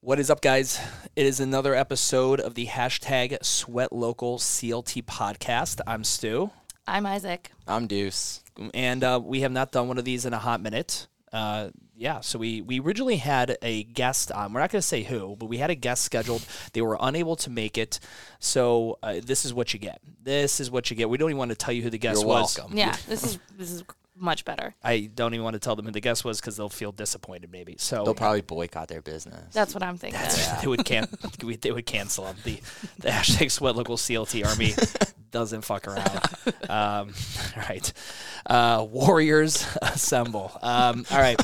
What 0.00 0.20
is 0.20 0.30
up, 0.30 0.40
guys? 0.40 0.80
It 1.16 1.26
is 1.26 1.40
another 1.40 1.74
episode 1.74 2.40
of 2.40 2.54
the 2.54 2.66
hashtag 2.66 3.44
Sweat 3.44 3.92
Local 3.92 4.38
CLT 4.38 5.04
podcast. 5.04 5.80
I'm 5.86 6.04
Stu, 6.04 6.50
I'm 6.86 7.04
Isaac. 7.04 7.50
I'm 7.66 7.86
Deuce. 7.88 8.42
and 8.74 9.02
uh, 9.02 9.20
we 9.22 9.40
have 9.40 9.52
not 9.52 9.72
done 9.72 9.88
one 9.88 9.98
of 9.98 10.04
these 10.04 10.24
in 10.24 10.32
a 10.32 10.38
hot 10.38 10.60
minute. 10.60 11.08
Uh, 11.32 11.70
yeah, 11.96 12.20
so 12.20 12.38
we 12.38 12.62
we 12.62 12.78
originally 12.80 13.16
had 13.16 13.58
a 13.60 13.82
guest 13.82 14.30
on. 14.30 14.52
We're 14.52 14.60
not 14.60 14.70
going 14.70 14.80
to 14.80 14.86
say 14.86 15.02
who, 15.02 15.34
but 15.36 15.46
we 15.46 15.58
had 15.58 15.68
a 15.68 15.74
guest 15.74 16.04
scheduled. 16.04 16.46
They 16.72 16.80
were 16.80 16.96
unable 17.00 17.34
to 17.36 17.50
make 17.50 17.76
it, 17.76 17.98
so 18.38 18.98
uh, 19.02 19.16
this 19.22 19.44
is 19.44 19.52
what 19.52 19.74
you 19.74 19.80
get. 19.80 20.00
This 20.22 20.60
is 20.60 20.70
what 20.70 20.90
you 20.90 20.96
get. 20.96 21.10
We 21.10 21.18
don't 21.18 21.28
even 21.30 21.38
want 21.38 21.50
to 21.50 21.56
tell 21.56 21.74
you 21.74 21.82
who 21.82 21.90
the 21.90 21.98
guest 21.98 22.20
You're 22.20 22.28
was. 22.28 22.56
welcome. 22.56 22.78
Yeah, 22.78 22.96
this 23.08 23.24
is 23.24 23.38
this 23.58 23.72
is 23.72 23.82
much 24.20 24.44
better. 24.44 24.74
I 24.82 25.10
don't 25.14 25.34
even 25.34 25.44
want 25.44 25.54
to 25.54 25.60
tell 25.60 25.76
them 25.76 25.86
who 25.86 25.92
the 25.92 26.00
guest 26.00 26.24
was 26.24 26.40
because 26.40 26.56
they'll 26.56 26.68
feel 26.68 26.92
disappointed, 26.92 27.50
maybe. 27.50 27.76
So 27.78 28.04
They'll 28.04 28.14
probably 28.14 28.42
boycott 28.42 28.88
their 28.88 29.02
business. 29.02 29.52
That's 29.52 29.74
what 29.74 29.82
I'm 29.82 29.96
thinking. 29.96 30.20
they 30.60 30.66
would 30.66 30.84
can 30.84 31.08
they 31.60 31.72
would 31.72 31.86
cancel 31.86 32.24
them. 32.24 32.36
The 32.44 32.60
the 32.98 33.08
hashtag 33.10 33.50
sweat 33.50 33.76
local 33.76 33.96
CLT 33.96 34.46
army 34.46 34.74
doesn't 35.30 35.62
fuck 35.62 35.86
around. 35.86 36.20
Um, 36.68 37.12
all 37.56 37.62
right, 37.68 37.92
uh, 38.46 38.86
warriors 38.88 39.66
assemble. 39.82 40.58
Um, 40.62 41.04
all 41.10 41.18
right. 41.18 41.40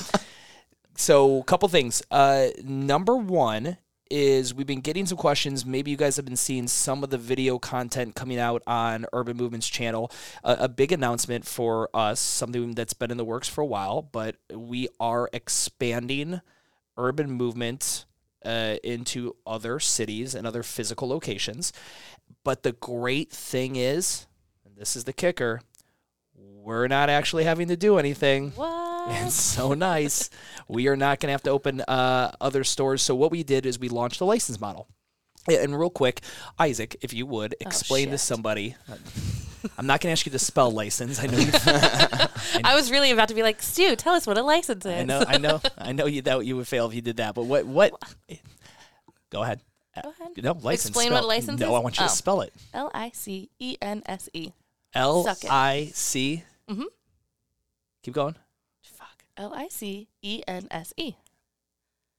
So, 0.96 1.40
a 1.40 1.44
couple 1.44 1.68
things. 1.68 2.02
Uh, 2.08 2.48
number 2.62 3.16
one 3.16 3.78
is 4.10 4.54
we've 4.54 4.66
been 4.66 4.80
getting 4.80 5.06
some 5.06 5.18
questions. 5.18 5.64
Maybe 5.64 5.90
you 5.90 5.96
guys 5.96 6.16
have 6.16 6.24
been 6.24 6.36
seeing 6.36 6.68
some 6.68 7.02
of 7.02 7.10
the 7.10 7.18
video 7.18 7.58
content 7.58 8.14
coming 8.14 8.38
out 8.38 8.62
on 8.66 9.06
Urban 9.12 9.36
Movements 9.36 9.68
channel. 9.68 10.10
A, 10.42 10.56
a 10.60 10.68
big 10.68 10.92
announcement 10.92 11.46
for 11.46 11.88
us, 11.94 12.20
something 12.20 12.74
that's 12.74 12.92
been 12.94 13.10
in 13.10 13.16
the 13.16 13.24
works 13.24 13.48
for 13.48 13.60
a 13.60 13.66
while, 13.66 14.02
but 14.02 14.36
we 14.52 14.88
are 15.00 15.28
expanding 15.32 16.40
Urban 16.96 17.30
Movement 17.30 18.04
uh, 18.44 18.76
into 18.84 19.36
other 19.46 19.80
cities 19.80 20.34
and 20.34 20.46
other 20.46 20.62
physical 20.62 21.08
locations. 21.08 21.72
But 22.44 22.62
the 22.62 22.72
great 22.72 23.30
thing 23.30 23.76
is, 23.76 24.26
and 24.64 24.76
this 24.76 24.96
is 24.96 25.04
the 25.04 25.12
kicker, 25.12 25.62
we're 26.34 26.88
not 26.88 27.10
actually 27.10 27.44
having 27.44 27.68
to 27.68 27.76
do 27.76 27.98
anything. 27.98 28.50
What? 28.52 28.93
It's 29.08 29.34
so 29.34 29.74
nice. 29.74 30.30
We 30.68 30.88
are 30.88 30.96
not 30.96 31.20
going 31.20 31.28
to 31.28 31.32
have 31.32 31.42
to 31.44 31.50
open 31.50 31.80
uh, 31.82 32.32
other 32.40 32.64
stores. 32.64 33.02
So 33.02 33.14
what 33.14 33.30
we 33.30 33.42
did 33.42 33.66
is 33.66 33.78
we 33.78 33.88
launched 33.88 34.20
a 34.20 34.24
license 34.24 34.60
model. 34.60 34.88
And 35.48 35.78
real 35.78 35.90
quick, 35.90 36.22
Isaac, 36.58 36.96
if 37.02 37.12
you 37.12 37.26
would 37.26 37.54
explain 37.60 38.10
to 38.10 38.18
somebody. 38.18 38.76
I'm 39.78 39.86
not 39.86 40.00
going 40.00 40.08
to 40.08 40.12
ask 40.12 40.26
you 40.26 40.32
to 40.32 40.38
spell 40.38 40.70
license. 40.70 41.22
I 41.22 41.26
know. 41.26 41.38
You, 41.38 41.50
I 42.64 42.74
was 42.74 42.90
really 42.90 43.10
about 43.10 43.28
to 43.28 43.34
be 43.34 43.42
like, 43.42 43.62
Stu, 43.62 43.96
tell 43.96 44.14
us 44.14 44.26
what 44.26 44.36
a 44.36 44.42
license 44.42 44.84
is. 44.84 44.92
I 44.92 45.04
know. 45.04 45.24
I 45.26 45.38
know. 45.38 45.60
I 45.78 45.92
know 45.92 46.04
you 46.06 46.20
that 46.22 46.44
you 46.44 46.56
would 46.56 46.68
fail 46.68 46.86
if 46.88 46.94
you 46.94 47.00
did 47.00 47.16
that. 47.16 47.34
But 47.34 47.44
what? 47.46 47.64
What? 47.66 47.92
Go 49.30 49.42
ahead. 49.42 49.60
Go 50.02 50.10
ahead. 50.20 50.42
No 50.44 50.52
license. 50.52 50.88
Explain 50.90 51.06
spell- 51.08 51.22
what 51.22 51.28
license 51.28 51.60
No, 51.60 51.66
is? 51.66 51.72
I 51.74 51.78
want 51.78 51.98
you 51.98 52.04
Oh. 52.04 52.08
to 52.08 52.14
spell 52.14 52.40
it. 52.42 52.52
L 52.74 52.90
I 52.92 53.10
C 53.14 53.48
E 53.58 53.76
N 53.80 54.02
S 54.06 54.28
E. 54.34 54.50
L. 54.92 55.26
I 55.50 55.90
C. 55.94 56.42
Mhm. 56.68 56.84
Keep 58.02 58.14
going. 58.14 58.36
L 59.36 59.52
I 59.54 59.68
C 59.68 60.08
E 60.22 60.42
N 60.46 60.66
S 60.70 60.92
E. 60.96 61.14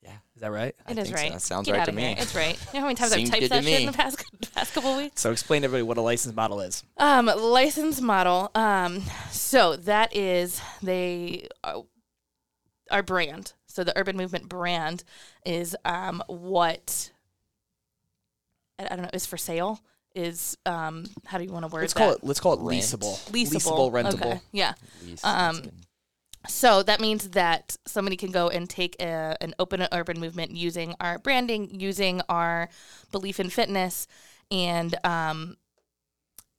yeah. 0.02 0.12
Is 0.36 0.42
that 0.42 0.52
right? 0.52 0.76
I 0.86 0.92
It 0.92 0.98
is 0.98 1.06
think 1.08 1.18
so. 1.18 1.24
right. 1.24 1.32
That 1.34 1.42
sounds 1.42 1.66
Get 1.66 1.78
right 1.78 1.86
to 1.86 1.92
me. 1.92 2.02
Here. 2.04 2.16
It's 2.20 2.36
right. 2.36 2.60
You 2.68 2.74
know 2.74 2.80
how 2.82 2.86
many 2.88 2.96
times 2.96 3.14
I've 3.14 3.30
typed 3.30 3.50
that 3.50 3.64
shit 3.64 3.80
in 3.82 3.86
the 3.88 3.94
past 3.94 4.24
past 4.54 4.74
couple 4.74 4.96
weeks? 4.98 5.22
So 5.22 5.32
explain 5.32 5.62
to 5.62 5.66
everybody 5.66 5.84
what 5.84 5.98
a 5.98 6.02
license 6.02 6.36
model 6.36 6.60
is. 6.62 6.84
Um, 6.98 7.28
license 7.28 8.02
model. 8.02 8.52
Um, 8.54 9.02
so 9.32 9.76
that 9.78 10.16
is 10.16 10.62
they 10.84 11.48
uh, 11.64 11.82
our 12.92 13.02
brand. 13.04 13.54
So 13.68 13.84
the 13.84 13.98
Urban 13.98 14.16
Movement 14.18 14.48
brand 14.50 15.04
is 15.46 15.76
um 15.86 16.22
what 16.28 17.12
I, 18.80 18.86
I 18.86 18.90
don't 18.90 19.04
know 19.04 19.10
is 19.14 19.26
for 19.26 19.38
sale. 19.38 19.80
Is 20.14 20.58
um 20.66 21.06
how 21.26 21.38
do 21.38 21.44
you 21.46 21.52
want 21.52 21.64
to 21.66 21.68
word 21.74 21.82
Let's 21.82 21.94
that? 21.94 22.00
call 22.00 22.12
it. 22.12 22.20
Let's 22.24 22.40
call 22.40 22.54
it 22.54 22.60
Rent. 22.62 22.82
leasable. 22.82 23.30
leasable, 23.32 23.92
rentable. 23.92 24.14
Okay. 24.34 24.42
Yeah. 24.52 24.74
That's 25.04 25.24
Um. 25.26 25.64
So 26.48 26.84
that 26.84 27.00
means 27.00 27.30
that 27.32 27.78
somebody 27.86 28.16
can 28.18 28.32
go 28.32 28.50
and 28.50 28.70
take 28.70 28.96
a, 29.02 29.36
an 29.42 29.54
open 29.60 29.82
and 29.82 29.90
urban 29.92 30.20
movement 30.20 30.52
using 30.52 30.96
our 31.00 31.20
branding, 31.20 31.80
using 31.80 32.22
our 32.30 32.70
belief 33.12 33.40
in 33.40 33.50
fitness, 33.50 34.08
and 34.52 34.96
um, 35.04 35.58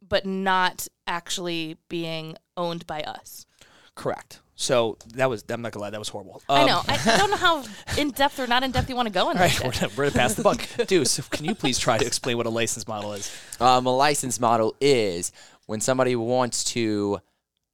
but 0.07 0.25
not 0.27 0.87
actually 1.07 1.77
being 1.89 2.37
owned 2.57 2.87
by 2.87 3.01
us. 3.03 3.47
Correct. 3.95 4.41
So 4.59 4.97
that 5.15 5.29
was. 5.29 5.45
I'm 5.49 5.61
not 5.63 5.73
gonna 5.73 5.83
lie. 5.85 5.91
That 5.91 5.99
was 5.99 6.09
horrible. 6.09 6.43
I 6.49 6.63
Um, 6.63 6.67
know. 6.67 6.83
I, 6.89 6.99
I 7.05 7.17
don't 7.19 7.31
know 7.31 7.37
how 7.37 7.65
in 7.99 8.11
depth 8.11 8.39
or 8.39 8.47
not 8.47 8.63
in 8.63 8.71
depth 8.71 8.89
you 8.89 8.97
want 8.97 9.07
to 9.07 9.13
go 9.13 9.31
in 9.31 9.37
All 9.37 9.43
this. 9.43 9.61
right, 9.61 9.67
we're 9.67 9.73
gonna, 9.81 9.93
we're 9.97 10.05
gonna 10.11 10.19
pass 10.19 10.35
the 10.35 10.43
buck. 10.43 10.67
Deuce, 10.87 11.21
can 11.29 11.45
you 11.45 11.55
please 11.55 11.79
try 11.79 11.99
to 11.99 12.07
explain 12.07 12.37
what 12.39 12.47
a 12.47 12.51
license 12.51 12.87
model 12.89 13.13
is? 13.13 13.35
Um, 13.61 13.85
a 13.87 13.95
license 13.95 14.41
model 14.41 14.75
is 14.81 15.33
when 15.67 15.81
somebody 15.81 16.17
wants 16.17 16.65
to, 16.65 17.21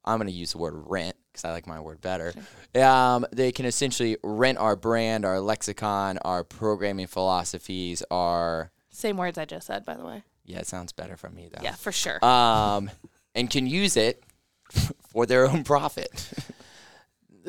I'm 0.04 0.18
going 0.18 0.28
to 0.28 0.32
use 0.32 0.52
the 0.52 0.58
word 0.58 0.74
rent 0.74 1.16
because 1.32 1.44
I 1.44 1.52
like 1.52 1.66
my 1.66 1.80
word 1.80 2.00
better. 2.00 2.34
Um, 2.74 3.26
they 3.32 3.52
can 3.52 3.66
essentially 3.66 4.16
rent 4.22 4.58
our 4.58 4.76
brand, 4.76 5.24
our 5.24 5.40
lexicon, 5.40 6.18
our 6.18 6.44
programming 6.44 7.06
philosophies, 7.06 8.02
our. 8.10 8.70
Same 8.90 9.16
words 9.16 9.38
I 9.38 9.44
just 9.44 9.66
said, 9.66 9.84
by 9.84 9.94
the 9.94 10.04
way. 10.04 10.22
Yeah, 10.44 10.58
it 10.58 10.66
sounds 10.66 10.92
better 10.92 11.16
from 11.16 11.34
me 11.34 11.48
though. 11.52 11.62
Yeah, 11.62 11.74
for 11.74 11.92
sure. 11.92 12.22
Um, 12.24 12.90
and 13.34 13.48
can 13.48 13.66
use 13.66 13.96
it 13.96 14.22
for 15.12 15.26
their 15.26 15.46
own 15.46 15.64
profit. 15.64 16.28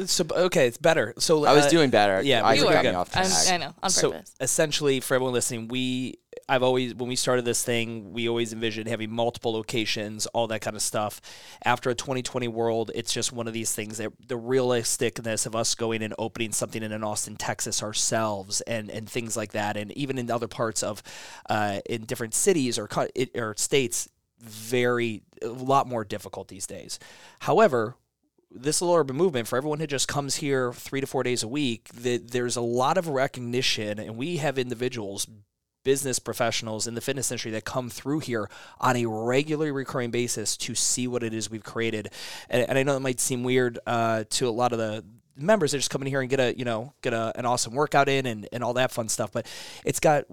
So 0.06 0.26
okay, 0.31 0.68
it's 0.68 0.78
better. 0.78 1.14
So 1.20 1.46
I 1.46 1.54
was 1.54 1.66
uh, 1.66 1.70
doing 1.70 1.90
better. 1.90 2.22
yeah, 2.22 2.46
Isaac 2.46 2.68
you 2.68 2.74
got 2.74 2.86
are. 2.86 2.90
me 2.90 2.96
off 2.96 3.16
I'm, 3.16 3.26
track. 3.26 3.50
I 3.50 3.58
know 3.58 3.74
on 3.84 3.90
so 3.90 4.12
purpose. 4.12 4.36
essentially, 4.40 5.00
for 5.00 5.16
everyone 5.16 5.34
listening, 5.34 5.68
we 5.68 6.20
I've 6.50 6.64
always 6.64 6.96
when 6.96 7.09
we 7.09 7.16
started 7.16 7.46
this 7.46 7.64
thing, 7.64 8.12
we 8.14 8.28
always 8.28 8.54
envisioned 8.54 8.88
having 8.88 9.12
multiple 9.12 9.54
locations, 9.54 10.26
all 10.28 10.48
that 10.48 10.62
kind 10.62 10.76
of 10.76 10.81
stuff. 10.81 11.22
After 11.64 11.90
a 11.90 11.96
2020 11.96 12.48
world, 12.48 12.92
it's 12.96 13.14
just 13.14 13.31
one 13.31 13.48
of 13.48 13.54
these 13.54 13.72
things 13.72 13.98
that 13.98 14.12
the 14.28 14.38
realisticness 14.38 15.46
of 15.46 15.56
us 15.56 15.76
going 15.76 16.02
and 16.02 16.14
opening 16.18 16.52
something 16.52 16.84
in 16.84 16.92
an 16.92 17.04
Austin, 17.04 17.36
Texas 17.36 17.81
ourselves, 17.81 18.62
and 18.62 18.90
and 18.90 19.10
things 19.10 19.38
like 19.38 19.54
that, 19.54 19.78
and 19.78 19.92
even 19.94 20.18
in 20.18 20.30
other 20.30 20.48
parts 20.48 20.84
of 20.84 21.02
uh, 21.50 21.80
in 21.86 22.06
different 22.06 22.34
cities 22.34 22.78
or 22.78 22.90
or 23.36 23.56
states, 23.58 24.10
very 24.40 25.24
a 25.42 25.48
lot 25.48 25.88
more 25.88 26.04
difficult 26.04 26.48
these 26.48 26.68
days. 26.68 27.00
However, 27.40 27.96
this 28.53 28.81
little 28.81 28.96
urban 28.96 29.16
movement 29.16 29.47
for 29.47 29.58
everyone 29.58 29.80
who 29.80 29.88
just 29.88 30.08
comes 30.08 30.36
here 30.36 30.72
three 30.74 31.02
to 31.02 31.08
four 31.08 31.24
days 31.24 31.44
a 31.44 31.47
week 31.47 31.90
that 31.90 32.31
there's 32.31 32.56
a 32.56 32.62
lot 32.62 32.97
of 32.97 33.08
recognition 33.08 34.00
and 34.00 34.16
we 34.16 34.38
have 34.38 34.58
individuals 34.58 35.28
business 35.84 36.19
professionals 36.19 36.88
in 36.88 36.96
the 36.96 37.02
fitness 37.02 37.30
industry 37.30 37.52
that 37.52 37.66
come 37.66 37.90
through 37.90 38.19
here 38.19 38.50
on 38.80 38.96
a 38.96 39.06
regularly 39.06 39.72
recurring 39.72 40.12
basis 40.12 40.56
to 40.56 40.74
see 40.74 41.08
what 41.08 41.24
it 41.24 41.34
is 41.34 41.50
we've 41.50 41.63
created. 41.63 42.09
And, 42.50 42.68
and 42.69 42.78
i 42.78 42.84
know 42.84 42.96
it 42.96 43.02
might 43.02 43.19
seem 43.19 43.44
weird 43.44 43.80
uh, 43.86 44.24
to 44.30 44.47
a 44.47 44.52
lot 44.52 44.72
of 44.72 44.80
the 44.80 45.03
members 45.35 45.71
that 45.71 45.79
just 45.79 45.89
come 45.89 46.01
in 46.01 46.07
here 46.07 46.21
and 46.21 46.29
get 46.29 46.39
a 46.39 46.57
you 46.57 46.66
know 46.66 46.94
get 47.01 47.13
a, 47.13 47.31
an 47.35 47.45
awesome 47.45 47.73
workout 47.73 48.07
in 48.07 48.25
and, 48.25 48.47
and 48.51 48.63
all 48.63 48.73
that 48.73 48.91
fun 48.91 49.09
stuff 49.09 49.31
but 49.31 49.47
it's 49.83 49.99
got 49.99 50.25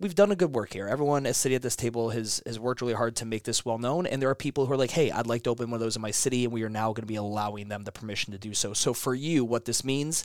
we've 0.00 0.14
done 0.14 0.32
a 0.32 0.36
good 0.36 0.54
work 0.54 0.72
here. 0.72 0.86
Everyone 0.88 1.26
is 1.26 1.36
sitting 1.36 1.56
at 1.56 1.62
this 1.62 1.76
table 1.76 2.10
has 2.10 2.42
has 2.46 2.58
worked 2.58 2.80
really 2.80 2.94
hard 2.94 3.16
to 3.16 3.24
make 3.24 3.44
this 3.44 3.64
well 3.64 3.78
known 3.78 4.06
and 4.06 4.20
there 4.20 4.28
are 4.28 4.34
people 4.34 4.66
who 4.66 4.72
are 4.72 4.76
like 4.76 4.90
hey 4.90 5.10
i'd 5.10 5.26
like 5.26 5.42
to 5.44 5.50
open 5.50 5.70
one 5.70 5.76
of 5.76 5.80
those 5.80 5.96
in 5.96 6.02
my 6.02 6.10
city 6.10 6.44
and 6.44 6.52
we 6.52 6.62
are 6.62 6.68
now 6.68 6.88
going 6.88 7.02
to 7.02 7.06
be 7.06 7.16
allowing 7.16 7.68
them 7.68 7.84
the 7.84 7.92
permission 7.92 8.32
to 8.32 8.38
do 8.38 8.54
so. 8.54 8.72
So 8.72 8.92
for 8.92 9.14
you 9.14 9.44
what 9.44 9.64
this 9.64 9.84
means 9.84 10.24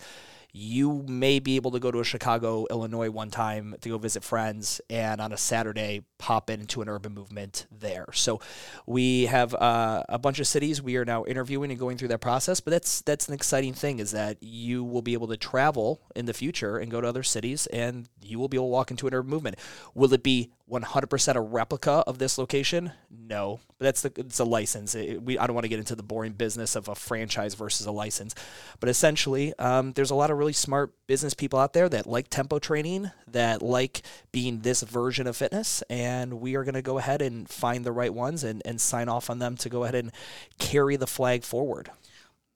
you 0.56 1.04
may 1.08 1.40
be 1.40 1.56
able 1.56 1.72
to 1.72 1.80
go 1.80 1.90
to 1.90 2.00
a 2.00 2.04
Chicago, 2.04 2.68
Illinois 2.70 3.10
one 3.10 3.32
time 3.32 3.76
to 3.82 3.90
go 3.90 3.98
visit 3.98 4.24
friends, 4.24 4.80
and 4.88 5.20
on 5.20 5.32
a 5.32 5.38
Saturday 5.38 6.04
pop 6.20 6.50
into 6.52 6.84
an 6.84 6.88
urban 6.88 7.12
movement 7.12 7.66
there. 7.72 8.06
So 8.14 8.40
we 8.86 9.26
have 9.26 9.56
uh, 9.56 10.04
a 10.08 10.20
bunch 10.20 10.40
of 10.40 10.46
cities 10.46 10.80
we 10.80 10.96
are 10.98 11.06
now 11.06 11.26
interviewing 11.26 11.72
and 11.72 11.80
going 11.80 11.98
through 11.98 12.10
that 12.10 12.22
process. 12.22 12.60
But 12.60 12.72
that's 12.72 13.02
that's 13.02 13.28
an 13.28 13.34
exciting 13.34 13.74
thing 13.74 13.98
is 13.98 14.12
that 14.12 14.38
you 14.42 14.84
will 14.84 15.02
be 15.02 15.14
able 15.14 15.28
to 15.30 15.38
travel 15.38 16.02
in 16.16 16.28
the 16.28 16.34
future 16.34 16.78
and 16.78 16.92
go 16.92 17.02
to 17.02 17.08
other 17.08 17.24
cities, 17.24 17.66
and 17.68 18.08
you 18.22 18.38
will 18.38 18.48
be 18.48 18.58
able 18.58 18.68
to 18.68 18.74
walk 18.74 18.92
into 18.92 19.08
an 19.08 19.14
urban 19.16 19.32
movement. 19.32 19.58
Will 19.96 20.14
it 20.14 20.22
be 20.22 20.52
100% 20.70 21.36
a 21.36 21.42
replica 21.42 21.92
of 22.08 22.18
this 22.20 22.38
location? 22.38 22.92
No, 23.10 23.60
but 23.78 23.86
that's 23.86 24.02
the 24.02 24.12
it's 24.16 24.40
a 24.40 24.46
license. 24.46 24.96
It- 24.96 25.22
we 25.22 25.38
I 25.38 25.46
don't 25.46 25.54
want 25.54 25.66
to 25.66 25.70
get 25.70 25.80
into 25.80 25.96
the 25.96 26.04
boring 26.04 26.34
business 26.34 26.76
of 26.76 26.88
a 26.88 26.96
franchise 26.96 27.54
versus 27.54 27.86
a 27.86 27.92
license, 27.92 28.34
but 28.80 28.90
essentially, 28.90 29.54
um, 29.60 29.92
there's 29.94 30.10
a 30.12 30.16
lot 30.16 30.32
of 30.32 30.38
really 30.38 30.54
smart 30.54 30.94
business 31.08 31.34
people 31.34 31.60
out 31.60 31.74
there 31.74 31.90
that 31.90 32.08
like 32.08 32.30
tempo 32.30 32.60
training, 32.60 33.12
that 33.28 33.62
like 33.62 34.04
being 34.32 34.62
this 34.62 34.82
version 34.84 35.28
of 35.28 35.36
fitness, 35.36 35.84
and 35.90 36.36
we 36.40 36.56
are 36.56 36.64
going 36.64 36.74
to 36.76 36.82
go 36.82 36.98
ahead 36.98 37.22
and 37.22 37.50
find 37.50 37.86
the 37.86 37.92
right 37.92 38.14
ones 38.14 38.44
and 38.44 38.62
and 38.66 38.80
sign 38.80 39.10
off 39.10 39.30
on 39.30 39.40
them 39.40 39.58
to 39.58 39.70
go 39.70 39.84
ahead 39.84 39.96
and 39.96 40.12
carry 40.60 40.96
the 40.96 41.08
flag 41.08 41.44
forward. 41.44 41.92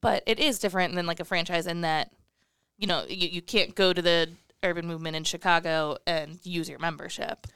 but 0.01 0.24
it 0.25 0.39
is 0.39 0.59
different 0.59 0.95
than 0.95 1.06
like 1.06 1.19
a 1.19 1.25
franchise 1.25 1.68
in 1.68 1.81
that 1.81 2.12
you 2.77 2.88
know 2.88 3.04
you, 3.09 3.27
you 3.27 3.42
can't 3.42 3.75
go 3.75 3.92
to 3.92 4.01
the 4.01 4.30
urban 4.63 4.86
movement 4.88 5.15
in 5.15 5.24
chicago 5.24 5.98
and 6.07 6.39
use 6.44 6.69
your 6.69 6.80
membership 6.80 7.48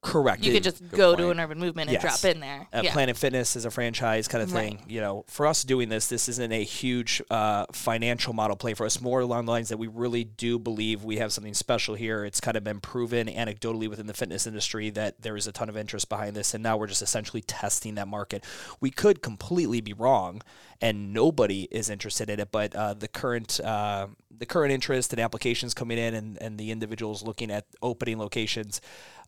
Correct. 0.00 0.44
You 0.44 0.52
It- 0.52 0.54
could 0.54 0.62
just 0.62 0.90
go 0.92 1.16
to 1.16 1.30
an 1.30 1.40
urban 1.40 1.58
movement 1.58 1.90
and 1.90 2.00
Yes. 2.00 2.20
drop 2.20 2.32
in 2.34 2.40
there. 2.40 2.68
uh, 2.72 2.82
yeah. 2.84 2.92
Planet 2.92 3.16
Fitness 3.16 3.56
is 3.56 3.64
a 3.64 3.70
franchise 3.70 4.28
kind 4.28 4.42
of 4.44 4.50
thing. 4.50 4.76
Right. 4.76 4.90
You 4.90 5.00
know, 5.00 5.24
for 5.26 5.44
us 5.44 5.64
doing 5.64 5.88
this, 5.88 6.06
this 6.06 6.28
isn't 6.28 6.52
a 6.52 6.62
huge 6.62 7.20
uh, 7.32 7.66
financial 7.72 8.32
model 8.32 8.56
play 8.56 8.74
for 8.74 8.86
us. 8.86 9.00
More 9.00 9.20
along 9.20 9.46
the 9.46 9.50
lines 9.52 9.70
that 9.70 9.76
we 9.76 9.88
really 9.88 10.22
do 10.22 10.56
believe 10.56 11.02
we 11.02 11.16
have 11.16 11.32
something 11.32 11.52
special 11.52 11.96
here. 11.96 12.24
It's 12.24 12.40
kind 12.40 12.56
of 12.56 12.62
been 12.62 12.78
proven 12.80 13.26
anecdotally 13.26 13.88
within 13.90 14.06
the 14.06 14.14
fitness 14.14 14.46
industry 14.46 14.88
that 14.90 15.20
there 15.22 15.36
is 15.36 15.48
a 15.48 15.52
ton 15.52 15.68
of 15.68 15.76
interest 15.76 16.08
behind 16.08 16.36
this, 16.36 16.54
and 16.54 16.62
now 16.62 16.76
we're 16.76 16.86
just 16.86 17.02
essentially 17.02 17.42
testing 17.42 17.96
that 17.96 18.06
market. 18.06 18.44
We 18.80 18.92
could 18.92 19.20
completely 19.20 19.80
be 19.80 19.94
wrong, 19.94 20.42
and 20.80 21.12
nobody 21.12 21.62
is 21.72 21.90
interested 21.90 22.30
in 22.30 22.38
it. 22.38 22.52
But 22.52 22.74
uh, 22.76 22.94
the 22.94 23.08
current 23.08 23.58
uh, 23.60 24.06
the 24.30 24.46
current 24.46 24.72
interest 24.72 25.12
and 25.12 25.18
applications 25.18 25.74
coming 25.74 25.98
in, 25.98 26.14
and, 26.14 26.40
and 26.40 26.56
the 26.58 26.70
individuals 26.70 27.24
looking 27.24 27.50
at 27.50 27.66
opening 27.82 28.18
locations, 28.20 28.80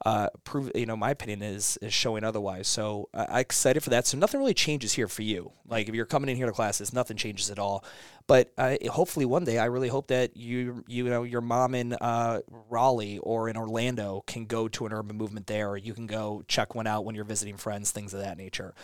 uh, 0.05 0.29
prove 0.44 0.70
you 0.75 0.87
know 0.87 0.97
my 0.97 1.11
opinion 1.11 1.43
is 1.43 1.79
is 1.82 1.93
showing 1.93 2.25
otherwise. 2.25 2.69
So 2.69 3.08
I 3.12 3.25
I'm 3.25 3.41
excited 3.41 3.82
for 3.82 3.91
that. 3.91 4.06
So 4.06 4.17
nothing 4.19 4.41
really 4.41 4.55
changes 4.55 4.93
here 4.94 5.08
for 5.08 5.23
you. 5.23 5.52
Like 5.67 5.88
if 5.88 5.94
you're 5.94 6.06
coming 6.06 6.31
in 6.31 6.37
here 6.37 6.47
to 6.47 6.52
classes, 6.52 6.93
nothing 6.93 7.17
changes 7.17 7.50
at 7.50 7.58
all. 7.58 7.85
But 8.26 8.52
uh, 8.56 8.76
hopefully 8.91 9.26
one 9.26 9.44
day, 9.44 9.58
I 9.58 9.64
really 9.64 9.88
hope 9.88 10.06
that 10.08 10.37
you 10.37 10.85
you 10.87 11.05
know 11.05 11.25
your 11.25 11.41
mom 11.41 11.75
in 11.75 11.94
uh, 11.94 12.41
Raleigh 12.69 13.19
or 13.19 13.49
in 13.49 13.56
Orlando 13.56 14.23
can 14.26 14.47
go 14.47 14.69
to 14.69 14.87
an 14.87 14.93
urban 14.93 15.17
movement 15.17 15.47
there, 15.47 15.76
you 15.76 15.94
can 15.94 16.06
go 16.06 16.43
check 16.49 16.75
one 16.75 16.87
out 16.87 17.05
when 17.05 17.14
you're 17.14 17.25
visiting 17.25 17.56
friends, 17.56 17.91
things 17.91 18.14
of 18.14 18.20
that 18.20 18.38
nature. 18.38 18.75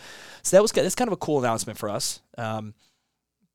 So 0.43 0.57
that 0.57 0.61
was 0.61 0.71
that's 0.71 0.95
kind 0.95 1.07
of 1.07 1.13
a 1.13 1.17
cool 1.17 1.39
announcement 1.39 1.79
for 1.79 1.89
us. 1.89 2.21
Um, 2.37 2.73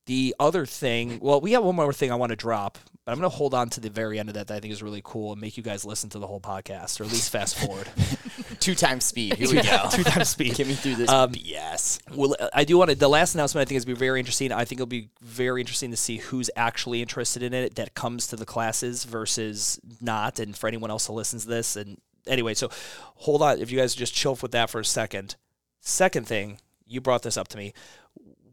the 0.07 0.35
other 0.41 0.67
thing, 0.67 1.19
well, 1.21 1.41
we 1.41 1.53
have 1.53 1.63
one 1.63 1.77
more 1.77 1.93
thing 1.93 2.11
I 2.11 2.17
want 2.17 2.31
to 2.31 2.37
drop, 2.37 2.77
but 3.05 3.13
I'm 3.13 3.19
going 3.19 3.31
to 3.31 3.37
hold 3.37 3.55
on 3.55 3.69
to 3.71 3.81
the 3.81 3.89
very 3.91 4.19
end 4.19 4.29
of 4.29 4.35
that 4.35 4.49
that 4.49 4.55
I 4.57 4.61
think 4.61 4.73
is 4.73 4.83
really 4.83 5.01
cool 5.05 5.33
and 5.33 5.41
make 5.41 5.57
you 5.57 5.63
guys 5.63 5.85
listen 5.85 6.11
to 6.11 6.19
the 6.19 6.27
whole 6.27 6.41
podcast, 6.41 7.01
or 7.01 7.05
at 7.05 7.11
least 7.11 7.31
fast 7.31 7.57
forward. 7.59 7.89
Two 8.61 8.75
times 8.75 9.05
speed. 9.05 9.35
Here 9.35 9.49
we 9.49 9.63
go. 9.63 9.89
Two 9.93 10.03
times 10.05 10.29
speed. 10.29 10.55
Get 10.55 10.67
me 10.67 10.75
through 10.75 10.97
this 10.97 11.09
Um, 11.09 11.33
BS. 11.33 12.01
Well, 12.15 12.35
I 12.53 12.65
do 12.65 12.79
want 12.79 12.91
to. 12.91 12.97
The 12.97 13.09
last 13.09 13.35
announcement 13.35 13.63
I 13.63 13.69
think 13.69 13.77
is 13.79 13.85
be 13.85 13.93
very 13.95 14.19
interesting. 14.19 14.53
I 14.53 14.65
think 14.65 14.79
it'll 14.81 14.87
be 14.87 15.09
very 15.21 15.61
interesting 15.61 15.91
to 15.93 15.97
see 15.97 16.19
who's 16.19 16.51
actually 16.57 17.01
interested 17.01 17.43
in 17.43 17.55
it 17.55 17.77
that 17.77 17.95
comes 17.95 18.27
to 18.29 18.37
the 18.37 18.47
classes 18.47 19.05
versus 19.05 19.81
not, 20.01 20.39
and 20.39 20.57
for 20.57 20.67
anyone 20.69 20.91
else 20.91 21.07
who 21.07 21.13
listens 21.13 21.43
to 21.45 21.49
this. 21.49 21.77
And 21.77 21.99
anyway, 22.27 22.55
so 22.55 22.71
hold 23.17 23.43
on. 23.43 23.61
If 23.61 23.71
you 23.71 23.79
guys 23.79 23.95
just 23.95 24.15
chill 24.15 24.37
with 24.41 24.53
that 24.53 24.71
for 24.71 24.81
a 24.81 24.85
second. 24.85 25.37
Second 25.81 26.29
thing, 26.29 26.59
you 26.87 27.01
brought 27.01 27.23
this 27.23 27.37
up 27.37 27.49
to 27.49 27.57
me. 27.57 27.73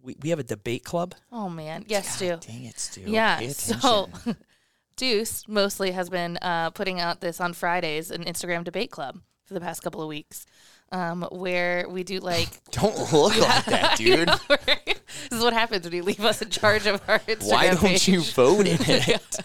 We, 0.03 0.15
we 0.21 0.29
have 0.29 0.39
a 0.39 0.43
debate 0.43 0.83
club. 0.83 1.15
Oh 1.31 1.49
man, 1.49 1.85
yes, 1.87 2.15
Stu. 2.15 2.37
Dang 2.41 2.65
it, 2.65 2.79
Stu. 2.79 3.01
Yeah. 3.01 3.37
Pay 3.39 3.49
So. 3.49 4.09
Deuce 4.95 5.47
mostly 5.47 5.91
has 5.91 6.09
been 6.09 6.37
uh, 6.41 6.71
putting 6.71 6.99
out 6.99 7.21
this 7.21 7.39
on 7.39 7.53
Fridays, 7.53 8.11
an 8.11 8.25
Instagram 8.25 8.63
debate 8.65 8.91
club 8.91 9.19
for 9.45 9.53
the 9.53 9.61
past 9.61 9.81
couple 9.81 10.01
of 10.01 10.09
weeks, 10.09 10.45
um, 10.91 11.25
where 11.31 11.87
we 11.87 12.03
do 12.03 12.19
like. 12.19 12.49
Don't 12.71 12.97
look 13.13 13.37
like 13.39 13.65
that, 13.65 13.93
dude. 13.97 14.27
this 14.27 15.31
is 15.31 15.41
what 15.41 15.53
happens 15.53 15.85
when 15.85 15.93
you 15.93 16.03
leave 16.03 16.19
us 16.19 16.41
in 16.41 16.49
charge 16.49 16.85
of 16.85 17.01
our 17.07 17.19
Instagram 17.19 17.51
Why 17.51 17.67
don't 17.69 17.79
page. 17.79 18.07
you 18.09 18.21
vote 18.21 18.67
in 18.67 18.77
it? 18.81 19.39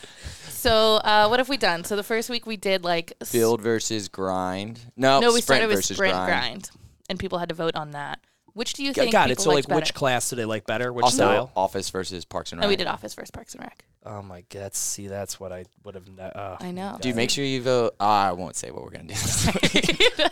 So 0.48 0.96
uh, 0.96 1.28
what 1.28 1.38
have 1.38 1.48
we 1.48 1.56
done? 1.56 1.84
So 1.84 1.94
the 1.94 2.02
first 2.02 2.30
week 2.30 2.46
we 2.46 2.56
did 2.56 2.82
like 2.84 3.12
s- 3.20 3.30
Build 3.30 3.60
versus 3.60 4.08
grind. 4.08 4.80
No, 4.96 5.20
No, 5.20 5.32
we 5.32 5.40
sprint 5.40 5.58
started 5.60 5.66
with 5.68 5.84
sprint 5.84 6.14
grind. 6.14 6.26
grind. 6.26 6.70
and 7.08 7.18
people 7.18 7.38
had 7.38 7.50
to 7.50 7.54
vote 7.54 7.76
on 7.76 7.92
that. 7.92 8.18
Which 8.54 8.72
do 8.72 8.84
you 8.84 8.92
Got 8.92 9.02
think? 9.02 9.12
got 9.12 9.30
it. 9.30 9.32
people 9.32 9.44
So 9.44 9.50
like, 9.50 9.68
liked 9.68 9.76
which 9.76 9.94
class 9.94 10.30
do 10.30 10.36
they 10.36 10.44
like 10.44 10.66
better? 10.66 10.92
Which 10.92 11.04
Also, 11.04 11.16
style? 11.16 11.50
Office 11.56 11.90
versus 11.90 12.24
Parks 12.24 12.52
and 12.52 12.60
Rec. 12.60 12.66
No, 12.66 12.68
we 12.68 12.76
did 12.76 12.86
Office 12.86 13.14
versus 13.14 13.30
Parks 13.30 13.54
and 13.54 13.62
Rec. 13.62 13.84
Oh 14.06 14.22
my 14.22 14.44
god! 14.50 14.74
See, 14.74 15.06
that's 15.08 15.40
what 15.40 15.50
I 15.52 15.64
would 15.82 15.94
have. 15.94 16.08
ne- 16.08 16.22
Uh, 16.22 16.56
I 16.60 16.70
know. 16.70 16.98
Dude, 17.00 17.16
make 17.16 17.30
sure 17.30 17.44
you 17.44 17.62
vote. 17.62 17.94
Ah, 17.98 18.28
I 18.28 18.32
won't 18.32 18.54
say 18.56 18.70
what 18.70 18.82
we're 18.84 18.90
gonna 18.90 19.08
do. 19.08 19.14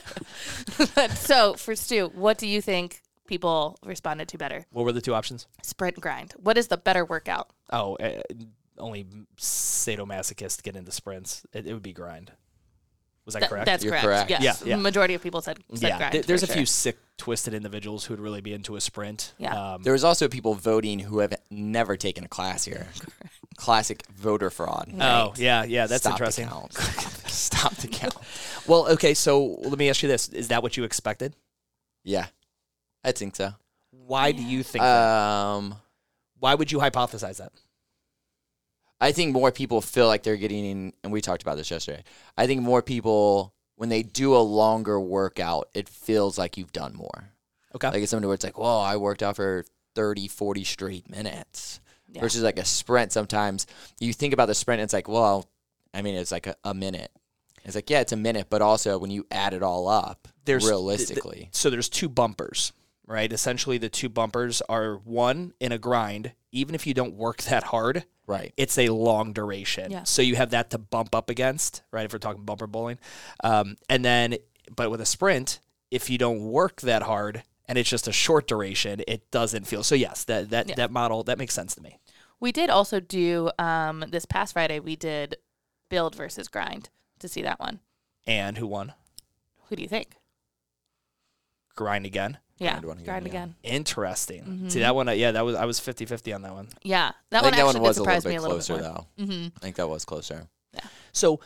so 1.14 1.54
for 1.54 1.74
Stu, 1.74 2.10
what 2.14 2.38
do 2.38 2.46
you 2.46 2.60
think 2.60 3.00
people 3.26 3.78
responded 3.84 4.28
to 4.28 4.38
better? 4.38 4.66
What 4.70 4.84
were 4.84 4.92
the 4.92 5.00
two 5.00 5.14
options? 5.14 5.46
Sprint 5.62 6.00
grind. 6.00 6.34
What 6.36 6.58
is 6.58 6.68
the 6.68 6.76
better 6.76 7.04
workout? 7.04 7.50
Oh, 7.70 7.96
uh, 7.96 8.20
only 8.78 9.06
sadomasochists 9.38 10.62
get 10.62 10.76
into 10.76 10.92
sprints. 10.92 11.44
It, 11.52 11.66
it 11.66 11.72
would 11.72 11.82
be 11.82 11.92
grind. 11.92 12.32
Was 13.24 13.34
that 13.34 13.40
Th- 13.40 13.50
correct? 13.50 13.66
That's 13.66 13.84
You're 13.84 13.92
correct. 13.92 14.04
correct. 14.04 14.30
Yes. 14.30 14.62
Yeah, 14.64 14.70
yeah. 14.70 14.82
Majority 14.82 15.14
of 15.14 15.22
people 15.22 15.40
said, 15.40 15.58
said 15.74 15.88
yeah. 15.88 15.96
grind. 15.98 16.12
Th- 16.12 16.26
there's 16.26 16.40
for 16.40 16.44
a 16.44 16.48
sure. 16.48 16.56
few 16.56 16.66
sick, 16.66 16.98
twisted 17.18 17.54
individuals 17.54 18.04
who 18.04 18.14
would 18.14 18.20
really 18.20 18.40
be 18.40 18.52
into 18.52 18.74
a 18.74 18.80
sprint. 18.80 19.32
Yeah. 19.38 19.74
Um, 19.74 19.82
there 19.82 19.92
was 19.92 20.02
also 20.02 20.28
people 20.28 20.54
voting 20.54 20.98
who 20.98 21.20
have 21.20 21.34
never 21.50 21.96
taken 21.96 22.24
a 22.24 22.28
class 22.28 22.64
here. 22.64 22.88
Classic 23.56 24.02
voter 24.12 24.50
fraud. 24.50 24.92
oh, 24.98 25.34
yeah, 25.36 25.62
yeah. 25.62 25.86
That's 25.86 26.02
Stop 26.02 26.18
the 26.18 26.24
interesting. 26.24 26.48
count. 26.48 26.72
Stop 27.26 27.74
the 27.76 27.88
count. 27.88 28.14
Well, 28.66 28.88
okay. 28.92 29.12
So 29.14 29.58
let 29.62 29.76
me 29.76 29.90
ask 29.90 30.02
you 30.04 30.08
this: 30.08 30.28
Is 30.28 30.48
that 30.48 30.62
what 30.62 30.76
you 30.76 30.84
expected? 30.84 31.34
Yeah, 32.04 32.26
I 33.02 33.10
think 33.10 33.34
so. 33.34 33.54
Why 33.90 34.30
do 34.30 34.42
you 34.42 34.62
think? 34.62 34.82
that? 34.82 35.08
Um, 35.08 35.74
Why 36.38 36.54
would 36.54 36.70
you 36.70 36.78
hypothesize 36.78 37.38
that? 37.38 37.52
I 39.02 39.10
think 39.10 39.32
more 39.32 39.50
people 39.50 39.80
feel 39.80 40.06
like 40.06 40.22
they're 40.22 40.36
getting, 40.36 40.92
and 41.02 41.12
we 41.12 41.20
talked 41.20 41.42
about 41.42 41.56
this 41.56 41.70
yesterday. 41.72 42.04
I 42.38 42.46
think 42.46 42.62
more 42.62 42.82
people, 42.82 43.52
when 43.74 43.88
they 43.88 44.04
do 44.04 44.36
a 44.36 44.38
longer 44.38 45.00
workout, 45.00 45.68
it 45.74 45.88
feels 45.88 46.38
like 46.38 46.56
you've 46.56 46.72
done 46.72 46.94
more. 46.94 47.32
Okay. 47.74 47.88
Like 47.88 48.02
it's 48.02 48.10
something 48.12 48.28
where 48.28 48.34
it's 48.36 48.44
like, 48.44 48.58
whoa, 48.58 48.78
I 48.80 48.96
worked 48.98 49.22
out 49.24 49.34
for 49.36 49.64
30, 49.96 50.28
40 50.28 50.62
straight 50.62 51.10
minutes. 51.10 51.80
Yeah. 52.12 52.20
Versus 52.20 52.42
like 52.42 52.58
a 52.60 52.64
sprint, 52.64 53.10
sometimes 53.10 53.66
you 53.98 54.12
think 54.12 54.32
about 54.34 54.46
the 54.46 54.54
sprint, 54.54 54.80
and 54.80 54.84
it's 54.84 54.92
like, 54.92 55.08
well, 55.08 55.48
I 55.92 56.02
mean, 56.02 56.14
it's 56.14 56.30
like 56.30 56.46
a, 56.46 56.54
a 56.62 56.72
minute. 56.72 57.10
It's 57.64 57.74
like, 57.74 57.90
yeah, 57.90 58.00
it's 58.00 58.12
a 58.12 58.16
minute, 58.16 58.46
but 58.50 58.62
also 58.62 58.98
when 58.98 59.10
you 59.10 59.26
add 59.32 59.52
it 59.52 59.62
all 59.64 59.88
up, 59.88 60.28
There's- 60.44 60.64
realistically, 60.64 61.48
So 61.50 61.70
there's 61.70 61.88
two 61.88 62.08
bumpers, 62.08 62.72
right? 63.06 63.32
Essentially, 63.32 63.78
the 63.78 63.88
two 63.88 64.08
bumpers 64.08 64.62
are 64.68 64.96
one 64.98 65.54
in 65.58 65.72
a 65.72 65.78
grind. 65.78 66.34
Even 66.52 66.74
if 66.76 66.86
you 66.86 66.94
don't 66.94 67.14
work 67.14 67.42
that 67.44 67.64
hard, 67.64 68.04
right. 68.26 68.52
it's 68.56 68.78
a 68.78 68.88
long 68.88 69.32
duration. 69.32 69.90
Yeah. 69.90 70.02
So 70.04 70.22
you 70.22 70.36
have 70.36 70.50
that 70.50 70.70
to 70.70 70.78
bump 70.78 71.14
up 71.14 71.30
against, 71.30 71.82
right? 71.90 72.04
If 72.04 72.12
we're 72.12 72.18
talking 72.18 72.44
bumper 72.44 72.66
bowling, 72.66 72.98
um, 73.44 73.76
and 73.88 74.04
then, 74.04 74.36
but 74.74 74.90
with 74.90 75.00
a 75.00 75.06
sprint, 75.06 75.60
if 75.90 76.08
you 76.08 76.18
don't 76.18 76.40
work 76.40 76.80
that 76.82 77.02
hard 77.02 77.42
and 77.66 77.78
it's 77.78 77.88
just 77.90 78.08
a 78.08 78.12
short 78.12 78.46
duration, 78.46 79.02
it 79.06 79.30
doesn't 79.30 79.66
feel. 79.66 79.82
So 79.82 79.94
yes, 79.94 80.24
that 80.24 80.50
that 80.50 80.68
Yeah. 80.68 80.74
that 80.76 80.90
model 80.90 81.22
that 81.24 81.38
makes 81.38 81.54
sense 81.54 81.74
to 81.76 81.82
me. 81.82 81.98
We 82.40 82.50
did 82.52 82.70
also 82.70 82.98
do 82.98 83.50
um, 83.58 84.04
this 84.10 84.24
past 84.24 84.54
Friday. 84.54 84.80
We 84.80 84.96
did 84.96 85.36
build 85.88 86.14
versus 86.14 86.48
grind 86.48 86.88
to 87.20 87.28
see 87.28 87.42
that 87.42 87.60
one. 87.60 87.80
And 88.26 88.58
who 88.58 88.66
won? 88.66 88.94
Who 89.68 89.76
do 89.76 89.82
you 89.82 89.88
think? 89.88 90.16
Grind 91.74 92.04
again. 92.04 92.38
Yeah, 92.62 92.70
Grind 92.80 92.84
one 92.86 92.96
again, 92.98 93.04
grind 93.04 93.24
yeah. 93.26 93.30
again. 93.30 93.54
Interesting. 93.62 94.42
Mm-hmm. 94.42 94.68
See 94.68 94.80
that 94.80 94.94
one? 94.94 95.08
uh, 95.08 95.12
Yeah, 95.12 95.32
that 95.32 95.44
was 95.44 95.56
I 95.56 95.64
was 95.64 95.80
50-50 95.80 96.34
on 96.34 96.42
that 96.42 96.52
one. 96.52 96.68
Yeah, 96.82 97.12
that 97.30 97.42
I 97.42 97.46
one 97.46 97.52
that 97.52 97.58
actually 97.60 97.80
one 97.80 97.82
was 97.82 97.96
did 97.96 98.06
a 98.06 98.10
little 98.10 98.30
me 98.30 98.34
bit 98.34 98.38
a 98.38 98.42
little 98.42 98.56
closer, 98.56 98.74
bit 98.76 98.82
more. 98.84 99.06
though. 99.18 99.24
Mm-hmm. 99.24 99.46
I 99.56 99.60
think 99.60 99.76
that 99.76 99.88
was 99.88 100.04
closer. 100.04 100.46
Yeah. 100.74 100.80
So 101.12 101.40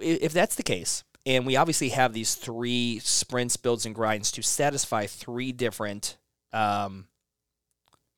if 0.00 0.32
that's 0.32 0.56
the 0.56 0.62
case, 0.62 1.04
and 1.24 1.46
we 1.46 1.54
obviously 1.56 1.90
have 1.90 2.12
these 2.12 2.34
three 2.34 2.98
sprints, 2.98 3.56
builds, 3.56 3.86
and 3.86 3.94
grinds 3.94 4.32
to 4.32 4.42
satisfy 4.42 5.06
three 5.06 5.52
different 5.52 6.16
um, 6.52 7.06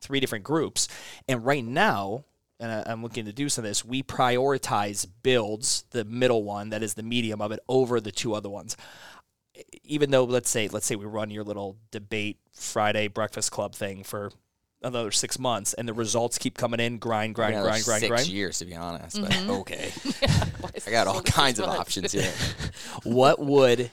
three 0.00 0.20
different 0.20 0.44
groups, 0.44 0.88
and 1.28 1.44
right 1.44 1.64
now. 1.64 2.24
And 2.60 2.70
I- 2.70 2.84
I'm 2.92 3.02
looking 3.02 3.24
to 3.24 3.32
do 3.32 3.48
some 3.48 3.64
of 3.64 3.68
this. 3.68 3.84
We 3.84 4.04
prioritize 4.04 5.06
builds, 5.24 5.84
the 5.90 6.04
middle 6.04 6.44
one, 6.44 6.70
that 6.70 6.84
is 6.84 6.94
the 6.94 7.02
medium 7.02 7.42
of 7.42 7.50
it, 7.50 7.58
over 7.68 8.00
the 8.00 8.12
two 8.12 8.32
other 8.32 8.48
ones. 8.48 8.76
Even 9.84 10.10
though, 10.10 10.24
let's 10.24 10.50
say, 10.50 10.68
let's 10.68 10.86
say 10.86 10.96
we 10.96 11.04
run 11.04 11.30
your 11.30 11.44
little 11.44 11.76
debate 11.90 12.38
Friday 12.52 13.08
breakfast 13.08 13.52
club 13.52 13.74
thing 13.74 14.02
for 14.02 14.32
another 14.82 15.10
six 15.10 15.38
months, 15.38 15.72
and 15.74 15.88
the 15.88 15.94
results 15.94 16.36
keep 16.38 16.56
coming 16.58 16.80
in, 16.80 16.98
grind, 16.98 17.34
grind, 17.34 17.54
grind, 17.54 17.84
grind, 17.84 18.00
six 18.00 18.08
grind. 18.08 18.26
years 18.28 18.58
to 18.58 18.64
be 18.64 18.74
honest, 18.74 19.20
but 19.20 19.30
Mm-hmm. 19.30 19.50
okay. 19.50 19.92
I 20.86 20.90
got 20.90 21.06
all 21.06 21.22
kinds 21.22 21.58
of 21.58 21.68
options 21.68 22.12
here. 22.12 22.32
what 23.04 23.38
would 23.38 23.90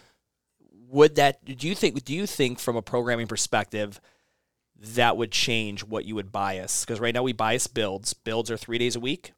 would 0.89 1.15
that 1.15 1.43
do 1.45 1.67
you 1.67 1.75
think 1.75 2.03
do 2.03 2.13
you 2.13 2.25
think 2.27 2.59
from 2.59 2.75
a 2.75 2.81
programming 2.81 3.27
perspective 3.27 4.01
that 4.77 5.15
would 5.15 5.31
change 5.31 5.85
what 5.85 6.03
you 6.05 6.15
would 6.15 6.31
bias 6.31 6.83
because 6.83 6.99
right 6.99 7.13
now 7.13 7.23
we 7.23 7.31
bias 7.31 7.67
builds 7.67 8.13
builds 8.13 8.51
are 8.51 8.57
three 8.57 8.77
days 8.77 8.95
a 8.95 8.99
week 8.99 9.31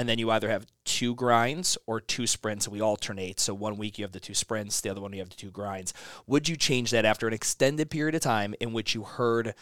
and 0.00 0.08
then 0.08 0.18
you 0.18 0.30
either 0.30 0.48
have 0.48 0.66
two 0.86 1.14
grinds 1.14 1.76
or 1.86 2.00
two 2.00 2.26
sprints 2.26 2.64
and 2.64 2.72
we 2.72 2.80
alternate. 2.80 3.38
So 3.38 3.52
one 3.52 3.76
week 3.76 3.98
you 3.98 4.04
have 4.04 4.12
the 4.12 4.18
two 4.18 4.32
sprints 4.32 4.80
the 4.80 4.88
other 4.88 5.02
one 5.02 5.12
you 5.12 5.18
have 5.18 5.28
the 5.28 5.36
two 5.36 5.50
grinds. 5.50 5.92
Would 6.26 6.48
you 6.48 6.56
change 6.56 6.90
that 6.92 7.04
after 7.04 7.28
an 7.28 7.34
extended 7.34 7.90
period 7.90 8.14
of 8.14 8.22
time 8.22 8.54
in 8.60 8.72
which 8.72 8.94
you 8.94 9.02
heard 9.02 9.54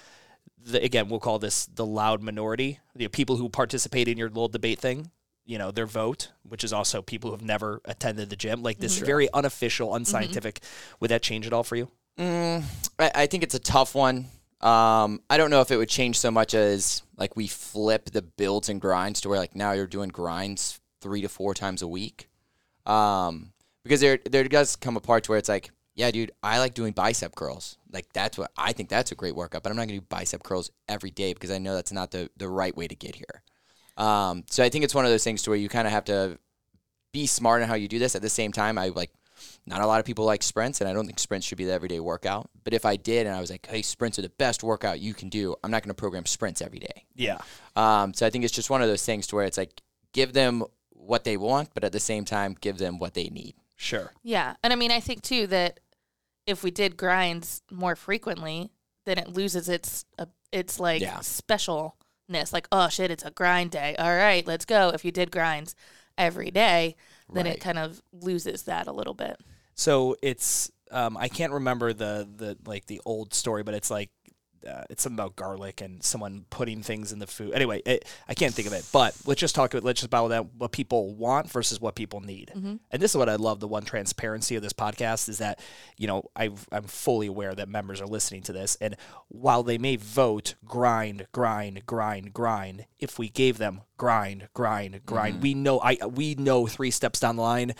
the, 0.64 0.80
again 0.80 1.08
we'll 1.08 1.18
call 1.18 1.40
this 1.40 1.66
the 1.66 1.84
loud 1.84 2.22
minority 2.22 2.78
the 2.94 3.08
people 3.08 3.36
who 3.36 3.48
participate 3.48 4.06
in 4.06 4.16
your 4.16 4.28
little 4.28 4.48
debate 4.48 4.78
thing 4.78 5.10
you 5.44 5.58
know 5.58 5.70
their 5.70 5.86
vote 5.86 6.30
which 6.42 6.62
is 6.62 6.72
also 6.72 7.00
people 7.02 7.30
who 7.30 7.36
have 7.36 7.44
never 7.44 7.80
attended 7.84 8.30
the 8.30 8.36
gym 8.36 8.62
like 8.62 8.78
this 8.78 8.98
very 8.98 9.32
unofficial 9.32 9.94
unscientific 9.94 10.60
would 11.00 11.10
that 11.10 11.22
change 11.22 11.48
at 11.48 11.52
all 11.52 11.64
for 11.64 11.74
you? 11.74 11.88
Mm, 12.16 12.62
I, 12.98 13.10
I 13.14 13.26
think 13.26 13.42
it's 13.42 13.54
a 13.54 13.60
tough 13.60 13.94
one. 13.94 14.26
Um, 14.60 15.20
I 15.30 15.36
don't 15.36 15.50
know 15.50 15.60
if 15.60 15.70
it 15.70 15.76
would 15.76 15.88
change 15.88 16.18
so 16.18 16.30
much 16.30 16.54
as 16.54 17.02
like 17.18 17.36
we 17.36 17.46
flip 17.46 18.10
the 18.10 18.22
builds 18.22 18.68
and 18.68 18.80
grinds 18.80 19.20
to 19.20 19.28
where 19.28 19.38
like 19.38 19.54
now 19.54 19.72
you're 19.72 19.86
doing 19.86 20.08
grinds 20.08 20.80
three 21.00 21.20
to 21.20 21.28
four 21.28 21.52
times 21.52 21.82
a 21.82 21.88
week. 21.88 22.28
Um, 22.86 23.52
because 23.82 24.00
there 24.00 24.18
there 24.30 24.44
does 24.44 24.76
come 24.76 24.96
a 24.96 25.00
part 25.00 25.24
to 25.24 25.32
where 25.32 25.38
it's 25.38 25.48
like 25.48 25.70
yeah, 25.94 26.12
dude, 26.12 26.30
I 26.44 26.60
like 26.60 26.74
doing 26.74 26.92
bicep 26.92 27.34
curls. 27.34 27.76
Like 27.90 28.12
that's 28.12 28.38
what 28.38 28.52
I 28.56 28.72
think 28.72 28.88
that's 28.88 29.10
a 29.10 29.16
great 29.16 29.34
workout, 29.34 29.64
but 29.64 29.70
I'm 29.70 29.76
not 29.76 29.88
gonna 29.88 29.98
do 29.98 30.06
bicep 30.08 30.44
curls 30.44 30.70
every 30.88 31.10
day 31.10 31.34
because 31.34 31.50
I 31.50 31.58
know 31.58 31.74
that's 31.74 31.92
not 31.92 32.12
the 32.12 32.30
the 32.36 32.48
right 32.48 32.74
way 32.76 32.86
to 32.86 32.94
get 32.94 33.16
here. 33.16 33.42
Um, 33.96 34.44
so 34.48 34.62
I 34.62 34.68
think 34.68 34.84
it's 34.84 34.94
one 34.94 35.04
of 35.04 35.10
those 35.10 35.24
things 35.24 35.42
to 35.42 35.50
where 35.50 35.58
you 35.58 35.68
kind 35.68 35.88
of 35.88 35.92
have 35.92 36.04
to 36.04 36.38
be 37.12 37.26
smart 37.26 37.62
in 37.62 37.68
how 37.68 37.74
you 37.74 37.88
do 37.88 37.98
this. 37.98 38.14
At 38.14 38.22
the 38.22 38.30
same 38.30 38.52
time, 38.52 38.78
I 38.78 38.88
like 38.88 39.10
not 39.68 39.80
a 39.82 39.86
lot 39.86 40.00
of 40.00 40.06
people 40.06 40.24
like 40.24 40.42
sprints, 40.42 40.80
and 40.80 40.88
I 40.88 40.92
don't 40.92 41.06
think 41.06 41.18
sprints 41.18 41.46
should 41.46 41.58
be 41.58 41.64
the 41.64 41.72
everyday 41.72 42.00
workout. 42.00 42.48
But 42.64 42.74
if 42.74 42.84
I 42.84 42.96
did, 42.96 43.26
and 43.26 43.36
I 43.36 43.40
was 43.40 43.50
like, 43.50 43.66
hey, 43.66 43.82
sprints 43.82 44.18
are 44.18 44.22
the 44.22 44.28
best 44.30 44.62
workout 44.62 45.00
you 45.00 45.14
can 45.14 45.28
do, 45.28 45.54
I'm 45.62 45.70
not 45.70 45.82
going 45.82 45.90
to 45.90 45.94
program 45.94 46.26
sprints 46.26 46.60
every 46.60 46.78
day. 46.78 47.04
Yeah. 47.14 47.38
Um, 47.76 48.14
so 48.14 48.26
I 48.26 48.30
think 48.30 48.44
it's 48.44 48.52
just 48.54 48.70
one 48.70 48.82
of 48.82 48.88
those 48.88 49.04
things 49.04 49.26
to 49.28 49.36
where 49.36 49.44
it's 49.44 49.58
like 49.58 49.80
give 50.12 50.32
them 50.32 50.64
what 50.90 51.24
they 51.24 51.36
want, 51.36 51.70
but 51.74 51.84
at 51.84 51.92
the 51.92 52.00
same 52.00 52.24
time, 52.24 52.56
give 52.60 52.78
them 52.78 52.98
what 52.98 53.14
they 53.14 53.28
need. 53.28 53.54
Sure. 53.76 54.12
Yeah. 54.24 54.54
And 54.64 54.72
I 54.72 54.76
mean, 54.76 54.90
I 54.90 54.98
think 55.00 55.22
too 55.22 55.46
that 55.48 55.78
if 56.46 56.62
we 56.64 56.70
did 56.70 56.96
grinds 56.96 57.62
more 57.70 57.94
frequently, 57.94 58.70
then 59.06 59.18
it 59.18 59.28
loses 59.28 59.68
its 59.68 60.04
uh, 60.18 60.26
its 60.50 60.80
like 60.80 61.00
Yeah. 61.02 61.18
specialness. 61.18 62.52
Like, 62.52 62.68
oh 62.72 62.88
shit, 62.88 63.10
it's 63.10 63.24
a 63.24 63.30
grind 63.30 63.70
day. 63.70 63.94
All 63.98 64.14
right, 64.16 64.46
let's 64.46 64.64
go. 64.64 64.88
If 64.90 65.04
you 65.04 65.12
did 65.12 65.30
grinds 65.30 65.74
every 66.16 66.50
day, 66.50 66.96
then 67.32 67.44
Right. 67.44 67.54
it 67.54 67.60
kind 67.60 67.78
of 67.78 68.02
loses 68.12 68.62
that 68.64 68.86
a 68.86 68.92
little 68.92 69.14
bit. 69.14 69.38
So 69.78 70.16
it's 70.22 70.72
um, 70.90 71.16
I 71.16 71.28
can't 71.28 71.52
remember 71.52 71.92
the 71.92 72.28
the 72.36 72.58
like 72.66 72.86
the 72.86 73.00
old 73.04 73.32
story, 73.32 73.62
but 73.62 73.74
it's 73.74 73.90
like 73.90 74.10
uh, 74.68 74.82
it's 74.90 75.04
something 75.04 75.16
about 75.16 75.36
garlic 75.36 75.80
and 75.80 76.02
someone 76.02 76.44
putting 76.50 76.82
things 76.82 77.12
in 77.12 77.20
the 77.20 77.28
food. 77.28 77.52
Anyway, 77.54 77.80
it, 77.86 78.04
I 78.28 78.34
can't 78.34 78.52
think 78.52 78.66
of 78.66 78.74
it, 78.74 78.84
but 78.92 79.14
let's 79.24 79.40
just 79.40 79.54
talk. 79.54 79.72
Let's 79.74 80.00
just 80.00 80.06
about 80.06 80.28
that 80.28 80.52
what 80.54 80.72
people 80.72 81.14
want 81.14 81.48
versus 81.48 81.80
what 81.80 81.94
people 81.94 82.20
need. 82.20 82.50
And 82.90 83.00
this 83.00 83.12
is 83.12 83.16
what 83.16 83.28
I 83.28 83.36
love. 83.36 83.60
The 83.60 83.68
one 83.68 83.84
transparency 83.84 84.56
of 84.56 84.62
this 84.62 84.72
podcast 84.72 85.28
is 85.28 85.38
that 85.38 85.60
you 85.96 86.08
know 86.08 86.24
I 86.34 86.50
I'm 86.72 86.82
fully 86.84 87.28
aware 87.28 87.54
that 87.54 87.68
members 87.68 88.00
are 88.00 88.06
listening 88.06 88.42
to 88.42 88.52
this, 88.52 88.76
and 88.80 88.96
while 89.28 89.62
they 89.62 89.78
may 89.78 89.94
vote 89.94 90.56
grind, 90.64 91.28
grind, 91.30 91.86
grind, 91.86 92.32
grind, 92.32 92.86
if 92.98 93.16
we 93.16 93.28
gave 93.28 93.58
them 93.58 93.82
grind, 93.96 94.48
grind, 94.54 95.02
grind, 95.06 95.40
we 95.40 95.54
know 95.54 95.80
I 95.80 95.98
we 96.04 96.34
know 96.34 96.66
three 96.66 96.90
steps 96.90 97.20
down 97.20 97.36
the 97.36 97.42
line 97.42 97.74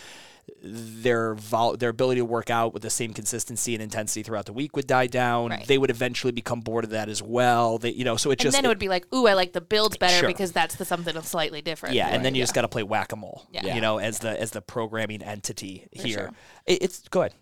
their 0.62 1.34
vol- 1.34 1.76
their 1.76 1.90
ability 1.90 2.20
to 2.20 2.24
work 2.24 2.50
out 2.50 2.72
with 2.74 2.82
the 2.82 2.90
same 2.90 3.12
consistency 3.14 3.74
and 3.74 3.82
intensity 3.82 4.22
throughout 4.22 4.46
the 4.46 4.52
week 4.52 4.74
would 4.76 4.86
die 4.86 5.06
down. 5.06 5.50
Right. 5.50 5.66
They 5.66 5.78
would 5.78 5.90
eventually 5.90 6.32
become 6.32 6.60
bored 6.60 6.84
of 6.84 6.90
that 6.90 7.08
as 7.08 7.22
well. 7.22 7.78
They, 7.78 7.90
you 7.90 8.04
know, 8.04 8.16
so 8.16 8.30
it 8.30 8.34
And 8.34 8.40
just 8.40 8.56
then 8.56 8.64
it 8.64 8.68
would 8.68 8.78
be 8.78 8.88
like, 8.88 9.06
ooh, 9.14 9.26
I 9.26 9.34
like 9.34 9.52
the 9.52 9.60
builds 9.60 9.96
better 9.96 10.18
Sure. 10.20 10.28
because 10.28 10.52
that's 10.52 10.74
the 10.76 10.84
something 10.84 11.14
that's 11.14 11.28
slightly 11.28 11.62
different. 11.62 11.94
yeah, 11.94 12.08
and 12.08 12.24
then 12.24 12.34
you 12.34 12.42
just 12.42 12.54
got 12.54 12.62
to 12.62 12.68
play 12.68 12.82
whack 12.82 13.12
a 13.12 13.16
mole. 13.16 13.46
Yeah. 13.52 13.74
You 13.74 13.80
know, 13.80 13.98
as 13.98 14.18
the 14.20 14.40
as 14.40 14.50
the 14.50 14.60
programming 14.60 15.22
entity 15.22 15.86
here. 15.92 16.18
sure. 16.18 16.30
It, 16.66 16.82
it's 16.82 17.08
go 17.08 17.20
ahead. 17.22 17.34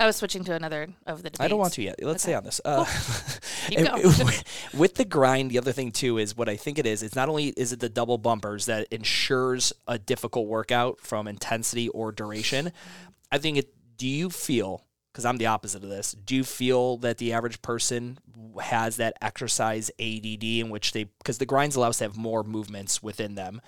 I 0.00 0.06
was 0.06 0.16
switching 0.16 0.42
to 0.44 0.54
another 0.54 0.88
of 1.06 1.22
the 1.22 1.30
debates. 1.30 1.40
I 1.40 1.48
don't 1.48 1.58
want 1.58 1.74
to 1.74 1.82
yet. 1.82 2.02
Let's 2.02 2.24
stay 2.24 2.34
on 2.34 2.42
this. 2.42 2.60
Uh, 2.64 2.84
going. 3.70 4.34
with 4.74 4.94
the 4.94 5.04
grind, 5.04 5.52
the 5.52 5.58
other 5.58 5.72
thing 5.72 5.92
too 5.92 6.18
is 6.18 6.36
what 6.36 6.48
I 6.48 6.56
think 6.56 6.78
it 6.78 6.86
is. 6.86 7.02
It's 7.02 7.14
not 7.14 7.28
only 7.28 7.48
is 7.48 7.72
it 7.72 7.78
the 7.78 7.88
double 7.88 8.18
bumpers 8.18 8.66
that 8.66 8.88
ensures 8.90 9.72
a 9.86 9.98
difficult 9.98 10.48
workout 10.48 11.00
from 11.00 11.28
intensity 11.28 11.88
or 11.90 12.10
duration. 12.10 12.72
I 13.30 13.38
think 13.38 13.58
it. 13.58 13.72
Do 13.96 14.08
you 14.08 14.30
feel? 14.30 14.84
Because 15.12 15.24
I'm 15.24 15.36
the 15.36 15.46
opposite 15.46 15.84
of 15.84 15.88
this. 15.88 16.10
Do 16.10 16.34
you 16.34 16.42
feel 16.42 16.96
that 16.98 17.18
the 17.18 17.32
average 17.32 17.62
person 17.62 18.18
has 18.60 18.96
that 18.96 19.16
exercise 19.22 19.88
ADD 20.00 20.42
in 20.42 20.70
which 20.70 20.90
they 20.90 21.04
because 21.04 21.38
the 21.38 21.46
grinds 21.46 21.76
allow 21.76 21.90
us 21.90 21.98
to 21.98 22.04
have 22.04 22.16
more 22.16 22.42
movements 22.42 23.00
within 23.00 23.36
them? 23.36 23.60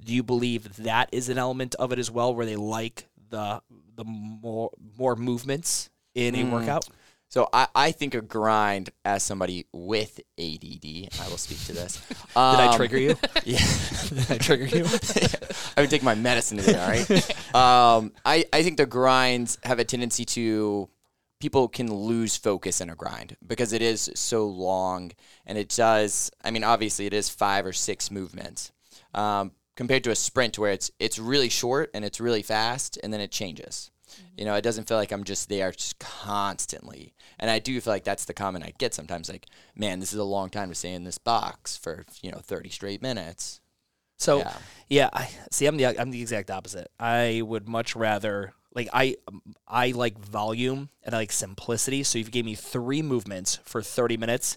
Do 0.00 0.14
you 0.14 0.22
believe 0.22 0.76
that 0.76 1.08
is 1.10 1.28
an 1.28 1.38
element 1.38 1.74
of 1.76 1.92
it 1.92 1.98
as 1.98 2.10
well, 2.10 2.34
where 2.34 2.46
they 2.46 2.56
like 2.56 3.08
the 3.32 3.60
the 3.96 4.04
more 4.04 4.70
more 4.96 5.16
movements 5.16 5.90
in 6.14 6.36
a 6.36 6.44
workout? 6.44 6.88
So 7.28 7.48
I, 7.50 7.66
I 7.74 7.92
think 7.92 8.14
a 8.14 8.20
grind 8.20 8.90
as 9.06 9.22
somebody 9.22 9.64
with 9.72 10.20
ADD, 10.38 11.08
I 11.18 11.28
will 11.30 11.38
speak 11.38 11.64
to 11.64 11.72
this. 11.72 12.00
Um, 12.36 12.56
Did 12.56 12.64
I 12.64 12.76
trigger 12.76 12.98
you? 12.98 13.16
Yeah. 13.44 13.58
Did 14.08 14.30
I 14.30 14.38
trigger 14.38 14.64
you? 14.64 14.84
I 15.76 15.80
would 15.82 15.90
take 15.90 16.02
my 16.02 16.14
medicine 16.14 16.56
today, 16.56 16.80
all 16.80 16.88
right? 16.88 17.54
um, 17.54 18.12
I, 18.24 18.46
I 18.52 18.62
think 18.62 18.78
the 18.78 18.86
grinds 18.86 19.58
have 19.64 19.78
a 19.78 19.84
tendency 19.84 20.24
to 20.24 20.88
people 21.40 21.68
can 21.68 21.92
lose 21.92 22.36
focus 22.38 22.80
in 22.80 22.88
a 22.88 22.94
grind 22.94 23.36
because 23.46 23.74
it 23.74 23.82
is 23.82 24.10
so 24.14 24.46
long 24.46 25.10
and 25.44 25.58
it 25.58 25.68
does 25.68 26.30
I 26.44 26.50
mean 26.52 26.64
obviously 26.64 27.04
it 27.04 27.12
is 27.12 27.28
five 27.28 27.66
or 27.66 27.72
six 27.72 28.10
movements. 28.10 28.72
Um, 29.14 29.52
compared 29.76 30.04
to 30.04 30.10
a 30.10 30.14
sprint 30.14 30.58
where 30.58 30.72
it's 30.72 30.90
it's 30.98 31.18
really 31.18 31.48
short 31.48 31.90
and 31.94 32.04
it's 32.04 32.20
really 32.20 32.42
fast 32.42 32.98
and 33.02 33.12
then 33.12 33.20
it 33.20 33.30
changes. 33.30 33.90
Mm-hmm. 34.10 34.26
You 34.38 34.44
know, 34.44 34.54
it 34.54 34.62
doesn't 34.62 34.88
feel 34.88 34.96
like 34.98 35.12
I'm 35.12 35.24
just 35.24 35.48
there 35.48 35.72
just 35.72 35.98
constantly. 35.98 37.14
And 37.38 37.50
I 37.50 37.58
do 37.58 37.80
feel 37.80 37.92
like 37.92 38.04
that's 38.04 38.24
the 38.24 38.34
comment 38.34 38.64
I 38.64 38.72
get 38.78 38.94
sometimes 38.94 39.28
like, 39.28 39.46
man, 39.74 40.00
this 40.00 40.12
is 40.12 40.18
a 40.18 40.24
long 40.24 40.50
time 40.50 40.68
to 40.68 40.74
stay 40.74 40.92
in 40.92 41.04
this 41.04 41.18
box 41.18 41.76
for, 41.76 42.04
you 42.22 42.30
know, 42.30 42.38
30 42.38 42.68
straight 42.70 43.02
minutes. 43.02 43.60
So 44.18 44.38
Yeah. 44.38 44.56
yeah, 44.88 45.10
I 45.12 45.30
see. 45.50 45.66
I'm 45.66 45.76
the 45.76 45.86
I'm 46.00 46.10
the 46.10 46.20
exact 46.20 46.50
opposite. 46.50 46.90
I 47.00 47.42
would 47.44 47.68
much 47.68 47.96
rather 47.96 48.54
like 48.74 48.88
I 48.92 49.16
I 49.66 49.90
like 49.90 50.18
volume 50.18 50.90
and 51.02 51.14
I 51.14 51.18
like 51.18 51.32
simplicity. 51.32 52.02
So 52.04 52.18
if 52.18 52.26
you 52.26 52.32
gave 52.32 52.44
me 52.44 52.54
three 52.54 53.02
movements 53.02 53.58
for 53.64 53.82
30 53.82 54.16
minutes, 54.16 54.56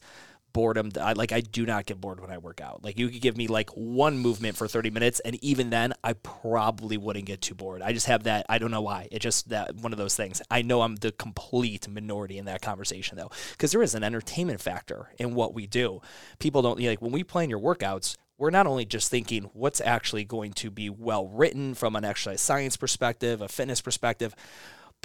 boredom. 0.55 0.89
I 1.01 1.11
like 1.11 1.33
I 1.33 1.41
do 1.41 1.65
not 1.65 1.85
get 1.85 1.99
bored 1.99 2.21
when 2.21 2.31
I 2.31 2.37
work 2.37 2.61
out. 2.61 2.81
Like 2.81 2.97
you 2.97 3.09
could 3.09 3.21
give 3.21 3.35
me 3.35 3.47
like 3.47 3.69
one 3.71 4.17
movement 4.17 4.55
for 4.55 4.69
30 4.69 4.89
minutes, 4.89 5.19
and 5.19 5.35
even 5.43 5.69
then, 5.69 5.93
I 6.01 6.13
probably 6.13 6.95
wouldn't 6.95 7.25
get 7.25 7.41
too 7.41 7.55
bored. 7.55 7.81
I 7.81 7.91
just 7.91 8.05
have 8.05 8.23
that. 8.23 8.45
I 8.47 8.57
don't 8.57 8.71
know 8.71 8.81
why. 8.81 9.09
It 9.11 9.19
just 9.19 9.49
that 9.49 9.75
one 9.75 9.91
of 9.91 9.97
those 9.97 10.15
things. 10.15 10.41
I 10.49 10.61
know 10.61 10.81
I'm 10.81 10.95
the 10.95 11.11
complete 11.11 11.89
minority 11.89 12.37
in 12.37 12.45
that 12.45 12.61
conversation 12.61 13.17
though, 13.17 13.31
because 13.51 13.73
there 13.73 13.83
is 13.83 13.95
an 13.95 14.03
entertainment 14.05 14.61
factor 14.61 15.09
in 15.19 15.35
what 15.35 15.53
we 15.53 15.67
do. 15.67 16.01
People 16.39 16.61
don't 16.61 16.79
like 16.79 17.01
when 17.01 17.11
we 17.11 17.25
plan 17.25 17.49
your 17.49 17.59
workouts 17.59 18.15
we're 18.37 18.49
not 18.49 18.67
only 18.67 18.83
just 18.85 19.09
thinking 19.09 19.49
what's 19.53 19.79
actually 19.79 20.25
going 20.25 20.51
to 20.51 20.69
be 20.69 20.89
well 20.89 21.27
written 21.27 21.73
from 21.73 21.95
an 21.95 22.03
exercise 22.03 22.41
science 22.41 22.75
perspective, 22.75 23.41
a 23.41 23.47
fitness 23.47 23.79
perspective, 23.79 24.35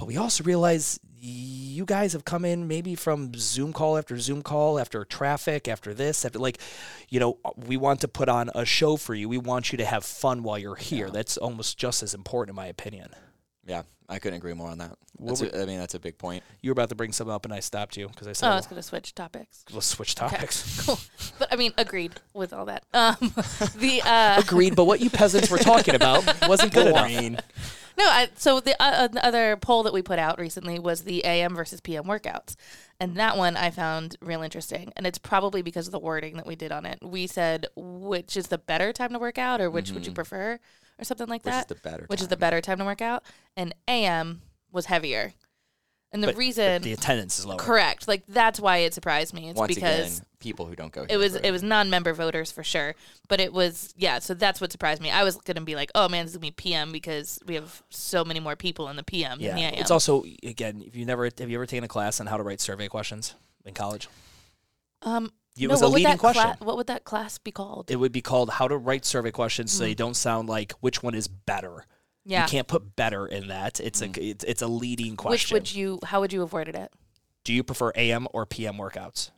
but 0.01 0.07
we 0.07 0.17
also 0.17 0.43
realize 0.43 0.99
you 1.19 1.85
guys 1.85 2.13
have 2.13 2.25
come 2.25 2.43
in 2.43 2.67
maybe 2.67 2.95
from 2.95 3.31
Zoom 3.35 3.71
call 3.71 3.99
after 3.99 4.17
Zoom 4.17 4.41
call, 4.41 4.79
after 4.79 5.05
traffic, 5.05 5.67
after 5.67 5.93
this, 5.93 6.25
after 6.25 6.39
like, 6.39 6.57
you 7.09 7.19
know, 7.19 7.37
we 7.55 7.77
want 7.77 8.01
to 8.01 8.07
put 8.07 8.27
on 8.27 8.49
a 8.55 8.65
show 8.65 8.97
for 8.97 9.13
you. 9.13 9.29
We 9.29 9.37
want 9.37 9.71
you 9.71 9.77
to 9.77 9.85
have 9.85 10.03
fun 10.03 10.41
while 10.41 10.57
you're 10.57 10.73
here. 10.73 11.11
That's 11.11 11.37
almost 11.37 11.77
just 11.77 12.01
as 12.01 12.15
important, 12.15 12.49
in 12.49 12.55
my 12.55 12.65
opinion. 12.65 13.11
Yeah, 13.63 13.83
I 14.09 14.17
couldn't 14.17 14.37
agree 14.37 14.55
more 14.55 14.69
on 14.69 14.79
that. 14.79 14.97
That's 15.19 15.43
a, 15.43 15.61
I 15.61 15.65
mean, 15.67 15.77
that's 15.77 15.93
a 15.93 15.99
big 15.99 16.17
point. 16.17 16.43
You 16.63 16.71
were 16.71 16.73
about 16.73 16.89
to 16.89 16.95
bring 16.95 17.11
something 17.11 17.31
up, 17.31 17.45
and 17.45 17.53
I 17.53 17.59
stopped 17.59 17.95
you 17.95 18.07
because 18.07 18.25
I 18.25 18.33
said, 18.33 18.47
Oh, 18.47 18.49
said 18.49 18.53
I 18.53 18.55
was 18.55 18.65
going 18.65 18.81
to 18.81 18.87
switch 18.87 19.13
topics. 19.13 19.65
we'll 19.71 19.81
switch 19.81 20.19
Okay, 20.19 20.35
topics. 20.35 20.83
cool. 20.87 20.99
But 21.37 21.53
I 21.53 21.57
mean, 21.57 21.73
agreed 21.77 22.13
with 22.33 22.53
all 22.53 22.65
that. 22.65 22.85
Um, 22.91 23.17
the 23.75 24.01
uh, 24.03 24.41
Agreed, 24.41 24.75
but 24.75 24.85
what 24.85 24.99
you 24.99 25.11
peasants 25.11 25.51
were 25.51 25.59
talking 25.59 25.93
about 25.93 26.25
wasn't 26.47 26.73
good 26.73 26.87
enough. 26.87 27.43
No, 27.97 28.05
I, 28.05 28.29
so 28.35 28.59
the, 28.59 28.81
uh, 28.81 29.07
other 29.21 29.57
poll 29.57 29.83
that 29.83 29.93
we 29.93 30.01
put 30.01 30.19
out 30.19 30.39
recently 30.39 30.79
was 30.79 31.03
the 31.03 31.23
AM 31.25 31.55
versus 31.55 31.81
PM 31.81 32.05
workouts. 32.05 32.55
And 32.99 33.15
that 33.17 33.37
one 33.37 33.57
I 33.57 33.71
found 33.71 34.15
real 34.21 34.41
interesting. 34.41 34.93
And 34.95 35.05
it's 35.07 35.17
probably 35.17 35.61
because 35.61 35.87
of 35.87 35.91
the 35.91 35.99
wording 35.99 36.37
that 36.37 36.45
we 36.47 36.55
did 36.55 36.71
on 36.71 36.85
it. 36.85 36.99
We 37.01 37.27
said, 37.27 37.67
which 37.75 38.37
is 38.37 38.47
the 38.47 38.57
better 38.57 38.93
time 38.93 39.11
to 39.13 39.19
work 39.19 39.37
out 39.37 39.59
or 39.61 39.69
which 39.71 39.91
would 39.91 40.05
you 40.05 40.11
prefer 40.13 40.59
or 40.99 41.03
something 41.03 41.27
like 41.27 41.43
Mm-hmm. 41.43 41.49
Which 41.49 41.61
is 41.61 41.65
that? 41.67 41.67
the 41.83 41.89
better 41.89 42.05
Which 42.07 42.21
is 42.21 42.27
the 42.27 42.37
better 42.37 42.61
time 42.61 42.77
to 42.77 42.85
work 42.85 43.01
out. 43.01 43.23
And 43.57 43.73
AM 43.87 44.41
was 44.71 44.85
heavier. 44.85 45.33
And 46.13 46.21
the 46.21 46.27
But 46.27 46.37
reason, 46.37 46.81
the 46.81 46.93
attendance 46.93 47.39
is 47.39 47.45
lower. 47.45 47.57
correct. 47.57 48.07
Like 48.07 48.23
that's 48.27 48.59
why 48.59 48.77
it 48.79 48.93
surprised 48.93 49.33
me. 49.33 49.49
It's 49.49 49.57
Once 49.57 49.73
because 49.73 50.17
again, 50.17 50.25
people 50.41 50.65
who 50.65 50.75
don't 50.75 50.91
go. 50.91 51.05
it 51.09 51.15
was 51.17 51.35
it 51.35 51.51
was 51.51 51.63
non-member 51.63 52.11
voters 52.13 52.51
for 52.51 52.63
sure 52.63 52.93
but 53.29 53.39
it 53.39 53.53
was 53.53 53.93
yeah 53.95 54.19
so 54.19 54.33
that's 54.33 54.59
what 54.59 54.71
surprised 54.71 55.01
me 55.01 55.09
i 55.09 55.23
was 55.23 55.37
gonna 55.37 55.61
be 55.61 55.75
like 55.75 55.89
oh 55.95 56.09
man 56.09 56.25
this 56.25 56.31
is 56.33 56.37
gonna 56.37 56.47
be 56.47 56.51
pm 56.51 56.91
because 56.91 57.39
we 57.45 57.55
have 57.55 57.81
so 57.89 58.25
many 58.25 58.39
more 58.41 58.55
people 58.57 58.89
in 58.89 58.95
the 58.97 59.03
pm 59.03 59.39
Yeah, 59.39 59.55
than 59.55 59.71
the 59.73 59.79
it's 59.79 59.91
also 59.91 60.23
again. 60.43 60.83
If 60.85 60.95
you 60.97 61.05
never 61.05 61.25
have 61.25 61.49
you 61.49 61.57
ever 61.57 61.65
taken 61.65 61.83
a 61.85 61.87
class 61.87 62.19
on 62.19 62.27
how 62.27 62.35
to 62.37 62.43
write 62.43 62.59
survey 62.59 62.87
questions 62.89 63.35
in 63.65 63.73
college? 63.73 64.09
um 65.03 65.31
It 65.57 65.67
no, 65.67 65.73
was 65.73 65.81
a 65.81 65.87
leading 65.87 66.03
that 66.11 66.19
cla- 66.19 66.33
question. 66.33 66.65
what 66.65 66.77
would 66.77 66.87
that 66.87 67.03
class 67.03 67.37
be 67.37 67.51
called 67.51 67.89
It 67.91 67.95
would 67.97 68.11
be 68.11 68.21
called 68.21 68.49
how 68.49 68.67
to 68.67 68.77
write 68.77 69.05
survey 69.05 69.31
questions 69.31 69.71
Hmm. 69.71 69.77
so 69.77 69.83
they 69.85 69.93
don't 69.95 70.15
sound 70.15 70.49
like 70.49 70.73
which 70.81 71.01
one 71.03 71.15
is 71.15 71.27
better. 71.27 71.85
yeah 72.25 72.43
You 72.43 72.49
can't 72.49 72.67
put 72.67 72.95
better 72.95 73.25
in 73.27 73.47
that. 73.47 73.79
It's 73.79 74.01
a 74.01 74.09
it's, 74.15 74.43
it's 74.43 74.61
a 74.61 74.67
leading 74.67 75.15
question. 75.15 75.55
which 75.55 75.71
would 75.71 75.75
you 75.75 75.99
how 76.05 76.19
would 76.21 76.33
you 76.33 76.41
have 76.41 76.53
worded 76.53 76.75
it 76.75 76.91
Do 77.43 77.53
you 77.53 77.63
prefer 77.63 77.91
AM 77.95 78.27
or 78.33 78.45
PM 78.45 78.75
workouts? 78.77 79.31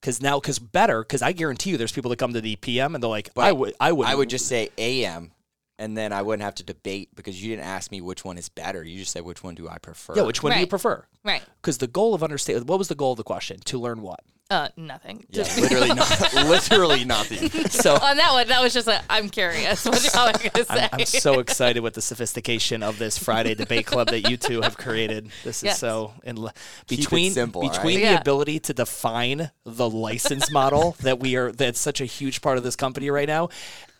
Because 0.00 0.22
now, 0.22 0.38
because 0.38 0.58
better, 0.58 1.02
because 1.02 1.22
I 1.22 1.32
guarantee 1.32 1.70
you, 1.70 1.76
there's 1.76 1.92
people 1.92 2.08
that 2.10 2.18
come 2.18 2.32
to 2.32 2.40
the 2.40 2.56
PM 2.56 2.94
and 2.94 3.02
they're 3.02 3.10
like, 3.10 3.30
But 3.34 3.44
I 3.46 3.52
would, 3.52 3.74
I 3.80 3.92
would, 3.92 4.06
I 4.06 4.14
would 4.14 4.30
just 4.30 4.46
say 4.46 4.68
AM, 4.78 5.32
and 5.78 5.96
then 5.96 6.12
I 6.12 6.22
wouldn't 6.22 6.42
have 6.42 6.54
to 6.56 6.62
debate 6.62 7.10
because 7.16 7.42
you 7.42 7.50
didn't 7.50 7.66
ask 7.66 7.90
me 7.90 8.00
which 8.00 8.24
one 8.24 8.38
is 8.38 8.48
better. 8.48 8.84
You 8.84 8.98
just 8.98 9.12
said 9.12 9.22
which 9.24 9.42
one 9.42 9.54
do 9.56 9.68
I 9.68 9.78
prefer. 9.78 10.14
yeah. 10.16 10.22
Which 10.22 10.42
one 10.42 10.52
do 10.52 10.58
you 10.58 10.62
Right. 10.64 10.70
prefer? 10.70 11.04
right 11.24 11.42
Because 11.60 11.78
the 11.78 11.86
goal 11.88 12.14
of 12.14 12.22
understand, 12.22 12.68
what 12.68 12.78
was 12.78 12.88
the 12.88 12.94
goal 12.94 13.12
of 13.12 13.16
the 13.18 13.24
question? 13.24 13.58
To 13.66 13.78
learn 13.78 14.02
what? 14.02 14.20
Uh, 14.50 14.68
nothing. 14.78 15.26
Yeah, 15.28 15.42
Just- 15.42 15.60
literally, 15.60 15.88
not, 15.94 16.32
literally 16.34 17.04
nothing. 17.04 17.50
So 17.68 17.94
on 17.96 18.16
that 18.16 18.32
one, 18.32 18.48
that 18.48 18.62
was 18.62 18.72
just 18.72 18.88
a, 18.88 19.02
I'm 19.10 19.28
curious. 19.28 19.84
What 19.84 20.02
y'all 20.14 20.28
are 20.28 20.32
gonna 20.32 20.64
say? 20.64 20.88
I'm, 20.90 21.00
I'm 21.00 21.04
so 21.04 21.38
excited 21.38 21.80
with 21.82 21.92
the 21.92 22.00
sophistication 22.00 22.82
of 22.82 22.98
this 22.98 23.18
Friday 23.18 23.54
debate 23.54 23.84
club 23.84 24.08
that 24.08 24.30
you 24.30 24.38
two 24.38 24.62
have 24.62 24.78
created. 24.78 25.28
This 25.44 25.62
is 25.62 25.76
so 25.76 26.14
in 26.24 26.38
it 26.38 26.52
between 26.86 27.32
simple, 27.32 27.60
between 27.60 27.96
right? 27.98 28.06
the 28.06 28.12
Yeah. 28.12 28.20
ability 28.20 28.60
to 28.60 28.72
define 28.72 29.50
the 29.66 29.90
license 29.90 30.50
model 30.52 30.96
that 31.00 31.20
we 31.20 31.36
are 31.36 31.52
that's 31.52 31.78
such 31.78 32.00
a 32.00 32.06
huge 32.06 32.40
part 32.40 32.56
of 32.56 32.64
this 32.64 32.74
company 32.76 33.10
right 33.10 33.28
now, 33.28 33.50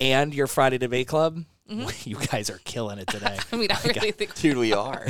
and 0.00 0.32
your 0.32 0.46
Friday 0.46 0.78
debate 0.78 1.08
club. 1.08 1.44
Mm-hmm. 1.70 1.88
You 2.08 2.16
guys 2.16 2.48
are 2.48 2.58
killing 2.64 2.98
it 2.98 3.08
today. 3.08 3.36
I 3.52 3.56
mean, 3.56 3.68
I 3.70 3.78
really 3.86 4.12
think 4.12 4.34
Dude, 4.36 4.56
we 4.56 4.72
are. 4.72 5.06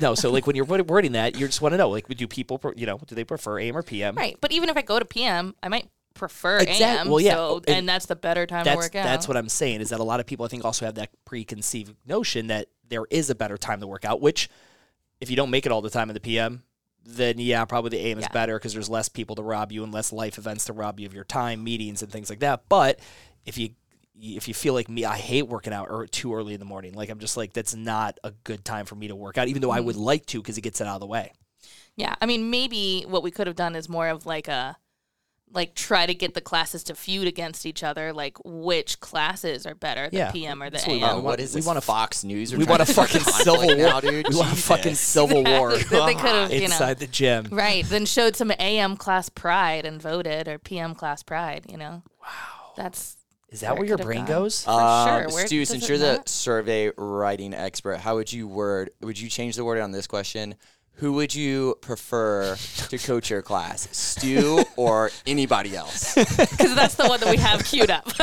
No, 0.00 0.14
so 0.14 0.30
like 0.30 0.46
when 0.46 0.56
you're 0.56 0.64
wording 0.64 1.12
that, 1.12 1.38
you 1.38 1.46
just 1.46 1.60
want 1.62 1.72
to 1.72 1.76
know 1.78 1.88
like, 1.90 2.08
do 2.08 2.26
people, 2.26 2.60
you 2.76 2.86
know, 2.86 2.98
do 3.06 3.14
they 3.14 3.24
prefer 3.24 3.58
AM 3.60 3.76
or 3.76 3.82
PM? 3.82 4.14
right. 4.16 4.36
But 4.40 4.52
even 4.52 4.68
if 4.68 4.76
I 4.76 4.82
go 4.82 4.98
to 4.98 5.04
PM, 5.04 5.54
I 5.62 5.68
might 5.68 5.88
prefer 6.14 6.58
Exact- 6.58 6.80
AM. 7.02 7.08
well, 7.08 7.20
yeah, 7.20 7.34
So, 7.34 7.38
oh, 7.48 7.56
and 7.68 7.76
and, 7.78 7.88
that's 7.88 8.06
the 8.06 8.16
better 8.16 8.46
time 8.46 8.64
to 8.64 8.74
work 8.76 8.94
out. 8.94 9.04
that's 9.04 9.26
what 9.28 9.36
I'm 9.36 9.48
saying 9.48 9.80
is 9.80 9.90
that 9.90 10.00
a 10.00 10.04
lot 10.04 10.20
of 10.20 10.26
people 10.26 10.44
I 10.44 10.48
think 10.48 10.64
also 10.64 10.84
have 10.86 10.94
that 10.96 11.10
preconceived 11.24 11.94
notion 12.06 12.46
that 12.48 12.68
there 12.88 13.04
is 13.10 13.30
a 13.30 13.34
better 13.34 13.56
time 13.56 13.80
to 13.80 13.86
work 13.86 14.04
out. 14.04 14.20
Which, 14.20 14.48
if 15.20 15.30
you 15.30 15.36
don't 15.36 15.50
make 15.50 15.66
it 15.66 15.72
all 15.72 15.82
the 15.82 15.90
time 15.90 16.10
in 16.10 16.14
the 16.14 16.20
PM, 16.20 16.62
then 17.04 17.38
yeah, 17.38 17.64
probably 17.64 17.90
the 17.90 18.06
AM 18.06 18.18
is 18.18 18.22
Yeah. 18.24 18.28
better 18.32 18.58
because 18.58 18.72
there's 18.72 18.88
less 18.88 19.08
people 19.08 19.36
to 19.36 19.42
rob 19.42 19.72
you 19.72 19.82
and 19.84 19.92
less 19.92 20.12
life 20.12 20.38
events 20.38 20.64
to 20.66 20.72
rob 20.72 20.98
you 21.00 21.06
of 21.06 21.14
your 21.14 21.24
time, 21.24 21.62
meetings 21.64 22.02
and 22.02 22.10
things 22.12 22.30
like 22.30 22.40
that. 22.40 22.62
But 22.68 22.98
if 23.44 23.58
you 23.58 23.70
if 24.16 24.46
you 24.48 24.54
feel 24.54 24.74
like 24.74 24.88
me, 24.88 25.04
I 25.04 25.16
hate 25.16 25.48
working 25.48 25.72
out 25.72 25.88
or 25.90 26.06
too 26.06 26.34
early 26.34 26.54
in 26.54 26.60
the 26.60 26.66
morning. 26.66 26.94
Like 26.94 27.08
I'm 27.10 27.18
just 27.18 27.36
like 27.36 27.52
that's 27.52 27.74
not 27.74 28.18
a 28.24 28.30
good 28.44 28.64
time 28.64 28.86
for 28.86 28.94
me 28.94 29.08
to 29.08 29.16
work 29.16 29.38
out, 29.38 29.48
even 29.48 29.60
though 29.62 29.70
I 29.72 29.80
would 29.80 29.96
like 29.96 30.26
to 30.26 30.40
because 30.40 30.56
it 30.58 30.62
gets 30.62 30.80
it 30.80 30.86
out 30.86 30.94
of 30.96 31.00
the 31.00 31.06
way. 31.06 31.32
Yeah, 31.96 32.14
I 32.20 32.26
mean, 32.26 32.50
maybe 32.50 33.04
what 33.08 33.22
we 33.22 33.30
could 33.30 33.46
have 33.46 33.56
done 33.56 33.76
is 33.76 33.88
more 33.88 34.08
of 34.08 34.26
like 34.26 34.48
a, 34.48 34.76
like 35.52 35.76
try 35.76 36.06
to 36.06 36.14
get 36.14 36.34
the 36.34 36.40
classes 36.40 36.82
to 36.84 36.94
feud 36.96 37.28
against 37.28 37.64
each 37.66 37.84
other, 37.84 38.12
like 38.12 38.36
which 38.44 38.98
classes 38.98 39.64
are 39.64 39.76
better, 39.76 40.10
the 40.10 40.16
Yeah, 40.16 40.32
PM 40.32 40.60
or 40.60 40.66
the 40.66 40.72
that's 40.72 40.86
what 40.88 40.92
we 40.96 41.02
AM. 41.04 41.16
Uh, 41.18 41.20
what 41.20 41.38
is 41.38 41.54
we 41.54 41.60
this? 41.60 41.66
want 41.66 41.78
a- 41.78 41.82
Fox 41.82 42.24
News. 42.24 42.52
We're 42.52 42.58
We 42.58 42.64
want 42.64 42.82
a 42.86 42.86
fucking 42.86 43.20
civil 43.20 43.76
war. 43.76 44.00
dude. 44.00 44.26
We 44.28 44.36
want 44.36 44.52
a 44.52 44.56
fucking 44.56 44.96
civil 44.96 45.44
war 45.44 45.74
Exactly. 45.74 45.98
They 46.14 46.14
could've, 46.20 46.50
you 46.52 46.58
know- 46.60 46.64
inside 46.66 46.98
the 46.98 47.06
gym. 47.06 47.46
Right. 47.52 47.84
Then 47.84 48.06
showed 48.06 48.34
some 48.34 48.50
AM 48.58 48.96
class 48.96 49.28
pride 49.28 49.86
and 49.86 50.02
voted, 50.02 50.48
or 50.48 50.58
PM 50.58 50.94
class 50.96 51.22
pride. 51.22 51.66
You 51.68 51.76
know. 51.76 52.02
Wow. 52.20 52.72
That's 52.76 53.16
Is 53.54 53.60
that 53.60 53.74
Where 53.74 53.82
where 53.82 53.86
your 53.86 53.98
brain 53.98 54.24
gone. 54.24 54.42
goes? 54.42 54.66
Um, 54.66 55.30
sure. 55.30 55.46
Stu, 55.46 55.64
since 55.64 55.88
you're 55.88 55.96
the 55.96 56.20
survey 56.26 56.90
writing 56.96 57.54
expert, 57.54 57.98
how 57.98 58.16
would 58.16 58.32
you 58.32 58.48
word? 58.48 58.90
Would 59.00 59.16
you 59.16 59.28
change 59.28 59.54
the 59.54 59.64
wording 59.64 59.84
on 59.84 59.92
this 59.92 60.08
question? 60.08 60.56
Who 60.94 61.12
would 61.12 61.32
you 61.32 61.76
prefer 61.80 62.56
to 62.88 62.98
coach 62.98 63.30
your 63.30 63.42
class, 63.42 63.88
Stu 63.96 64.64
or 64.76 65.12
anybody 65.24 65.76
else? 65.76 66.14
because 66.16 66.74
that's 66.74 66.96
the 66.96 67.06
one 67.06 67.20
that 67.20 67.30
we 67.30 67.36
have 67.36 67.64
queued 67.64 67.92
up. 67.92 68.08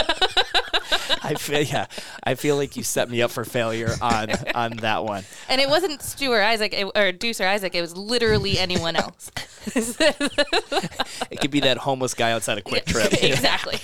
I 1.24 1.36
feel 1.36 1.62
yeah. 1.62 1.86
I 2.26 2.36
feel 2.36 2.58
like 2.58 2.76
you 2.76 2.84
set 2.84 3.10
me 3.10 3.22
up 3.22 3.32
for 3.32 3.46
failure 3.46 3.96
on 4.02 4.32
on 4.54 4.72
that 4.78 5.06
one. 5.06 5.24
and 5.48 5.62
it 5.62 5.70
wasn't 5.70 6.02
Stu 6.02 6.30
or 6.34 6.42
Isaac 6.42 6.74
it, 6.74 6.92
or 6.94 7.14
Deuce 7.14 7.40
or 7.40 7.48
Isaac. 7.48 7.74
It 7.74 7.80
was 7.80 7.96
literally 7.96 8.60
anyone 8.60 8.98
else. 8.98 9.32
It 9.76 11.40
could 11.40 11.52
be 11.52 11.62
that 11.62 11.78
homeless 11.78 12.16
guy 12.16 12.34
outside 12.34 12.58
a 12.58 12.62
QuikTrip. 12.62 13.24
exactly. 13.24 13.80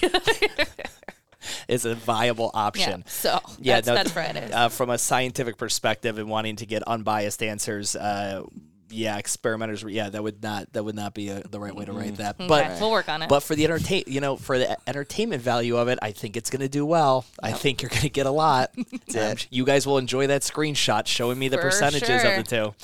Is 1.68 1.86
a 1.86 1.96
viable 1.96 2.51
option. 2.54 3.04
yeah. 3.06 3.12
So 3.12 3.39
Yeah, 3.60 3.75
that's, 3.75 3.88
no, 3.88 3.94
that's 3.96 4.12
Fridays. 4.12 4.51
Uh, 4.51 4.70
from 4.70 4.89
a 4.89 4.98
scientific 4.98 5.58
perspective 5.58 6.18
and 6.18 6.30
wanting 6.30 6.58
to 6.58 6.66
get 6.66 6.84
unbiased 6.84 7.42
answers, 7.44 7.96
uh, 7.96 8.44
yeah, 8.89 9.18
experimenters. 9.18 9.84
Yeah, 9.84 10.10
that 10.10 10.24
would 10.24 10.42
not 10.42 10.72
that 10.72 10.84
would 10.84 10.96
not 10.96 11.13
be 11.13 11.27
a, 11.27 11.42
the 11.42 11.60
right 11.60 11.75
way 11.75 11.84
to 11.84 11.92
write 11.92 12.16
that. 12.18 12.38
But 12.38 12.80
we'll 12.80 12.92
work 12.92 13.10
on 13.10 13.22
it. 13.22 13.27
But 13.27 13.42
for 13.42 13.54
the 13.54 13.66
entertain, 13.66 14.04
you 14.08 14.22
know, 14.22 14.38
for 14.38 14.58
the 14.58 14.77
entertainment 14.88 15.42
value 15.42 15.75
of 15.75 15.89
it, 15.89 16.00
I 16.01 16.12
think 16.13 16.38
it's 16.38 16.50
going 16.50 16.62
to 16.62 16.70
do 16.70 16.86
well. 16.86 17.25
I 17.44 17.51
think 17.51 17.82
you're 17.82 17.89
going 17.89 18.04
to 18.04 18.10
get 18.10 18.25
a 18.27 18.32
lot. 18.32 18.72
Um, 19.18 19.36
you 19.50 19.66
guys 19.66 19.88
will 19.88 19.98
enjoy 19.98 20.27
that 20.27 20.42
screenshot 20.44 21.08
showing 21.08 21.39
me 21.39 21.48
the 21.48 21.58
For 21.58 21.63
percentages 21.63 22.22
sure. 22.22 22.32
of 22.32 22.38
the 22.38 22.44
two. 22.44 22.75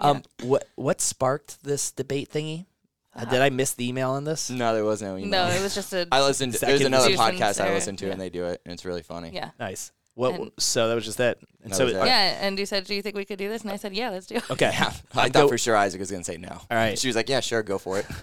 Um, 0.00 0.22
what 0.42 0.68
what 0.74 1.00
sparked 1.00 1.62
this 1.64 1.90
debate 1.90 2.30
thingy? 2.30 2.66
Uh, 3.14 3.24
did 3.24 3.40
I 3.40 3.50
miss 3.50 3.72
the 3.74 3.88
email 3.88 4.10
on 4.10 4.24
this? 4.24 4.50
No, 4.50 4.72
there 4.72 4.84
was 4.84 5.02
no 5.02 5.16
email. 5.16 5.30
no, 5.30 5.48
it 5.50 5.60
was 5.62 5.74
just 5.74 5.92
a 5.92 6.06
I 6.12 6.22
listened. 6.22 6.54
Second 6.54 6.68
There's 6.68 6.80
another 6.86 7.08
Susan 7.10 7.18
podcast 7.24 7.42
I 7.42 7.52
Sarah, 7.52 7.74
listen 7.74 7.96
to, 7.96 8.06
yeah. 8.06 8.12
and 8.12 8.20
they 8.20 8.30
do 8.30 8.44
it, 8.44 8.60
and 8.64 8.72
it's 8.72 8.84
really 8.84 9.02
funny. 9.02 9.30
yeah. 9.32 9.50
Nice. 9.58 9.90
What? 10.14 10.34
And- 10.34 10.50
so 10.58 10.88
that 10.88 10.94
was 10.94 11.04
just 11.04 11.18
it. 11.20 11.38
And 11.62 11.72
That 11.72 11.76
so 11.76 11.84
was 11.86 11.94
it. 11.94 11.98
Yeah, 12.06 12.38
and 12.40 12.58
you 12.58 12.66
said, 12.66 12.84
"Do 12.84 12.94
you 12.94 13.02
think 13.02 13.16
we 13.16 13.24
could 13.24 13.38
do 13.38 13.48
this?" 13.48 13.62
And 13.62 13.70
I 13.72 13.76
said, 13.76 13.94
"Yeah, 13.94 14.10
let's 14.10 14.26
do 14.26 14.36
it." 14.36 14.50
okay. 14.50 14.66
I 14.78 14.84
I'm 14.86 14.92
thought 14.92 15.32
go- 15.32 15.48
for 15.48 15.58
sure 15.58 15.76
Isaac 15.76 15.98
was 15.98 16.10
gonna 16.10 16.24
say 16.24 16.36
no. 16.36 16.48
All 16.50 16.66
right. 16.70 16.98
She 16.98 17.06
was 17.08 17.16
like, 17.16 17.28
"Yeah, 17.28 17.40
sure, 17.40 17.62
go 17.62 17.78
for 17.78 17.98
it." 17.98 18.06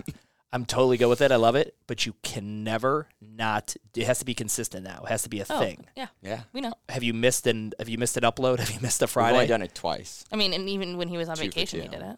I'm 0.53 0.65
totally 0.65 0.95
good 0.95 1.07
with 1.09 1.19
it. 1.21 1.31
I 1.33 1.35
love 1.35 1.55
it. 1.57 1.75
But 1.87 2.05
you 2.05 2.13
can 2.23 2.63
never 2.63 3.09
not. 3.21 3.75
It 3.95 4.05
has 4.05 4.19
to 4.19 4.25
be 4.25 4.33
consistent 4.33 4.85
now. 4.85 5.01
It 5.03 5.09
has 5.09 5.23
to 5.23 5.29
be 5.29 5.41
a 5.41 5.45
Oh, 5.49 5.59
thing. 5.59 5.85
yeah, 5.95 6.07
yeah, 6.21 6.41
we 6.53 6.61
know. 6.61 6.73
Have 6.87 7.03
you 7.03 7.13
missed 7.13 7.45
an 7.47 7.73
Have 7.79 7.89
you 7.89 7.97
missed 7.97 8.15
an 8.15 8.23
upload? 8.23 8.59
Have 8.59 8.71
you 8.71 8.79
missed 8.81 9.01
a 9.01 9.05
I've 9.05 9.17
only 9.17 9.31
Friday? 9.33 9.47
done 9.47 9.61
it 9.61 9.75
twice. 9.75 10.23
I 10.31 10.37
mean, 10.37 10.53
and 10.53 10.69
even 10.69 10.97
when 10.97 11.09
he 11.09 11.17
was 11.17 11.27
on 11.29 11.35
Two 11.35 11.41
for 11.43 11.47
vacation, 11.49 11.81
he 11.81 11.87
two. 11.87 11.91
did 11.95 12.01
it. 12.01 12.17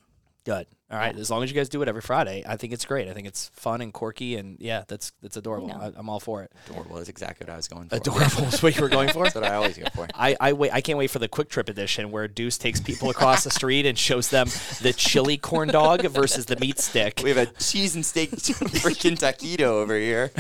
Good. 0.50 0.66
All 0.90 0.98
right. 0.98 1.16
As 1.16 1.30
long 1.30 1.44
as 1.44 1.52
you 1.52 1.56
guys 1.56 1.70
do 1.70 1.84
it 1.84 1.88
every 1.88 2.02
Friday, 2.02 2.44
I 2.44 2.58
think 2.58 2.74
it's 2.74 2.84
great. 2.84 3.08
I 3.08 3.14
think 3.14 3.28
it's 3.28 3.50
fun 3.50 3.82
and 3.82 3.94
quirky, 3.94 4.36
and 4.36 4.58
yeah, 4.60 4.84
that's 4.88 5.12
that's 5.22 5.38
adorable. 5.38 5.72
I, 5.72 5.92
I'm 5.96 6.10
all 6.10 6.20
for 6.20 6.42
it. 6.42 6.52
Adorable 6.68 6.98
is 6.98 7.08
exactly 7.08 7.46
what 7.46 7.54
I 7.54 7.58
was 7.58 7.68
going 7.68 7.88
for. 7.88 7.98
Adorable 7.98 8.46
is 8.46 8.64
what 8.64 8.76
you 8.76 8.82
were 8.82 8.90
going 8.90 9.10
for. 9.10 9.24
That's 9.26 9.36
what 9.36 9.44
I 9.44 9.54
always 9.54 9.78
go 9.78 9.86
for. 9.94 10.08
I, 10.16 10.36
I 10.40 10.54
wait. 10.54 10.74
I 10.74 10.82
can't 10.82 10.98
wait 10.98 11.12
for 11.12 11.20
the 11.20 11.30
QuikTrip 11.30 11.70
edition 11.70 12.10
where 12.10 12.28
Deuce 12.28 12.58
takes 12.58 12.82
people 12.82 13.12
across 13.12 13.44
the 13.44 13.52
street 13.52 13.86
and 13.86 13.96
shows 13.96 14.30
them 14.30 14.48
the 14.82 14.92
chili 14.92 15.38
corn 15.38 15.68
dog 15.70 16.02
versus 16.08 16.48
the 16.48 16.56
meat 16.56 16.80
stick, 16.80 17.22
We 17.24 17.30
have 17.30 17.38
a 17.38 17.46
cheese 17.46 17.94
and 17.94 18.04
steak 18.04 18.32
freaking 18.32 19.20
taquito 19.20 19.62
over 19.62 19.96
here. 19.96 20.32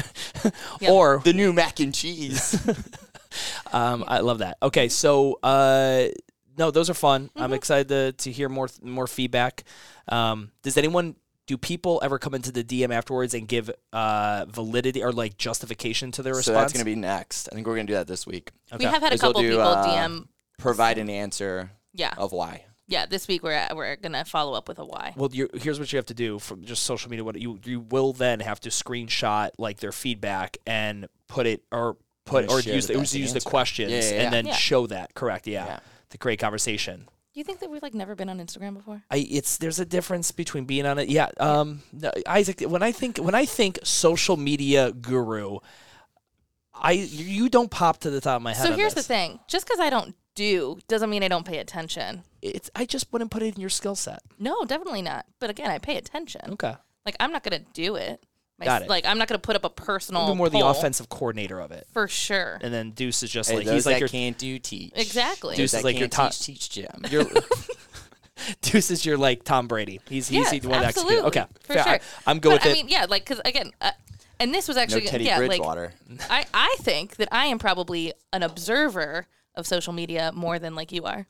Yep. 0.81 0.89
or 0.89 1.21
The 1.23 1.33
new 1.33 1.53
mac 1.53 1.79
and 1.79 1.93
cheese. 1.93 2.59
Um, 3.71 4.03
I 4.07 4.21
love 4.21 4.39
that. 4.39 4.57
Okay, 4.63 4.89
so 4.89 5.37
uh, 5.43 6.07
no, 6.59 6.69
those 6.69 6.89
are 6.89 6.93
fun. 6.93 7.29
Mm-hmm. 7.29 7.41
I'm 7.41 7.53
excited 7.53 7.87
to, 7.87 8.11
to 8.11 8.31
hear 8.31 8.49
more 8.49 8.67
more 8.83 9.07
feedback. 9.07 9.63
Um, 10.09 10.51
does 10.61 10.77
anyone 10.77 11.15
do 11.47 11.57
people 11.57 11.99
ever 12.03 12.19
come 12.19 12.35
into 12.35 12.51
the 12.51 12.63
DM 12.63 12.93
afterwards 12.93 13.33
and 13.33 13.47
give 13.47 13.71
uh, 13.93 14.45
validity 14.49 15.01
or 15.01 15.11
like 15.11 15.37
justification 15.37 16.11
to 16.11 16.21
their 16.21 16.33
response? 16.35 16.45
so 16.45 16.53
that's 16.53 16.73
gonna 16.73 16.85
be 16.85 16.95
next. 16.95 17.49
I 17.51 17.55
think 17.55 17.65
we're 17.65 17.75
gonna 17.75 17.87
do 17.87 17.93
that 17.93 18.07
this 18.07 18.27
week. 18.27 18.51
We 18.77 18.85
have 18.85 19.01
had 19.01 19.13
a 19.13 19.17
couple 19.17 19.41
do, 19.41 19.49
people 19.49 19.61
uh, 19.63 19.87
DM. 19.87 20.27
Provide 20.59 20.97
an 20.97 21.09
answer 21.09 21.71
Yeah, 21.93 22.13
of 22.17 22.33
why. 22.33 22.65
yeah. 22.85 23.05
This 23.05 23.29
week 23.29 23.41
we're 23.43 23.53
at, 23.53 23.75
we're 23.75 23.95
gonna 23.95 24.25
follow 24.25 24.53
up 24.53 24.67
with 24.67 24.77
a 24.77 24.85
why. 24.85 25.13
Well, 25.15 25.29
you 25.31 25.47
here's 25.53 25.79
what 25.79 25.91
you 25.93 25.97
have 25.97 26.07
to 26.07 26.13
do 26.13 26.37
from 26.37 26.65
just 26.65 26.83
social 26.83 27.09
media. 27.09 27.23
What 27.23 27.39
you 27.39 27.57
you 27.63 27.79
will 27.79 28.11
then 28.11 28.41
have 28.41 28.59
to 28.61 28.69
screenshot 28.69 29.51
like 29.57 29.79
their 29.79 29.93
feedback 29.93 30.57
and 30.67 31.07
put 31.29 31.47
it 31.47 31.63
or 31.71 31.95
put 32.25 32.51
or 32.51 32.59
use 32.59 32.87
the 32.87 32.93
the, 32.93 32.99
use 32.99 33.11
the 33.11 33.21
answer. 33.21 33.49
questions 33.49 33.91
Yeah, 33.91 34.01
yeah, 34.01 34.21
and 34.23 34.33
then 34.33 34.45
Yeah. 34.47 34.53
show 34.53 34.85
that. 34.87 35.15
Correct. 35.15 35.47
Yeah. 35.47 35.79
To 36.11 36.17
create 36.17 36.39
conversation. 36.39 37.07
Do 37.33 37.39
you 37.39 37.43
think 37.43 37.59
that 37.59 37.69
we've 37.69 37.83
like 37.83 37.93
never 37.93 38.15
been 38.15 38.29
on 38.29 38.39
Instagram 38.39 38.73
before? 38.73 39.03
I 39.11 39.17
it's 39.17 39.57
there's 39.57 39.79
a 39.79 39.85
difference 39.85 40.31
between 40.31 40.65
being 40.65 40.85
on 40.85 40.97
it. 40.97 41.09
Yeah, 41.09 41.29
um, 41.39 41.83
no, 41.93 42.11
Isaac. 42.27 42.61
When 42.61 42.81
I 42.81 42.91
think 42.91 43.17
when 43.17 43.35
I 43.35 43.45
think 43.45 43.77
social 43.83 44.35
media 44.35 44.91
guru, 44.91 45.59
I 46.73 46.93
you 46.93 47.47
don't 47.49 47.69
pop 47.69 47.99
to 47.99 48.09
the 48.09 48.21
top 48.21 48.37
of 48.37 48.41
my 48.41 48.53
head. 48.53 48.65
So 48.65 48.73
here's 48.75 48.95
this. 48.95 49.05
the 49.05 49.13
thing: 49.13 49.39
just 49.47 49.67
because 49.67 49.79
I 49.79 49.89
don't 49.91 50.15
do 50.33 50.79
doesn't 50.87 51.09
mean 51.09 51.21
I 51.21 51.27
don't 51.27 51.45
pay 51.45 51.59
attention. 51.59 52.23
It's 52.41 52.69
I 52.75 52.85
just 52.85 53.11
wouldn't 53.13 53.29
put 53.29 53.43
it 53.43 53.55
in 53.55 53.61
your 53.61 53.69
skill 53.69 53.95
set. 53.95 54.21
No, 54.39 54.65
definitely 54.65 55.01
not. 55.03 55.25
But 55.39 55.49
again, 55.49 55.69
I 55.69 55.77
pay 55.77 55.97
attention. 55.97 56.53
Okay, 56.53 56.73
Like 57.05 57.15
I'm 57.19 57.31
not 57.31 57.43
gonna 57.43 57.63
do 57.73 57.95
it. 57.95 58.23
My- 58.59 58.65
Got 58.65 58.81
it. 58.83 58.89
Like 58.89 59.05
I'm 59.05 59.17
not 59.17 59.27
gonna 59.27 59.39
put 59.39 59.55
up 59.55 59.63
a 59.63 59.69
personal. 59.69 60.27
You're 60.27 60.35
more 60.35 60.49
the 60.49 60.59
poll 60.59 60.69
offensive 60.69 61.07
coordinator 61.09 61.59
of 61.61 61.71
it, 61.71 61.87
for 61.93 62.07
sure. 62.07 62.59
and 62.61 62.73
then 62.73 62.91
Deuce 62.91 63.23
is 63.23 63.31
just 63.31 63.49
Hey, 63.49 63.57
like 63.57 63.65
those 63.65 63.73
he's 63.75 63.85
like 63.85 63.95
that 63.95 63.99
your 64.01 64.09
can't 64.09 64.37
do 64.37 64.59
teach. 64.59 64.91
Exactly. 64.95 65.55
Deuce 65.55 65.71
Those 65.71 65.79
is 65.79 65.83
that 65.83 65.83
like 65.85 65.95
your 65.97 66.09
can't 66.09 66.11
top- 66.11 66.31
teach, 66.33 66.69
teach 66.69 66.69
Jim. 66.71 67.01
You're, 67.09 67.25
Deuce 68.61 68.91
is 68.91 69.05
your 69.05 69.17
like 69.17 69.43
Tom 69.43 69.67
Brady. 69.67 69.99
He's 70.09 70.27
he's 70.27 70.51
yeah, 70.51 70.59
the 70.59 70.67
one 70.67 70.81
that 70.81 70.87
absolutely. 70.89 71.17
executes. 71.25 71.37
Okay, 71.37 71.59
for 71.61 71.73
fair. 71.73 71.83
sure. 71.83 71.99
I, 72.27 72.31
am 72.31 72.39
good 72.39 72.49
but 72.49 72.63
with 72.63 72.65
I 72.65 72.69
it. 72.69 72.73
mean, 72.73 72.87
yeah, 72.89 73.05
like 73.09 73.23
because 73.23 73.41
again, 73.45 73.71
uh, 73.81 73.91
and 74.39 74.53
this 74.53 74.67
was 74.67 74.77
No 74.77 74.83
actually 74.83 75.01
Teddy 75.07 75.25
yeah, 75.25 75.37
like 75.37 75.47
Bridgewater. 75.47 75.93
I 76.29 76.45
I 76.53 76.75
think 76.79 77.17
that 77.17 77.29
I 77.31 77.45
am 77.47 77.59
probably 77.59 78.13
an 78.33 78.43
observer 78.43 79.27
of 79.55 79.67
social 79.67 79.93
media 79.93 80.31
more 80.33 80.59
than 80.59 80.75
like 80.75 80.91
you 80.91 81.03
are. 81.03 81.27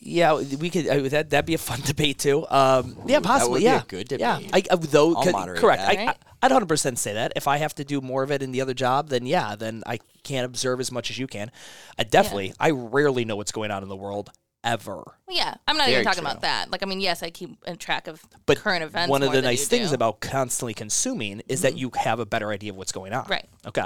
Yeah, 0.00 0.34
we 0.34 0.70
could 0.70 0.86
uh, 0.88 1.08
that 1.08 1.30
that'd 1.30 1.46
be 1.46 1.54
a 1.54 1.58
fun 1.58 1.80
debate 1.84 2.18
too. 2.18 2.46
Um, 2.48 2.96
yeah, 3.06 3.20
possibly. 3.20 3.60
be 3.60 3.64
yeah, 3.64 3.80
a 3.82 3.84
good 3.84 4.12
Yeah. 4.18 4.40
I, 4.52 4.62
uh, 4.70 4.76
though 4.76 5.14
I'll 5.14 5.22
could- 5.22 5.32
moderate 5.32 5.60
correct. 5.60 5.82
that. 5.82 5.98
I, 5.98 6.02
I, 6.02 6.06
Right? 6.06 6.16
I'd 6.42 6.50
100 6.52 6.66
percent 6.66 6.98
say 6.98 7.12
that 7.14 7.32
if 7.36 7.46
I 7.46 7.58
have 7.58 7.74
to 7.76 7.84
do 7.84 8.00
more 8.00 8.22
of 8.22 8.30
it 8.30 8.42
in 8.42 8.50
the 8.52 8.60
other 8.62 8.74
job, 8.74 9.08
then 9.10 9.26
yeah, 9.26 9.56
then 9.56 9.82
I 9.86 9.98
can't 10.24 10.46
observe 10.46 10.80
as 10.80 10.90
much 10.90 11.10
as 11.10 11.18
you 11.18 11.26
can. 11.26 11.50
I 11.98 12.04
definitely, 12.04 12.54
I 12.58 12.70
rarely 12.70 13.24
know 13.26 13.36
what's 13.36 13.52
going 13.52 13.70
on 13.70 13.82
in 13.82 13.88
the 13.90 13.96
world 13.96 14.30
ever. 14.64 14.96
Well, 15.26 15.36
yeah, 15.36 15.54
I'm 15.68 15.76
not 15.76 15.84
Very 15.86 15.96
even 16.00 16.04
talking 16.04 16.22
true. 16.22 16.30
about 16.30 16.42
that. 16.42 16.70
Like, 16.70 16.82
I 16.82 16.86
mean, 16.86 17.00
yes, 17.00 17.22
I 17.22 17.30
keep 17.30 17.56
a 17.66 17.76
track 17.76 18.08
of 18.08 18.22
But 18.46 18.58
current 18.58 18.82
events. 18.82 19.10
one 19.10 19.22
of 19.22 19.26
more 19.28 19.34
the 19.34 19.40
than 19.42 19.50
nice 19.50 19.60
you 19.60 19.66
things 19.66 19.88
do. 19.90 19.94
about 19.94 20.20
constantly 20.20 20.74
consuming 20.74 21.42
is 21.48 21.62
that 21.62 21.76
you 21.76 21.90
have 21.96 22.20
a 22.20 22.26
better 22.26 22.50
idea 22.50 22.70
of 22.72 22.76
what's 22.76 22.92
going 22.92 23.12
on. 23.12 23.26
Right. 23.28 23.46
Okay. 23.66 23.84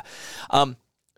Um, 0.51 0.77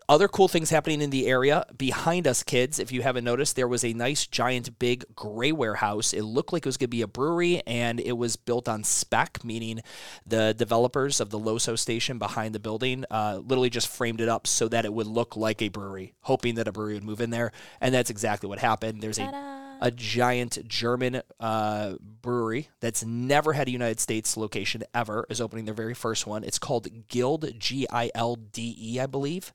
other 0.09 0.27
cool 0.27 0.47
things 0.47 0.69
happening 0.69 1.01
in 1.01 1.09
the 1.09 1.27
area 1.27 1.65
behind 1.77 2.27
us, 2.27 2.41
kids. 2.43 2.79
If 2.79 2.91
you 2.91 3.01
haven't 3.01 3.25
noticed, 3.25 3.55
there 3.55 3.67
was 3.67 3.83
a 3.83 3.93
nice, 3.93 4.25
giant, 4.25 4.79
big 4.79 5.03
gray 5.15 5.51
warehouse. 5.51 6.13
It 6.13 6.23
looked 6.23 6.53
like 6.53 6.65
it 6.65 6.69
was 6.69 6.77
going 6.77 6.87
to 6.87 6.95
be 6.95 7.01
a 7.01 7.07
brewery, 7.07 7.61
and 7.67 7.99
it 7.99 8.13
was 8.13 8.37
built 8.37 8.69
on 8.69 8.83
spec, 8.83 9.43
meaning 9.43 9.81
the 10.25 10.53
developers 10.53 11.19
of 11.19 11.29
the 11.29 11.39
Loso 11.39 11.77
station 11.77 12.17
behind 12.17 12.55
the 12.55 12.59
building 12.59 13.03
uh, 13.11 13.41
literally 13.43 13.69
just 13.69 13.89
framed 13.89 14.21
it 14.21 14.29
up 14.29 14.47
so 14.47 14.67
that 14.69 14.85
it 14.85 14.93
would 14.93 15.07
look 15.07 15.35
like 15.35 15.61
a 15.61 15.67
brewery, 15.67 16.13
hoping 16.21 16.55
that 16.55 16.67
a 16.67 16.71
brewery 16.71 16.93
would 16.93 17.03
move 17.03 17.19
in 17.19 17.29
there. 17.29 17.51
And 17.81 17.93
that's 17.93 18.09
exactly 18.09 18.47
what 18.47 18.59
happened. 18.59 19.01
There's 19.01 19.17
Ta-da. 19.17 19.37
a 19.37 19.66
giant 19.91 20.67
German 20.67 21.21
uh, 21.39 21.93
brewery 22.21 22.69
that's 22.79 23.03
never 23.05 23.53
had 23.53 23.67
a 23.67 23.71
United 23.71 23.99
States 23.99 24.35
location 24.37 24.83
ever 24.93 25.25
is 25.29 25.39
opening 25.41 25.65
their 25.65 25.73
very 25.73 25.93
first 25.93 26.25
one. 26.27 26.43
It's 26.43 26.59
called 26.59 26.87
Guild 27.07 27.59
G 27.59 27.87
I 27.91 28.09
L 28.15 28.35
D 28.35 28.75
E, 28.79 28.99
I 28.99 29.05
believe. 29.05 29.53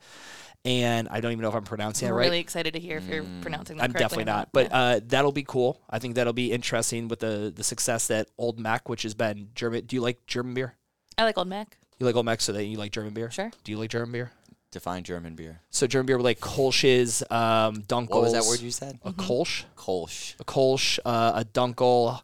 And 0.64 1.08
I 1.10 1.20
don't 1.20 1.32
even 1.32 1.42
know 1.42 1.48
if 1.48 1.56
I'm 1.56 1.64
pronouncing 1.64 2.06
I'm 2.06 2.14
it 2.14 2.16
right. 2.18 2.24
really 2.26 2.38
excited 2.38 2.74
to 2.74 2.78
hear 2.80 2.98
if 2.98 3.08
you're 3.08 3.24
pronouncing 3.40 3.78
that 3.78 3.82
I'm 3.82 3.92
definitely 3.92 4.26
not, 4.26 4.50
but 4.52 4.70
Yeah. 4.70 4.78
uh, 4.78 5.00
that'll 5.04 5.32
be 5.32 5.42
cool. 5.42 5.80
I 5.90 5.98
think 5.98 6.14
that'll 6.14 6.32
be 6.32 6.52
interesting 6.52 7.08
with 7.08 7.18
the 7.18 7.52
the 7.54 7.64
success 7.64 8.06
that 8.06 8.28
Olde 8.38 8.60
Meck, 8.60 8.88
which 8.88 9.02
has 9.02 9.12
been 9.14 9.48
German. 9.56 9.86
Do 9.86 9.96
you 9.96 10.02
like 10.02 10.24
German 10.26 10.54
beer? 10.54 10.76
I 11.18 11.24
like 11.24 11.36
Olde 11.36 11.48
Meck. 11.48 11.78
You 11.98 12.06
like 12.06 12.14
Olde 12.14 12.26
Meck, 12.26 12.40
so 12.40 12.52
that 12.52 12.64
you 12.64 12.78
like 12.78 12.92
German 12.92 13.12
beer. 13.12 13.28
Sure. 13.30 13.50
Do 13.64 13.72
you 13.72 13.78
like 13.78 13.90
German 13.90 14.12
beer? 14.12 14.30
Define 14.72 15.04
German 15.04 15.34
beer. 15.36 15.60
So 15.70 15.86
German 15.86 16.06
beer, 16.06 16.18
like 16.20 16.40
Kolsch's, 16.40 17.22
um, 17.30 17.76
Dunkels. 17.82 18.08
What 18.10 18.22
was 18.22 18.32
that 18.32 18.44
word 18.44 18.60
you 18.60 18.70
said? 18.72 18.98
A 19.04 19.12
Kolsch, 19.12 19.64
Kolsch. 19.76 20.34
a 20.40 20.44
Kolsch, 20.44 20.98
uh, 21.04 21.32
a 21.36 21.44
Dunkel. 21.44 22.20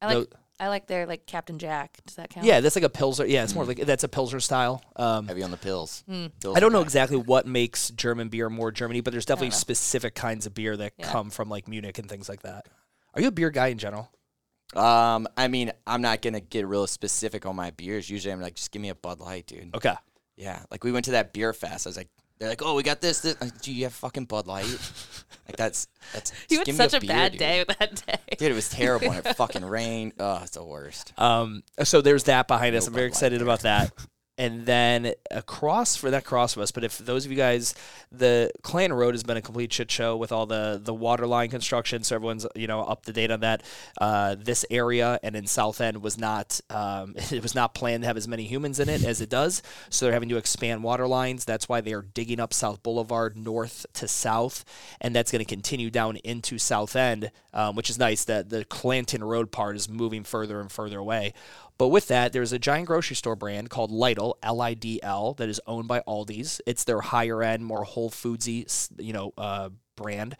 I 0.00 0.06
like 0.06 0.16
No- 0.16 0.26
I 0.60 0.68
like 0.68 0.86
their 0.88 1.06
like 1.06 1.24
Captain 1.26 1.58
Jack. 1.58 1.98
Does 2.06 2.16
that 2.16 2.30
count? 2.30 2.44
Yeah, 2.46 2.60
that's 2.60 2.74
like 2.74 2.84
a 2.84 2.88
pilsner. 2.88 3.26
Yeah, 3.26 3.44
it's 3.44 3.54
more 3.54 3.64
like 3.64 3.78
that's 3.78 4.02
a 4.02 4.08
pilsner 4.08 4.40
style. 4.40 4.82
Um, 4.96 5.28
Heavy 5.28 5.42
on 5.44 5.50
the 5.52 5.56
pills. 5.56 6.02
Hmm. 6.08 6.26
Pills 6.40 6.56
I 6.56 6.60
don't 6.60 6.72
know 6.72 6.80
back. 6.80 6.86
exactly 6.86 7.16
what 7.16 7.46
makes 7.46 7.90
German 7.90 8.28
beer 8.28 8.48
more 8.50 8.72
Germany, 8.72 9.00
but 9.00 9.12
there's 9.12 9.24
definitely 9.26 9.52
specific 9.52 10.14
kinds 10.16 10.46
of 10.46 10.54
beer 10.54 10.76
that 10.76 10.94
Yeah. 10.98 11.10
come 11.12 11.30
from 11.30 11.48
like 11.48 11.68
Munich 11.68 11.98
and 11.98 12.08
things 12.08 12.28
like 12.28 12.42
that. 12.42 12.66
Are 13.14 13.20
you 13.20 13.28
a 13.28 13.32
beer 13.32 13.50
guy 13.50 13.68
in 13.68 13.78
general? 13.78 14.10
Um, 14.74 15.28
I 15.36 15.46
mean, 15.48 15.72
I'm 15.86 16.02
not 16.02 16.22
gonna 16.22 16.40
get 16.40 16.66
real 16.66 16.86
specific 16.88 17.46
on 17.46 17.54
my 17.56 17.70
beers. 17.70 18.10
Usually, 18.10 18.32
I'm 18.32 18.40
like, 18.40 18.54
just 18.56 18.70
give 18.72 18.82
me 18.82 18.88
a 18.90 18.94
Bud 18.96 19.20
Light, 19.20 19.46
dude. 19.46 19.74
Okay. 19.74 19.94
Yeah, 20.38 20.62
like 20.70 20.84
we 20.84 20.92
went 20.92 21.06
to 21.06 21.10
that 21.12 21.32
beer 21.32 21.52
fest. 21.52 21.86
I 21.86 21.90
was 21.90 21.96
like, 21.96 22.08
they're 22.38 22.48
like, 22.48 22.62
oh, 22.62 22.74
we 22.76 22.84
got 22.84 23.00
this. 23.00 23.20
this. 23.20 23.38
Like, 23.40 23.60
Do 23.60 23.72
you 23.72 23.84
have 23.84 23.92
fucking 23.92 24.26
Bud 24.26 24.46
Light? 24.46 24.64
like 25.48 25.56
that's 25.56 25.88
that's. 26.12 26.32
You 26.48 26.58
had 26.60 26.72
such 26.74 26.94
a, 26.94 27.00
beer, 27.00 27.08
bad 27.08 27.32
dude. 27.32 27.38
day 27.40 27.64
that 27.80 28.02
day. 28.06 28.36
Dude, 28.38 28.52
it 28.52 28.54
was 28.54 28.68
terrible. 28.68 29.10
and 29.10 29.26
it 29.26 29.32
fucking 29.36 29.64
rained. 29.64 30.12
Oh, 30.20 30.38
it's 30.42 30.52
the 30.52 30.62
worst. 30.62 31.12
Um, 31.18 31.64
so 31.82 32.00
there's 32.00 32.24
that 32.24 32.46
behind 32.46 32.76
us. 32.76 32.86
I'm 32.86 32.92
very 32.94 33.06
Bud 33.08 33.14
Light 33.14 33.16
excited 33.16 33.40
there. 33.40 33.46
about 33.46 33.60
that. 33.62 33.92
And 34.38 34.66
then 34.66 35.14
across 35.32 35.96
for 35.96 36.12
that 36.12 36.24
cross 36.24 36.54
of 36.54 36.62
us, 36.62 36.70
but 36.70 36.84
if 36.84 36.96
those 36.98 37.24
of 37.24 37.32
you 37.32 37.36
guys, 37.36 37.74
the 38.12 38.52
Clan 38.62 38.92
Road 38.92 39.14
has 39.14 39.24
been 39.24 39.36
a 39.36 39.42
complete 39.42 39.72
shit 39.72 39.90
show 39.90 40.16
with 40.16 40.30
all 40.30 40.46
the 40.46 40.80
the 40.82 40.94
water 40.94 41.26
line 41.26 41.50
construction. 41.50 42.04
So 42.04 42.14
everyone's 42.14 42.46
you 42.54 42.68
know 42.68 42.82
up 42.82 43.04
to 43.06 43.12
date 43.12 43.32
on 43.32 43.40
that. 43.40 43.64
Uh, 44.00 44.36
this 44.38 44.64
area 44.70 45.18
and 45.24 45.34
in 45.34 45.48
South 45.48 45.80
End 45.80 46.02
was 46.02 46.16
not 46.16 46.60
um, 46.70 47.14
it 47.32 47.42
was 47.42 47.56
not 47.56 47.74
planned 47.74 48.04
to 48.04 48.06
have 48.06 48.16
as 48.16 48.28
many 48.28 48.44
humans 48.44 48.78
in 48.78 48.88
it 48.88 49.04
as 49.04 49.20
it 49.20 49.28
does. 49.28 49.60
So 49.90 50.06
they're 50.06 50.12
having 50.12 50.28
to 50.28 50.36
expand 50.36 50.84
water 50.84 51.08
lines. 51.08 51.44
That's 51.44 51.68
why 51.68 51.80
they 51.80 51.92
are 51.92 52.02
digging 52.02 52.38
up 52.38 52.54
South 52.54 52.80
Boulevard 52.84 53.36
north 53.36 53.86
to 53.94 54.06
south, 54.06 54.64
and 55.00 55.16
that's 55.16 55.32
going 55.32 55.44
to 55.44 55.44
continue 55.44 55.90
down 55.90 56.16
into 56.18 56.58
South 56.58 56.94
End, 56.94 57.32
um, 57.52 57.74
which 57.74 57.90
is 57.90 57.98
nice. 57.98 58.24
That 58.24 58.50
the 58.50 58.64
Clanton 58.64 59.24
Road 59.24 59.50
part 59.50 59.74
is 59.74 59.88
moving 59.88 60.22
further 60.22 60.60
and 60.60 60.70
further 60.70 60.98
away. 60.98 61.34
But 61.78 61.88
with 61.88 62.08
that, 62.08 62.32
there's 62.32 62.52
a 62.52 62.58
giant 62.58 62.88
grocery 62.88 63.14
store 63.14 63.36
brand 63.36 63.70
called 63.70 63.92
Lidl, 63.92 64.34
L-I-D-L, 64.42 65.34
that 65.34 65.48
is 65.48 65.60
owned 65.64 65.86
by 65.86 66.00
Aldi's. 66.00 66.60
It's 66.66 66.82
their 66.82 67.00
higher 67.00 67.40
end, 67.40 67.64
more 67.64 67.84
Whole 67.84 68.10
Foodsy, 68.10 68.90
you 68.98 69.12
know, 69.12 69.32
uh, 69.38 69.68
brand, 69.94 70.36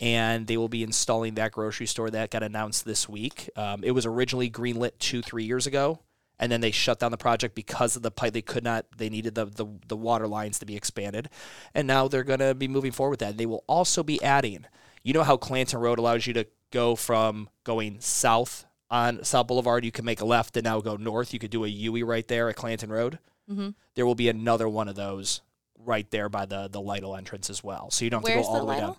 and 0.00 0.46
they 0.46 0.56
will 0.56 0.68
be 0.68 0.82
installing 0.82 1.34
that 1.34 1.52
grocery 1.52 1.86
store 1.86 2.10
that 2.10 2.30
got 2.30 2.42
announced 2.42 2.84
this 2.84 3.08
week. 3.08 3.48
Um, 3.56 3.82
it 3.82 3.92
was 3.92 4.04
originally 4.04 4.50
greenlit 4.50 4.98
two, 4.98 5.22
three 5.22 5.44
years 5.44 5.66
ago, 5.66 6.00
and 6.38 6.52
then 6.52 6.60
they 6.60 6.70
shut 6.70 6.98
down 6.98 7.10
the 7.10 7.16
project 7.16 7.54
because 7.54 7.96
of 7.96 8.02
the 8.02 8.10
pipe. 8.10 8.34
They 8.34 8.42
could 8.42 8.64
not. 8.64 8.86
They 8.96 9.08
needed 9.08 9.34
the 9.34 9.46
the, 9.46 9.66
the 9.88 9.96
water 9.96 10.26
lines 10.26 10.58
to 10.58 10.66
be 10.66 10.76
expanded, 10.76 11.28
and 11.74 11.86
now 11.86 12.08
they're 12.08 12.24
going 12.24 12.40
to 12.40 12.54
be 12.54 12.68
moving 12.68 12.92
forward 12.92 13.12
with 13.12 13.20
that. 13.20 13.38
They 13.38 13.46
will 13.46 13.64
also 13.66 14.02
be 14.02 14.22
adding. 14.22 14.66
You 15.02 15.12
know 15.12 15.22
how 15.22 15.36
Clanton 15.36 15.80
Road 15.80 15.98
allows 15.98 16.26
you 16.26 16.34
to 16.34 16.46
go 16.70 16.96
from 16.96 17.48
going 17.64 18.00
south 18.00 18.64
on 18.92 19.24
South 19.24 19.48
Boulevard, 19.48 19.84
you 19.84 19.90
can 19.90 20.04
make 20.04 20.20
a 20.20 20.24
left 20.24 20.56
and 20.56 20.62
now 20.64 20.80
go 20.80 20.94
north. 20.96 21.32
You 21.32 21.40
could 21.40 21.50
do 21.50 21.64
a 21.64 21.68
U 21.68 22.04
right 22.04 22.28
there 22.28 22.48
at 22.48 22.54
Clanton 22.56 22.92
Road. 22.92 23.18
Mm-hmm. 23.50 23.70
There 23.96 24.06
will 24.06 24.14
be 24.14 24.28
another 24.28 24.68
one 24.68 24.86
of 24.86 24.94
those 24.94 25.40
right 25.84 26.08
there 26.12 26.28
by 26.28 26.46
the 26.46 26.68
the 26.68 26.80
Lidl 26.80 27.18
entrance 27.18 27.50
as 27.50 27.64
well. 27.64 27.90
So 27.90 28.04
you 28.04 28.10
don't 28.10 28.20
have 28.20 28.36
Where's 28.36 28.46
to 28.46 28.52
go 28.52 28.58
all 28.58 28.66
the 28.66 28.66
the, 28.66 28.68
way 28.68 28.76
Lidl? 28.76 28.80
down. 28.80 28.96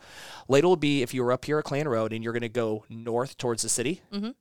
Lidl 0.50 0.64
will 0.64 0.76
be 0.76 1.02
if 1.04 1.14
you 1.14 1.24
were 1.24 1.32
up 1.32 1.46
here 1.46 1.60
at 1.60 1.64
Clan 1.64 1.88
Road 1.88 2.12
and 2.12 2.22
you're 2.24 2.34
going 2.34 2.42
to 2.42 2.50
go 2.50 2.84
north 2.90 3.38
towards 3.38 3.62
the 3.64 3.70
city. 3.70 4.02
Mhm. 4.12 4.34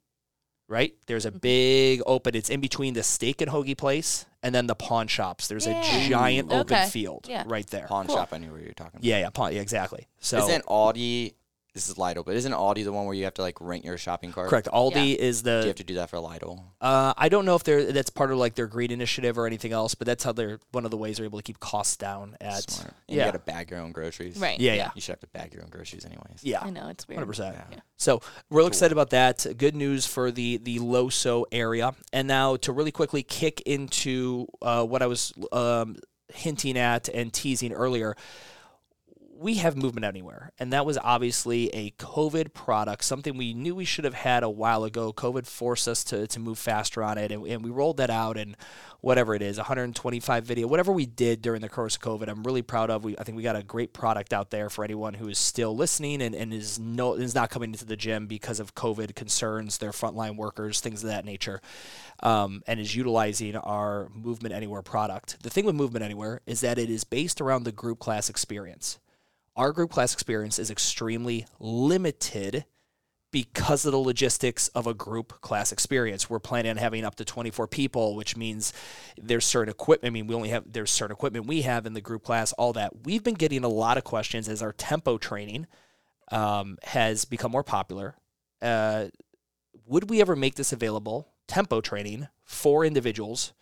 Right 0.69 0.95
there's 1.07 1.27
a 1.27 1.31
Mm-hmm. 1.31 1.39
big 1.39 2.03
open. 2.07 2.35
It's 2.35 2.49
in 2.51 2.61
between 2.61 2.95
the 2.95 3.03
steak 3.03 3.41
and 3.43 3.51
hoagie 3.51 3.77
place 3.77 4.25
and 4.43 4.55
then 4.55 4.67
the 4.67 4.75
pawn 4.75 5.07
shops. 5.07 5.47
There's 5.49 5.67
Yeah. 5.67 5.81
a 5.85 6.09
giant 6.09 6.51
Ooh. 6.51 6.57
open 6.57 6.89
field 6.89 7.27
Yeah. 7.29 7.45
right 7.47 7.67
there. 7.69 7.87
Pawn 7.87 8.07
Cool. 8.07 8.17
shop. 8.17 8.31
I 8.33 8.39
knew 8.39 8.51
where 8.51 8.61
you 8.61 8.69
were 8.69 8.73
talking. 8.73 8.95
About. 8.99 9.05
Yeah, 9.05 9.19
yeah, 9.19 9.31
pawn, 9.31 9.53
yeah, 9.55 9.61
exactly. 9.61 10.09
So 10.21 10.39
Isn't 10.39 10.65
Aldi? 10.67 11.35
This 11.75 11.89
is 11.89 11.95
Lidl, 11.95 12.23
but 12.23 12.37
isn't 12.37 12.53
Aldi 12.53 12.85
the 12.85 12.93
one 12.93 13.07
where 13.07 13.15
you 13.15 13.25
have 13.25 13.33
to 13.35 13.43
like 13.43 13.57
rent 13.59 13.83
your 13.83 13.97
shopping 13.97 14.31
cart? 14.31 14.51
correct. 14.51 14.69
Aldi 14.71 15.17
is 15.17 15.43
the. 15.43 15.61
Do 15.61 15.63
you 15.63 15.69
have 15.69 15.77
to 15.77 15.85
do 15.85 15.95
that 15.95 16.11
for 16.11 16.19
Lidl? 16.19 16.63
Uh, 16.83 17.15
I 17.17 17.31
don't 17.31 17.47
know 17.47 17.55
if 17.55 17.65
they're 17.65 17.93
that's 17.93 18.11
part 18.11 18.31
of 18.31 18.37
like 18.37 18.55
their 18.55 18.67
green 18.67 18.91
initiative 18.91 19.39
or 19.39 19.47
anything 19.47 19.73
else, 19.73 19.95
but 19.95 20.07
that's 20.07 20.23
how 20.23 20.33
they're 20.33 20.61
one 20.73 20.85
of 20.85 20.91
the 20.91 20.99
ways 20.99 21.17
they're 21.17 21.25
able 21.25 21.39
to 21.39 21.43
keep 21.43 21.61
costs 21.61 21.97
down 21.97 22.37
at. 22.43 22.71
Smart. 22.71 22.95
And 23.09 23.17
yeah. 23.17 23.25
you 23.25 23.33
got 23.33 23.39
to 23.39 23.51
bag 23.51 23.71
your 23.71 23.81
own 23.81 23.93
groceries. 23.93 24.37
Right. 24.37 24.61
Yeah, 24.61 24.75
yeah, 24.75 24.91
You 24.95 25.01
should 25.01 25.13
have 25.13 25.21
to 25.21 25.27
bag 25.29 25.55
your 25.55 25.63
own 25.63 25.71
groceries 25.71 26.05
anyways. 26.05 26.41
yeah, 26.43 26.61
I 26.61 26.69
know 26.69 26.89
it's 26.89 27.09
weird. 27.09 27.17
hundred 27.17 27.29
percent. 27.29 27.57
Yeah. 27.71 27.79
So 27.97 28.21
we're 28.51 28.59
real 28.59 28.67
excited 28.67 28.93
about 28.93 29.11
that. 29.11 29.47
Good 29.57 29.75
news 29.75 30.07
for 30.07 30.31
the 30.31 30.59
the 30.59 30.79
Loso 30.79 31.45
area, 31.53 31.95
and 32.13 32.29
now 32.29 32.57
to 32.57 32.73
really 32.73 32.93
quickly 32.93 33.23
kick 33.23 33.63
into 33.63 34.47
uh, 34.61 34.85
what 34.85 35.01
I 35.01 35.07
was 35.07 35.33
um, 35.53 35.97
hinting 36.35 36.77
at 36.77 37.09
and 37.09 37.33
teasing 37.33 37.73
earlier. 37.73 38.15
We 39.35 39.55
have 39.55 39.77
movement 39.77 40.05
anywhere, 40.05 40.53
and 40.59 40.73
that 40.73 40.87
was 40.87 40.99
obviously 40.99 41.69
a 41.71 41.91
COVID 41.93 42.53
product, 42.53 43.03
something 43.05 43.37
we 43.37 43.55
knew 43.55 43.75
we 43.75 43.85
should 43.85 44.05
have 44.05 44.15
had 44.15 44.43
a 44.43 44.51
while 44.51 44.85
ago. 44.85 45.13
COVID 45.13 45.47
forced 45.47 45.89
us 45.89 46.05
to, 46.05 46.27
to 46.29 46.39
move 46.39 46.59
faster 46.59 47.03
on 47.03 47.19
it, 47.19 47.33
and, 47.33 47.45
and 47.47 47.65
we 47.65 47.71
rolled 47.71 47.97
that 47.97 48.11
out. 48.11 48.37
And 48.37 48.57
whatever 49.03 49.35
it 49.35 49.43
is, 49.43 49.57
125 49.57 50.45
video, 50.45 50.67
whatever 50.69 50.93
we 50.93 51.05
did 51.05 51.43
during 51.43 51.61
the 51.61 51.69
course 51.69 51.97
of 51.97 52.03
COVID, 52.03 52.29
I'm 52.29 52.45
really 52.45 52.63
proud 52.63 52.89
of. 52.89 53.05
We, 53.05 53.19
I 53.19 53.25
think 53.25 53.37
we 53.37 53.43
got 53.43 53.57
a 53.57 53.63
great 53.63 53.93
product 53.93 54.33
out 54.33 54.51
there 54.51 54.71
for 54.71 54.85
anyone 54.85 55.15
who 55.15 55.29
is 55.29 55.39
still 55.39 55.75
listening 55.75 56.23
and, 56.23 56.35
and 56.35 56.55
is 56.55 56.79
no 56.79 57.15
is 57.15 57.35
not 57.35 57.51
coming 57.51 57.73
into 57.73 57.85
the 57.85 57.97
gym 57.97 58.29
because 58.29 58.61
of 58.61 58.77
COVID 58.77 59.17
concerns, 59.17 59.79
their 59.79 59.91
frontline 59.91 60.37
workers, 60.37 60.81
things 60.81 61.03
of 61.03 61.11
that 61.11 61.25
nature, 61.25 61.61
um, 62.23 62.63
and 62.67 62.79
is 62.79 62.95
utilizing 62.95 63.57
our 63.57 64.09
Movement 64.15 64.55
Anywhere 64.55 64.83
product. 64.83 65.43
The 65.43 65.51
thing 65.51 65.65
with 65.67 65.75
Movement 65.75 66.05
Anywhere 66.05 66.41
is 66.47 66.61
that 66.61 66.79
it 66.79 66.89
is 66.89 67.03
based 67.03 67.41
around 67.41 67.65
the 67.65 67.73
group 67.73 67.99
class 67.99 68.31
experience. 68.31 69.01
Our 69.57 69.73
group 69.73 69.91
class 69.91 70.15
experience 70.15 70.59
is 70.59 70.71
extremely 70.71 71.47
limited 71.61 72.65
because 73.33 73.87
of 73.87 73.93
the 73.93 73.99
logistics 73.99 74.69
of 74.69 74.87
a 74.87 74.95
group 74.95 75.41
class 75.41 75.73
experience. 75.73 76.29
We're 76.29 76.39
planning 76.39 76.71
on 76.71 76.77
having 76.77 77.05
up 77.05 77.17
to 77.17 77.25
24 77.25 77.67
people, 77.67 78.15
which 78.15 78.37
means 78.37 78.73
there's 79.17 79.45
certain 79.45 79.71
equipment. 79.71 80.11
I 80.11 80.13
mean, 80.13 80.27
we 80.27 80.35
only 80.35 80.51
have 80.51 80.71
there's 80.71 80.91
certain 80.91 81.15
equipment 81.15 81.47
we 81.47 81.63
have 81.63 81.87
in 81.87 81.95
the 81.95 82.01
group 82.01 82.23
class, 82.23 82.53
all 82.53 82.73
that. 82.75 83.05
We've 83.05 83.25
been 83.25 83.35
getting 83.35 83.65
a 83.65 83.69
lot 83.69 83.97
of 83.97 84.05
questions 84.05 84.49
as 84.49 84.63
our 84.63 84.73
tempo 84.73 85.19
training 85.19 85.67
um, 86.31 86.79
has 86.85 87.25
become 87.25 87.51
more 87.51 87.65
popular. 87.65 88.17
Uh, 88.61 89.07
would 89.87 90.11
we 90.11 90.21
ever 90.21 90.37
make 90.37 90.55
this 90.55 90.73
available, 90.73 91.29
tempo 91.49 91.81
training 91.81 92.29
for 92.45 92.85
individuals, 92.85 93.53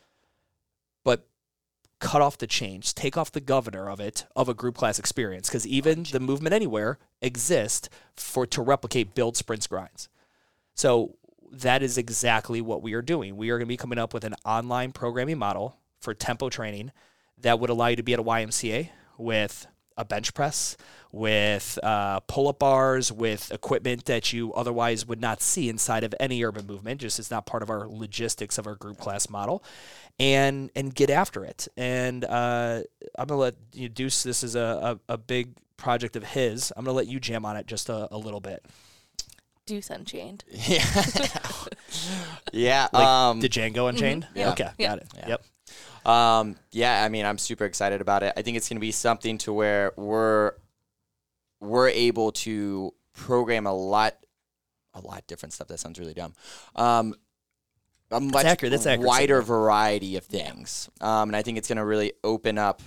cut 2.00 2.20
off 2.20 2.38
the 2.38 2.46
chains, 2.46 2.92
take 2.92 3.16
off 3.16 3.30
the 3.30 3.40
governor 3.40 3.88
of 3.88 4.00
it 4.00 4.26
of 4.34 4.48
a 4.48 4.54
group 4.54 4.76
class 4.76 4.98
experience? 4.98 5.48
Because 5.48 5.66
even 5.66 6.04
the 6.10 6.20
movement 6.20 6.54
anywhere 6.54 6.98
exists 7.22 7.88
for 8.16 8.46
to 8.46 8.62
replicate 8.62 9.14
build 9.14 9.36
sprints 9.36 9.66
grinds. 9.66 10.08
So 10.74 11.16
that 11.52 11.82
is 11.82 11.98
exactly 11.98 12.60
what 12.60 12.82
we 12.82 12.94
are 12.94 13.02
doing. 13.02 13.36
We 13.36 13.50
are 13.50 13.58
going 13.58 13.66
to 13.66 13.72
be 13.72 13.76
coming 13.76 13.98
up 13.98 14.14
with 14.14 14.24
an 14.24 14.34
online 14.44 14.92
programming 14.92 15.38
model 15.38 15.76
for 16.00 16.14
tempo 16.14 16.48
training 16.48 16.92
that 17.38 17.60
would 17.60 17.70
allow 17.70 17.88
you 17.88 17.96
to 17.96 18.02
be 18.02 18.14
at 18.14 18.20
a 18.20 18.24
YMCA 18.24 18.90
with 19.18 19.66
a 19.96 20.04
bench 20.04 20.32
press, 20.32 20.76
with 21.12 21.78
uh, 21.82 22.20
pull 22.20 22.48
up 22.48 22.58
bars, 22.58 23.12
with 23.12 23.52
equipment 23.52 24.06
that 24.06 24.32
you 24.32 24.52
otherwise 24.54 25.06
would 25.06 25.20
not 25.20 25.42
see 25.42 25.68
inside 25.68 26.04
of 26.04 26.14
any 26.18 26.42
urban 26.42 26.66
movement. 26.66 27.00
Just 27.00 27.18
it's 27.18 27.30
not 27.30 27.44
part 27.44 27.62
of 27.62 27.68
our 27.68 27.86
logistics 27.86 28.56
of 28.56 28.66
our 28.66 28.76
group 28.76 28.98
class 28.98 29.28
model, 29.28 29.62
and 30.20 30.70
and 30.76 30.94
get 30.94 31.10
after 31.10 31.44
it. 31.44 31.66
And 31.76 32.24
uh, 32.24 32.82
I'm 33.18 33.26
gonna 33.26 33.40
let 33.40 33.54
you 33.72 33.88
Deuce. 33.88 34.22
This 34.22 34.44
is 34.44 34.54
a, 34.54 34.98
a, 35.08 35.14
a 35.14 35.18
big 35.18 35.56
project 35.76 36.14
of 36.14 36.22
his. 36.22 36.72
I'm 36.76 36.84
gonna 36.84 36.96
let 36.96 37.08
you 37.08 37.18
jam 37.18 37.44
on 37.44 37.56
it 37.56 37.66
just 37.66 37.88
a, 37.88 38.06
a 38.14 38.18
little 38.18 38.40
bit. 38.40 38.64
Deuce 39.66 39.90
Unchained. 39.90 40.44
Yeah. 40.50 40.84
yeah. 42.52 42.88
Like 42.92 43.06
um, 43.06 43.40
Django 43.40 43.88
Unchained. 43.88 44.26
Yeah. 44.34 44.50
Okay, 44.52 44.68
Yeah. 44.78 44.88
got 44.88 44.98
it. 44.98 45.08
Yeah. 45.16 45.28
Yep. 45.28 45.44
Um, 46.06 46.56
yeah, 46.72 47.04
I 47.04 47.08
mean, 47.08 47.24
I'm 47.26 47.38
super 47.38 47.64
excited 47.64 48.00
about 48.00 48.22
it. 48.22 48.32
I 48.36 48.42
think 48.42 48.56
it's 48.56 48.68
going 48.68 48.76
to 48.76 48.80
be 48.80 48.90
something 48.92 49.38
to 49.38 49.52
where 49.52 49.92
we're 49.96 50.52
we're 51.60 51.88
able 51.88 52.32
to 52.32 52.94
program 53.12 53.66
a 53.66 53.72
lot, 53.72 54.16
a 54.94 55.00
lot 55.00 55.26
different 55.26 55.52
stuff. 55.52 55.68
That 55.68 55.78
sounds 55.78 55.98
really 55.98 56.14
dumb. 56.14 56.32
Um, 56.74 57.14
a 58.10 58.20
much 58.20 58.44
accurate. 58.44 58.70
That's 58.70 58.86
accurate. 58.86 59.06
wider 59.06 59.42
variety 59.42 60.16
of 60.16 60.24
things, 60.24 60.88
um, 61.00 61.28
and 61.28 61.36
I 61.36 61.42
think 61.42 61.58
it's 61.58 61.68
going 61.68 61.78
to 61.78 61.84
really 61.84 62.12
open 62.24 62.58
up 62.58 62.82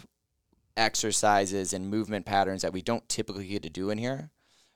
exercises 0.76 1.74
and 1.74 1.90
movement 1.90 2.26
patterns 2.26 2.64
that 2.64 2.74
we 2.74 2.82
don't 2.82 3.08
typically 3.08 3.48
get 3.48 3.64
to 3.64 3.70
do 3.70 3.90
in 3.90 3.98
here. 3.98 4.32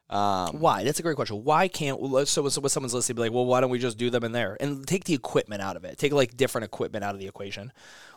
Um, 0.09 0.59
Why? 0.59 0.85
That's 0.85 0.99
a 0.99 1.03
great 1.03 1.17
question. 1.17 1.43
Why 1.43 1.67
can't 1.67 1.99
so 2.27 2.47
so 2.47 2.61
when 2.61 2.69
someone's 2.69 2.93
listening, 2.93 3.17
be 3.17 3.23
like, 3.23 3.33
well, 3.33 3.45
why 3.45 3.59
don't 3.59 3.69
we 3.69 3.79
just 3.79 3.97
do 3.97 4.09
them 4.09 4.23
in 4.23 4.31
there 4.31 4.55
and 4.61 4.87
take 4.87 5.03
the 5.03 5.13
equipment 5.13 5.61
out 5.61 5.75
of 5.75 5.83
it? 5.83 5.97
Take 5.97 6.13
like 6.13 6.37
different 6.37 6.63
equipment 6.63 7.03
out 7.03 7.13
of 7.13 7.19
the 7.19 7.27
equation. 7.27 7.73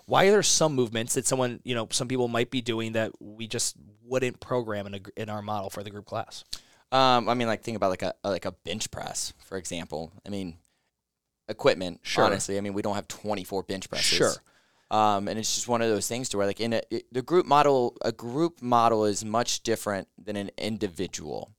Why 0.06 0.26
are 0.26 0.30
there 0.30 0.42
some 0.42 0.74
movements 0.74 1.14
that 1.14 1.26
someone 1.26 1.60
you 1.64 1.74
know 1.74 1.88
some 1.90 2.06
people 2.06 2.28
might 2.28 2.50
be 2.50 2.60
doing 2.60 2.92
that 2.92 3.10
we 3.20 3.48
just 3.48 3.76
wouldn't 4.04 4.38
program 4.38 4.86
in 4.86 4.94
a, 4.94 5.00
in 5.16 5.28
our 5.28 5.42
model 5.42 5.68
for 5.68 5.82
the 5.82 5.90
group 5.90 6.06
class? 6.06 6.44
Um, 6.92 7.28
I 7.28 7.34
mean, 7.34 7.48
like 7.48 7.62
think 7.62 7.76
about 7.76 7.90
like 7.90 8.02
a 8.02 8.14
like 8.22 8.44
a 8.44 8.52
bench 8.52 8.90
press, 8.92 9.32
for 9.44 9.58
example. 9.58 10.12
I 10.24 10.28
mean, 10.28 10.58
equipment. 11.50 12.00
Sure. 12.02 12.24
Honestly, 12.24 12.56
I 12.56 12.62
mean, 12.62 12.72
we 12.72 12.80
don't 12.80 12.94
have 12.94 13.08
twenty 13.08 13.44
four 13.44 13.62
bench 13.62 13.90
presses. 13.90 14.06
Sure. 14.06 14.32
Um, 14.90 15.28
and 15.28 15.38
it's 15.38 15.54
just 15.54 15.68
one 15.68 15.82
of 15.82 15.88
those 15.88 16.08
things 16.08 16.30
to 16.30 16.38
where 16.38 16.46
like 16.46 16.60
in 16.60 16.72
a, 16.72 16.82
it, 16.90 17.04
the 17.12 17.22
group 17.22 17.46
model, 17.46 17.96
a 18.02 18.10
group 18.10 18.60
model 18.60 19.04
is 19.04 19.24
much 19.24 19.62
different 19.62 20.08
than 20.18 20.36
an 20.36 20.50
individual, 20.58 21.52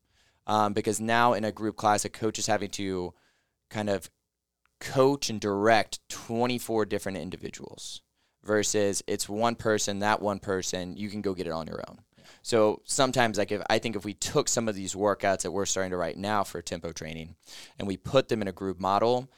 um, 0.48 0.74
because 0.74 1.00
now 1.00 1.34
in 1.34 1.46
a 1.46 1.52
group 1.52 1.78
class, 1.78 2.04
a 2.04 2.10
coach 2.10 2.40
is 2.40 2.48
having 2.48 2.70
to 2.72 3.14
kind 3.70 3.90
of 3.90 4.10
coach 4.80 5.30
and 5.30 5.40
direct 5.40 6.00
twenty 6.10 6.58
four 6.58 6.86
different 6.86 7.18
individuals 7.18 8.02
versus 8.44 9.04
it's 9.08 9.30
one 9.30 9.56
person, 9.56 10.00
that 10.00 10.22
one 10.22 10.40
person, 10.40 10.98
you 10.98 11.10
can 11.10 11.22
go 11.22 11.34
get 11.34 11.48
it 11.48 11.54
on 11.54 11.68
your 11.68 11.82
own. 11.88 12.00
So 12.42 12.82
sometimes, 12.86 13.38
like 13.38 13.52
if 13.52 13.62
I 13.70 13.80
think 13.80 13.96
if 13.96 14.04
we 14.04 14.14
took 14.14 14.48
some 14.48 14.68
of 14.68 14.76
these 14.76 14.96
workouts 14.96 15.44
that 15.44 15.52
we're 15.52 15.66
starting 15.66 15.92
to 15.92 15.98
write 15.98 16.18
now 16.18 16.44
for 16.44 16.62
tempo 16.62 16.92
training, 16.92 17.36
and 17.78 17.88
we 17.88 17.98
put 17.98 18.28
them 18.28 18.42
in 18.42 18.48
a 18.48 18.52
group 18.52 18.80
model, 18.80 19.30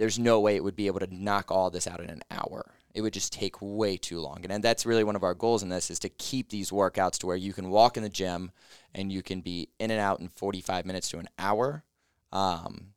there's 0.00 0.18
no 0.18 0.40
way 0.40 0.56
it 0.56 0.64
would 0.64 0.74
be 0.74 0.86
able 0.86 0.98
to 0.98 1.14
knock 1.14 1.50
all 1.50 1.68
this 1.68 1.86
out 1.86 2.00
in 2.00 2.08
an 2.08 2.22
hour. 2.30 2.72
It 2.94 3.02
would 3.02 3.12
just 3.12 3.34
take 3.34 3.56
way 3.60 3.98
too 3.98 4.18
long. 4.18 4.40
And, 4.44 4.50
and 4.50 4.64
that's 4.64 4.86
really 4.86 5.04
one 5.04 5.14
of 5.14 5.22
our 5.22 5.34
goals 5.34 5.62
in 5.62 5.68
this 5.68 5.90
is 5.90 5.98
to 5.98 6.08
keep 6.08 6.48
these 6.48 6.70
workouts 6.70 7.18
to 7.18 7.26
where 7.26 7.36
you 7.36 7.52
can 7.52 7.68
walk 7.68 7.98
in 7.98 8.02
the 8.02 8.08
gym 8.08 8.50
and 8.94 9.12
you 9.12 9.22
can 9.22 9.42
be 9.42 9.68
in 9.78 9.90
and 9.90 10.00
out 10.00 10.18
in 10.18 10.30
45 10.30 10.86
minutes 10.86 11.10
to 11.10 11.18
an 11.18 11.28
hour. 11.38 11.84
Um, 12.32 12.94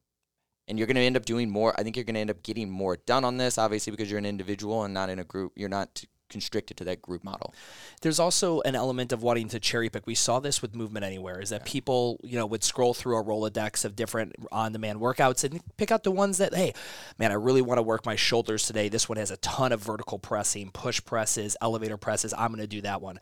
and 0.70 0.78
you're 0.78 0.88
going 0.88 0.96
to 0.96 1.02
end 1.02 1.18
up 1.18 1.26
doing 1.26 1.50
more. 1.50 1.78
I 1.78 1.84
think 1.84 1.98
you're 1.98 2.06
going 2.06 2.16
to 2.16 2.22
end 2.22 2.32
up 2.32 2.42
getting 2.42 2.70
more 2.70 2.96
done 2.96 3.26
on 3.26 3.36
this, 3.36 3.58
obviously, 3.58 3.92
because 3.92 4.10
you're 4.10 4.18
an 4.18 4.26
individual 4.26 4.86
and 4.86 4.94
not 4.94 5.10
in 5.10 5.20
a 5.20 5.26
group. 5.26 5.52
You're 5.58 5.68
not 5.68 6.06
constricted 6.34 6.76
to 6.78 6.84
that 6.84 7.02
group 7.02 7.24
model. 7.24 7.54
There's 8.02 8.20
also 8.20 8.60
an 8.62 8.76
element 8.76 9.14
of 9.14 9.24
wanting 9.24 9.48
to 9.50 9.60
cherry 9.60 9.90
pick. 9.90 10.06
We 10.06 10.16
saw 10.16 10.42
this 10.42 10.62
with 10.62 10.76
Movement 10.76 11.06
Anywhere, 11.06 11.40
is 11.40 11.50
that 11.52 11.64
people, 11.64 12.20
you 12.24 12.38
know, 12.38 12.46
would 12.46 12.64
scroll 12.64 12.94
through 12.94 13.18
a 13.18 13.24
Rolodex 13.24 13.86
of 13.86 13.96
different 13.96 14.36
on-demand 14.52 15.00
workouts 15.00 15.46
and 15.46 15.62
pick 15.78 15.92
out 15.92 16.04
the 16.04 16.12
ones 16.12 16.40
that, 16.40 16.54
hey, 16.54 16.74
man, 17.18 17.32
I 17.32 17.36
really 17.36 17.62
want 17.62 17.78
to 17.78 17.84
work 17.84 18.06
my 18.06 18.18
shoulders 18.18 18.68
today. 18.68 18.90
This 18.90 19.08
one 19.08 19.18
has 19.18 19.32
a 19.32 19.38
ton 19.38 19.72
of 19.72 19.82
vertical 19.82 20.20
pressing, 20.20 20.72
push 20.72 21.00
presses, 21.06 21.56
elevator 21.62 21.98
presses. 21.98 22.34
I'm 22.34 22.50
going 22.50 22.60
to 22.60 22.68
do 22.68 22.82
that 22.82 23.02
one. 23.02 23.20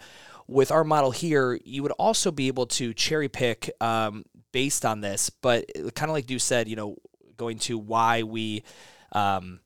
With 0.47 0.71
our 0.71 0.83
model 0.83 1.11
here, 1.11 1.59
you 1.63 1.83
would 1.83 1.93
also 1.93 2.31
be 2.31 2.47
able 2.47 2.65
to 2.67 2.93
cherry 2.93 3.29
pick 3.29 3.69
um, 3.79 4.25
based 4.51 4.85
on 4.85 5.01
this, 5.01 5.29
but 5.29 5.69
kind 5.95 6.09
of 6.09 6.13
like 6.13 6.29
you 6.29 6.39
said, 6.39 6.67
you 6.67 6.75
know, 6.75 6.95
going 7.37 7.59
to 7.59 7.77
why 7.77 8.23
we. 8.23 8.63
Um, 9.13 9.59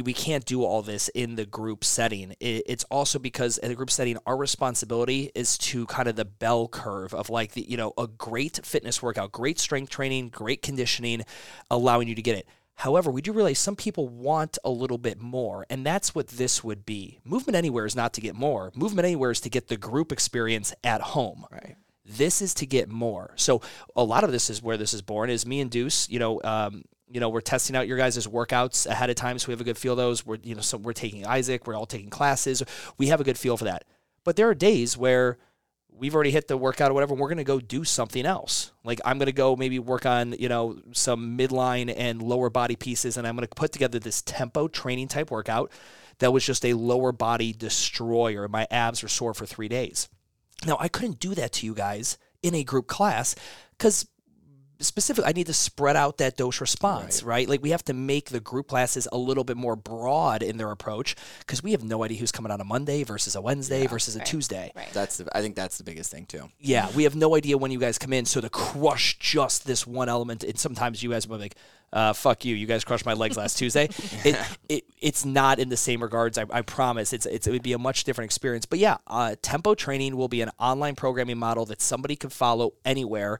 we 0.00 0.14
can't 0.14 0.44
do 0.44 0.64
all 0.64 0.82
this 0.82 1.08
in 1.08 1.36
the 1.36 1.44
group 1.44 1.84
setting. 1.84 2.34
It's 2.40 2.84
also 2.84 3.18
because 3.18 3.58
in 3.58 3.68
the 3.68 3.74
group 3.74 3.90
setting, 3.90 4.16
our 4.26 4.36
responsibility 4.36 5.30
is 5.34 5.58
to 5.58 5.86
kind 5.86 6.08
of 6.08 6.16
the 6.16 6.24
bell 6.24 6.68
curve 6.68 7.12
of 7.12 7.28
like 7.28 7.52
the, 7.52 7.68
you 7.68 7.76
know, 7.76 7.92
a 7.98 8.06
great 8.06 8.60
fitness 8.64 9.02
workout, 9.02 9.32
great 9.32 9.58
strength 9.58 9.90
training, 9.90 10.30
great 10.30 10.62
conditioning, 10.62 11.22
allowing 11.70 12.08
you 12.08 12.14
to 12.14 12.22
get 12.22 12.38
it. 12.38 12.46
However, 12.76 13.10
we 13.10 13.20
do 13.20 13.32
realize 13.32 13.58
some 13.58 13.76
people 13.76 14.08
want 14.08 14.58
a 14.64 14.70
little 14.70 14.98
bit 14.98 15.20
more, 15.20 15.66
and 15.68 15.84
that's 15.84 16.14
what 16.14 16.28
this 16.28 16.64
would 16.64 16.86
be. 16.86 17.20
Movement 17.22 17.54
Anywhere 17.54 17.84
is 17.84 17.94
not 17.94 18.14
to 18.14 18.20
get 18.20 18.34
more. 18.34 18.72
Movement 18.74 19.04
Anywhere 19.04 19.30
is 19.30 19.40
to 19.42 19.50
get 19.50 19.68
the 19.68 19.76
group 19.76 20.10
experience 20.10 20.74
at 20.82 21.00
home. 21.00 21.44
Right. 21.50 21.76
This 22.04 22.42
is 22.42 22.54
to 22.54 22.66
get 22.66 22.88
more. 22.88 23.34
So 23.36 23.60
a 23.94 24.02
lot 24.02 24.24
of 24.24 24.32
this 24.32 24.50
is 24.50 24.62
where 24.62 24.76
this 24.76 24.94
is 24.94 25.02
born. 25.02 25.30
Is 25.30 25.46
me 25.46 25.60
and 25.60 25.70
Deuce, 25.70 26.08
you 26.08 26.18
know, 26.18 26.40
um, 26.42 26.84
you 27.12 27.20
know, 27.20 27.28
we're 27.28 27.40
testing 27.40 27.76
out 27.76 27.86
your 27.86 27.98
guys' 27.98 28.26
workouts 28.26 28.86
ahead 28.86 29.10
of 29.10 29.16
time, 29.16 29.38
so 29.38 29.48
we 29.48 29.52
have 29.52 29.60
a 29.60 29.64
good 29.64 29.78
feel 29.78 29.92
of 29.92 29.98
those. 29.98 30.24
We're, 30.24 30.38
you 30.42 30.54
know, 30.54 30.62
so 30.62 30.78
we're 30.78 30.92
taking 30.92 31.26
Isaac, 31.26 31.66
we're 31.66 31.74
all 31.74 31.86
taking 31.86 32.10
classes. 32.10 32.62
We 32.96 33.08
have 33.08 33.20
a 33.20 33.24
good 33.24 33.38
feel 33.38 33.56
for 33.56 33.64
that. 33.64 33.84
But 34.24 34.36
there 34.36 34.48
are 34.48 34.54
days 34.54 34.96
where 34.96 35.38
we've 35.94 36.14
already 36.14 36.30
hit 36.30 36.48
the 36.48 36.56
workout 36.56 36.90
or 36.90 36.94
whatever, 36.94 37.12
and 37.12 37.20
we're 37.20 37.28
going 37.28 37.38
to 37.38 37.44
go 37.44 37.60
do 37.60 37.84
something 37.84 38.24
else. 38.24 38.72
Like 38.82 39.00
I'm 39.04 39.18
going 39.18 39.26
to 39.26 39.32
go 39.32 39.56
maybe 39.56 39.78
work 39.78 40.06
on, 40.06 40.32
you 40.38 40.48
know, 40.48 40.78
some 40.92 41.36
midline 41.36 41.92
and 41.94 42.22
lower 42.22 42.50
body 42.50 42.76
pieces, 42.76 43.16
and 43.16 43.26
I'm 43.26 43.36
going 43.36 43.46
to 43.46 43.54
put 43.54 43.72
together 43.72 43.98
this 43.98 44.22
tempo 44.22 44.68
training 44.68 45.08
type 45.08 45.30
workout 45.30 45.70
that 46.18 46.32
was 46.32 46.46
just 46.46 46.64
a 46.64 46.74
lower 46.74 47.12
body 47.12 47.52
destroyer. 47.52 48.48
My 48.48 48.66
abs 48.70 49.02
were 49.02 49.08
sore 49.08 49.34
for 49.34 49.44
three 49.44 49.68
days. 49.68 50.08
Now, 50.64 50.76
I 50.78 50.88
couldn't 50.88 51.18
do 51.18 51.34
that 51.34 51.52
to 51.54 51.66
you 51.66 51.74
guys 51.74 52.16
in 52.42 52.54
a 52.54 52.64
group 52.64 52.86
class 52.86 53.34
because 53.76 54.06
specifically 54.82 55.28
I 55.28 55.32
need 55.32 55.46
to 55.46 55.52
spread 55.54 55.96
out 55.96 56.18
that 56.18 56.36
dose 56.36 56.60
response, 56.60 57.22
right. 57.22 57.36
right? 57.36 57.48
Like 57.48 57.62
we 57.62 57.70
have 57.70 57.84
to 57.84 57.94
make 57.94 58.30
the 58.30 58.40
group 58.40 58.68
classes 58.68 59.08
a 59.12 59.16
little 59.16 59.44
bit 59.44 59.56
more 59.56 59.76
broad 59.76 60.42
in 60.42 60.56
their 60.58 60.70
approach 60.70 61.16
because 61.40 61.62
we 61.62 61.72
have 61.72 61.82
no 61.82 62.02
idea 62.04 62.18
who's 62.18 62.32
coming 62.32 62.52
on 62.52 62.60
a 62.60 62.64
Monday 62.64 63.02
versus 63.04 63.34
a 63.34 63.40
Wednesday 63.40 63.82
Yeah. 63.82 63.88
versus 63.88 64.16
a 64.16 64.18
Right. 64.18 64.26
Tuesday. 64.26 64.72
Right. 64.74 64.88
That's 64.92 65.16
the, 65.16 65.36
I 65.36 65.40
think 65.40 65.56
that's 65.56 65.78
the 65.78 65.84
biggest 65.84 66.10
thing 66.10 66.26
too. 66.26 66.50
Yeah, 66.58 66.90
we 66.94 67.04
have 67.04 67.14
no 67.16 67.34
idea 67.36 67.56
when 67.58 67.70
you 67.70 67.78
guys 67.78 67.98
come 67.98 68.12
in. 68.12 68.24
So 68.24 68.40
to 68.40 68.50
crush 68.50 69.18
just 69.18 69.66
this 69.66 69.86
one 69.86 70.08
element, 70.08 70.44
and 70.44 70.58
sometimes 70.58 71.02
you 71.02 71.10
guys 71.10 71.26
will 71.26 71.36
be 71.38 71.42
like, 71.44 71.56
uh, 71.92 72.12
"Fuck 72.12 72.44
you! 72.44 72.54
You 72.54 72.66
guys 72.66 72.84
crushed 72.84 73.06
my 73.06 73.14
legs 73.14 73.36
last 73.36 73.58
Tuesday." 73.58 73.88
It, 74.24 74.36
it 74.68 74.84
it's 75.00 75.24
not 75.24 75.58
in 75.58 75.68
the 75.68 75.76
same 75.76 76.02
regards. 76.02 76.38
I, 76.38 76.44
I 76.50 76.62
promise. 76.62 77.12
It's, 77.12 77.26
it's 77.26 77.46
it 77.46 77.50
would 77.50 77.62
be 77.62 77.72
a 77.72 77.78
much 77.78 78.04
different 78.04 78.26
experience. 78.26 78.66
But 78.66 78.78
yeah, 78.78 78.98
uh, 79.06 79.34
tempo 79.42 79.74
training 79.74 80.16
will 80.16 80.28
be 80.28 80.42
an 80.42 80.50
online 80.60 80.94
programming 80.94 81.38
model 81.38 81.66
that 81.66 81.80
somebody 81.82 82.14
can 82.14 82.30
follow 82.30 82.74
anywhere, 82.84 83.38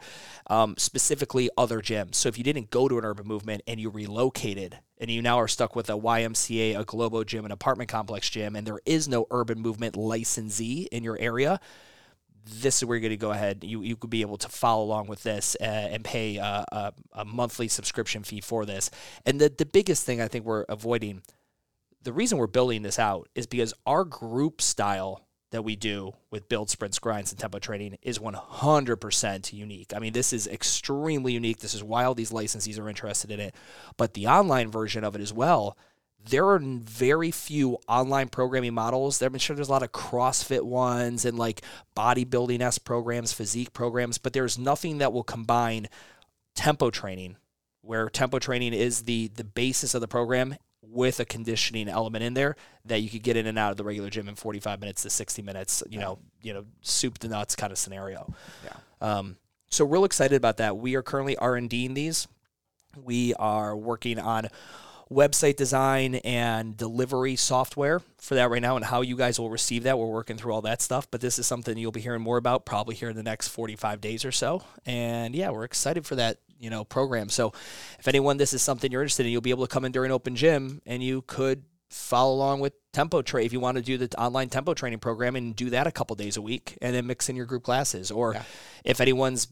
um, 0.49 0.75
specifically 0.77 1.51
other 1.57 1.81
gyms. 1.81 2.17
So 2.17 2.29
if 2.29 2.37
you 2.37 2.43
didn't 2.43 2.71
go 2.71 2.89
to 2.89 2.99
an 2.99 3.05
urban 3.05 3.27
movement 3.27 3.63
and 3.67 3.79
you 3.79 3.91
relocated. 3.91 4.79
And 4.99 5.11
you 5.11 5.21
now 5.21 5.41
are 5.41 5.49
stuck 5.49 5.75
with 5.75 5.91
a 5.91 5.95
YMCA, 5.95 6.79
a 6.79 6.85
Globo 6.85 7.25
gym, 7.25 7.45
an 7.45 7.51
apartment 7.51 7.91
complex 7.91 8.31
gym, 8.31 8.55
and 8.55 8.65
there 8.65 8.79
is 8.87 9.09
no 9.09 9.27
urban 9.33 9.59
movement 9.59 9.97
licensee 9.97 10.89
in 10.93 11.03
your 11.03 11.19
area 11.19 11.59
this 12.45 12.79
is 12.79 12.85
where 12.85 12.97
you're 12.97 13.03
going 13.03 13.11
to 13.11 13.17
go 13.17 13.31
ahead. 13.31 13.65
You 13.65 13.83
you 13.83 13.97
could 13.97 14.11
be 14.11 14.23
able 14.23 14.39
to 14.39 14.49
follow 14.49 14.85
along 14.85 15.07
with 15.07 15.23
this 15.23 15.57
uh, 15.61 15.65
and 15.65 16.05
pay 16.05 16.39
uh, 16.39 16.65
a, 16.73 16.93
a 17.13 17.25
monthly 17.25 17.69
subscription 17.69 18.23
fee 18.23 18.41
for 18.41 18.65
this. 18.65 18.91
And 19.25 19.41
the 19.41 19.49
the 19.49 19.67
biggest 19.67 20.05
thing 20.05 20.21
I 20.21 20.29
think 20.29 20.45
we're 20.45 20.65
avoiding, 20.69 21.23
the 22.03 22.13
reason 22.13 22.39
we're 22.39 22.47
building 22.47 22.83
this 22.83 22.99
out 22.99 23.29
is 23.35 23.47
because 23.47 23.75
our 23.87 24.05
group 24.05 24.61
style 24.61 25.27
that 25.53 25.63
we 25.63 25.77
do 25.77 26.13
with 26.31 26.49
build 26.49 26.71
sprints, 26.71 26.99
grinds, 26.99 27.31
and 27.31 27.39
tempo 27.39 27.59
training 27.59 27.99
is 28.03 28.19
100% 28.19 29.53
unique. 29.53 29.93
I 29.95 29.99
mean, 29.99 30.15
this 30.15 30.33
is 30.33 30.47
extremely 30.47 31.35
unique. 31.35 31.59
This 31.59 31.75
is 31.75 31.85
why 31.85 32.05
all 32.05 32.15
these 32.15 32.31
licensees 32.33 32.79
are 32.79 32.89
interested 32.89 33.31
in 33.31 33.39
it. 33.39 33.55
But 33.99 34.15
the 34.15 34.29
online 34.29 34.71
version 34.71 35.05
of 35.05 35.15
it 35.15 35.21
as 35.21 35.33
well 35.33 35.77
there 36.29 36.49
are 36.49 36.59
very 36.61 37.31
few 37.31 37.79
online 37.89 38.29
programming 38.29 38.75
models. 38.75 39.21
I'm 39.23 39.37
sure 39.39 39.57
there's 39.57 39.69
a 39.69 39.73
lot 39.73 39.83
of 39.83 39.93
CrossFit 39.93 40.63
ones 40.63 41.25
and 41.25 41.39
like 41.39 41.63
bodybuilding 41.97 42.61
s 42.61 42.79
programs, 42.79 43.33
physique 43.33 43.73
programs, 43.73 44.19
but 44.19 44.33
there's 44.33 44.59
nothing 44.59 44.99
that 44.99 45.13
will 45.13 45.25
combine 45.25 45.89
tempo 46.55 46.91
training, 46.91 47.37
where 47.81 48.09
tempo 48.09 48.39
training 48.39 48.73
is 48.73 49.03
the 49.03 49.29
the 49.35 49.45
basis 49.45 49.95
of 49.95 50.01
the 50.01 50.09
program 50.09 50.57
with 50.83 51.21
a 51.21 51.25
conditioning 51.25 51.89
element 51.89 52.23
in 52.25 52.35
there 52.35 52.57
that 52.85 53.01
you 53.01 53.09
could 53.09 53.23
get 53.23 53.37
in 53.37 53.47
and 53.47 53.59
out 53.59 53.71
of 53.71 53.77
the 53.77 53.85
regular 53.85 54.11
gym 54.11 54.29
in 54.29 54.35
45 54.35 54.81
minutes 54.81 55.03
to 55.03 55.11
60 55.11 55.43
minutes. 55.43 55.83
You 55.89 55.99
know, 55.99 56.19
you 56.43 56.53
know, 56.53 56.65
soup 56.83 57.19
to 57.19 57.29
nuts 57.29 57.57
kind 57.57 57.73
of 57.73 57.79
scenario. 57.79 58.33
Yeah. 58.65 58.77
Um, 59.01 59.37
so 59.71 59.85
real 59.87 60.05
excited 60.05 60.37
about 60.37 60.59
that. 60.59 60.77
We 60.77 60.95
are 60.97 61.03
currently 61.03 61.37
R 61.37 61.57
and 61.57 61.71
Ding 61.71 61.95
these. 61.95 62.29
We 63.03 63.33
are 63.35 63.75
working 63.75 64.19
on 64.19 64.49
website 65.13 65.57
design 65.57 66.17
and 66.17 66.77
delivery 66.77 67.37
software 67.37 68.01
for 68.19 68.35
that 68.35 68.51
right 68.51 68.63
now 68.63 68.77
and 68.77 68.85
how 68.85 69.01
you 69.03 69.17
guys 69.17 69.39
will 69.39 69.51
receive 69.51 69.85
that. 69.85 69.99
We're 69.99 70.07
working 70.07 70.37
through 70.37 70.53
all 70.53 70.63
that 70.63 70.83
stuff, 70.83 71.11
but 71.11 71.21
this 71.21 71.39
is 71.39 71.47
something 71.47 71.77
you'll 71.77 71.93
be 71.93 72.01
hearing 72.01 72.23
more 72.23 72.37
about 72.39 72.65
probably 72.65 72.95
here 72.95 73.11
in 73.11 73.17
the 73.17 73.23
next 73.23 73.49
45 73.49 74.01
days 74.01 74.25
or 74.25 74.33
so. 74.33 74.63
And 74.87 75.35
yeah, 75.35 75.51
we're 75.51 75.65
excited 75.65 76.07
for 76.07 76.17
that, 76.17 76.39
you 76.59 76.71
know, 76.71 76.85
program. 76.85 77.29
So 77.29 77.53
if 77.99 78.09
anyone 78.09 78.37
this 78.37 78.53
is 78.53 78.63
something 78.63 78.91
you're 78.91 79.03
interested 79.03 79.27
in, 79.27 79.33
you'll 79.33 79.41
be 79.41 79.51
able 79.51 79.67
to 79.67 79.73
come 79.73 79.85
in 79.85 79.93
during 79.93 80.11
open 80.13 80.37
gym 80.37 80.81
and 80.87 81.03
you 81.03 81.23
could 81.23 81.65
follow 81.91 82.35
along 82.35 82.61
with 82.61 82.73
tempo 82.93 83.21
tray 83.21 83.45
if 83.45 83.53
you 83.53 83.61
want 83.61 83.77
to 83.77 83.83
do 83.83 83.99
the 83.99 84.09
online 84.19 84.49
tempo 84.49 84.73
training 84.73 84.99
program 84.99 85.37
and 85.37 85.55
do 85.55 85.69
that 85.71 85.87
a 85.87 85.93
couple 85.93 86.17
days 86.17 86.39
a 86.39 86.43
week 86.43 86.79
and 86.81 86.95
then 86.95 87.07
mix 87.07 87.29
in 87.29 87.37
your 87.37 87.45
group 87.45 87.63
classes 87.63 88.11
or 88.11 88.33
Yeah. 88.33 88.43
if 88.83 89.01
anyone's 89.03 89.47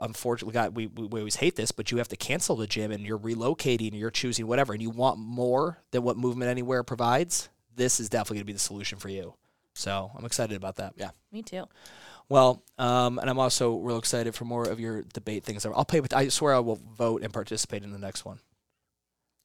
unfortunately 0.00 0.52
God, 0.52 0.76
we, 0.76 0.86
we 0.86 1.06
we 1.06 1.20
always 1.20 1.36
hate 1.36 1.56
this, 1.56 1.72
but 1.72 1.90
you 1.90 1.98
have 1.98 2.08
to 2.08 2.16
cancel 2.16 2.56
the 2.56 2.66
gym 2.66 2.90
and 2.90 3.04
you're 3.04 3.18
relocating 3.18 3.92
or 3.92 3.96
you're 3.96 4.10
choosing 4.10 4.46
whatever 4.46 4.72
and 4.72 4.82
you 4.82 4.90
want 4.90 5.18
more 5.18 5.82
than 5.90 6.02
what 6.02 6.16
Movement 6.16 6.50
Anywhere 6.50 6.82
provides, 6.82 7.48
this 7.74 8.00
is 8.00 8.08
definitely 8.08 8.36
going 8.36 8.42
to 8.42 8.46
be 8.46 8.52
the 8.52 8.58
solution 8.58 8.98
for 8.98 9.08
you. 9.08 9.34
So 9.74 10.10
I'm 10.16 10.24
excited 10.24 10.56
about 10.56 10.76
that. 10.76 10.94
Yeah. 10.96 11.10
Me 11.30 11.42
too. 11.42 11.66
Well, 12.28 12.62
um, 12.78 13.18
and 13.18 13.30
I'm 13.30 13.38
also 13.38 13.76
real 13.76 13.98
excited 13.98 14.34
for 14.34 14.44
more 14.44 14.64
of 14.64 14.80
your 14.80 15.02
debate 15.12 15.44
things. 15.44 15.64
I'll 15.64 15.84
pay. 15.84 16.00
With, 16.00 16.14
I 16.14 16.28
swear 16.28 16.54
I 16.54 16.58
will 16.58 16.80
vote 16.96 17.22
and 17.22 17.32
participate 17.32 17.84
in 17.84 17.92
the 17.92 17.98
next 17.98 18.24
one. 18.24 18.40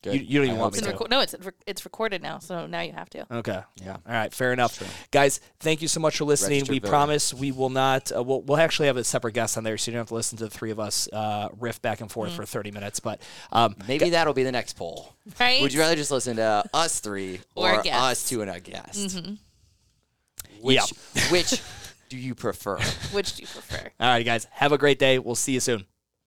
Good. 0.03 0.15
You- 0.15 0.21
you 0.21 0.39
don't 0.39 0.45
even 0.47 0.57
I 0.57 0.61
want 0.61 0.75
hope 0.75 0.83
me 0.83 0.89
It's 0.89 0.97
to. 0.99 1.03
reco- 1.05 1.09
no, 1.11 1.19
it's 1.19 1.35
it's 1.67 1.85
recorded 1.85 2.23
now, 2.23 2.39
so 2.39 2.65
now 2.65 2.81
you 2.81 2.91
have 2.93 3.09
to. 3.11 3.25
Okay. 3.35 3.61
Yeah. 3.83 3.97
All 4.07 4.13
right. 4.13 4.33
Fair 4.33 4.51
enough, 4.51 4.81
guys. 5.11 5.39
Thank 5.59 5.81
you 5.83 5.87
so 5.87 5.99
much 5.99 6.17
for 6.17 6.25
listening. 6.25 6.59
Registered 6.59 6.71
we 6.73 6.79
voter. 6.79 6.89
promise 6.89 7.33
we 7.35 7.51
will 7.51 7.69
not. 7.69 8.11
Uh, 8.15 8.23
we'll, 8.23 8.41
we'll 8.41 8.57
actually 8.57 8.87
have 8.87 8.97
a 8.97 9.03
separate 9.03 9.33
guest 9.35 9.57
on 9.57 9.63
there, 9.63 9.77
so 9.77 9.91
you 9.91 9.93
don't 9.93 10.01
have 10.01 10.07
to 10.07 10.15
listen 10.15 10.39
to 10.39 10.45
the 10.45 10.49
three 10.49 10.71
of 10.71 10.79
us 10.79 11.07
uh, 11.13 11.49
riff 11.59 11.81
back 11.83 12.01
and 12.01 12.11
forth 12.11 12.31
for 12.33 12.45
30 12.45 12.71
minutes. 12.71 12.99
But 12.99 13.21
um, 13.51 13.75
Maybe 13.87 14.09
that'll 14.09 14.33
be 14.33 14.43
the 14.43 14.51
next 14.51 14.73
poll. 14.75 15.13
Right? 15.39 15.61
Would 15.61 15.71
you 15.73 15.79
rather 15.79 15.95
just 15.95 16.09
listen 16.09 16.37
to 16.37 16.63
us 16.73 16.99
three 16.99 17.39
Or 17.55 17.71
or, 17.75 17.83
us 17.85 18.27
two 18.27 18.41
and 18.41 18.49
a 18.49 18.59
guest? 18.59 19.17
Mm-hmm. 19.17 19.33
Which, 20.61 20.77
Yeah. 21.15 21.21
which 21.31 21.61
do 22.09 22.17
you 22.17 22.35
prefer? 22.35 22.77
Which 23.11 23.35
do 23.35 23.43
you 23.43 23.47
prefer? 23.47 23.89
all 23.99 24.07
right, 24.09 24.25
guys. 24.25 24.45
Have 24.51 24.71
a 24.71 24.77
great 24.77 24.99
day. 24.99 25.17
We'll 25.19 25.35
see 25.35 25.53
you 25.53 25.59
soon. 25.59 25.85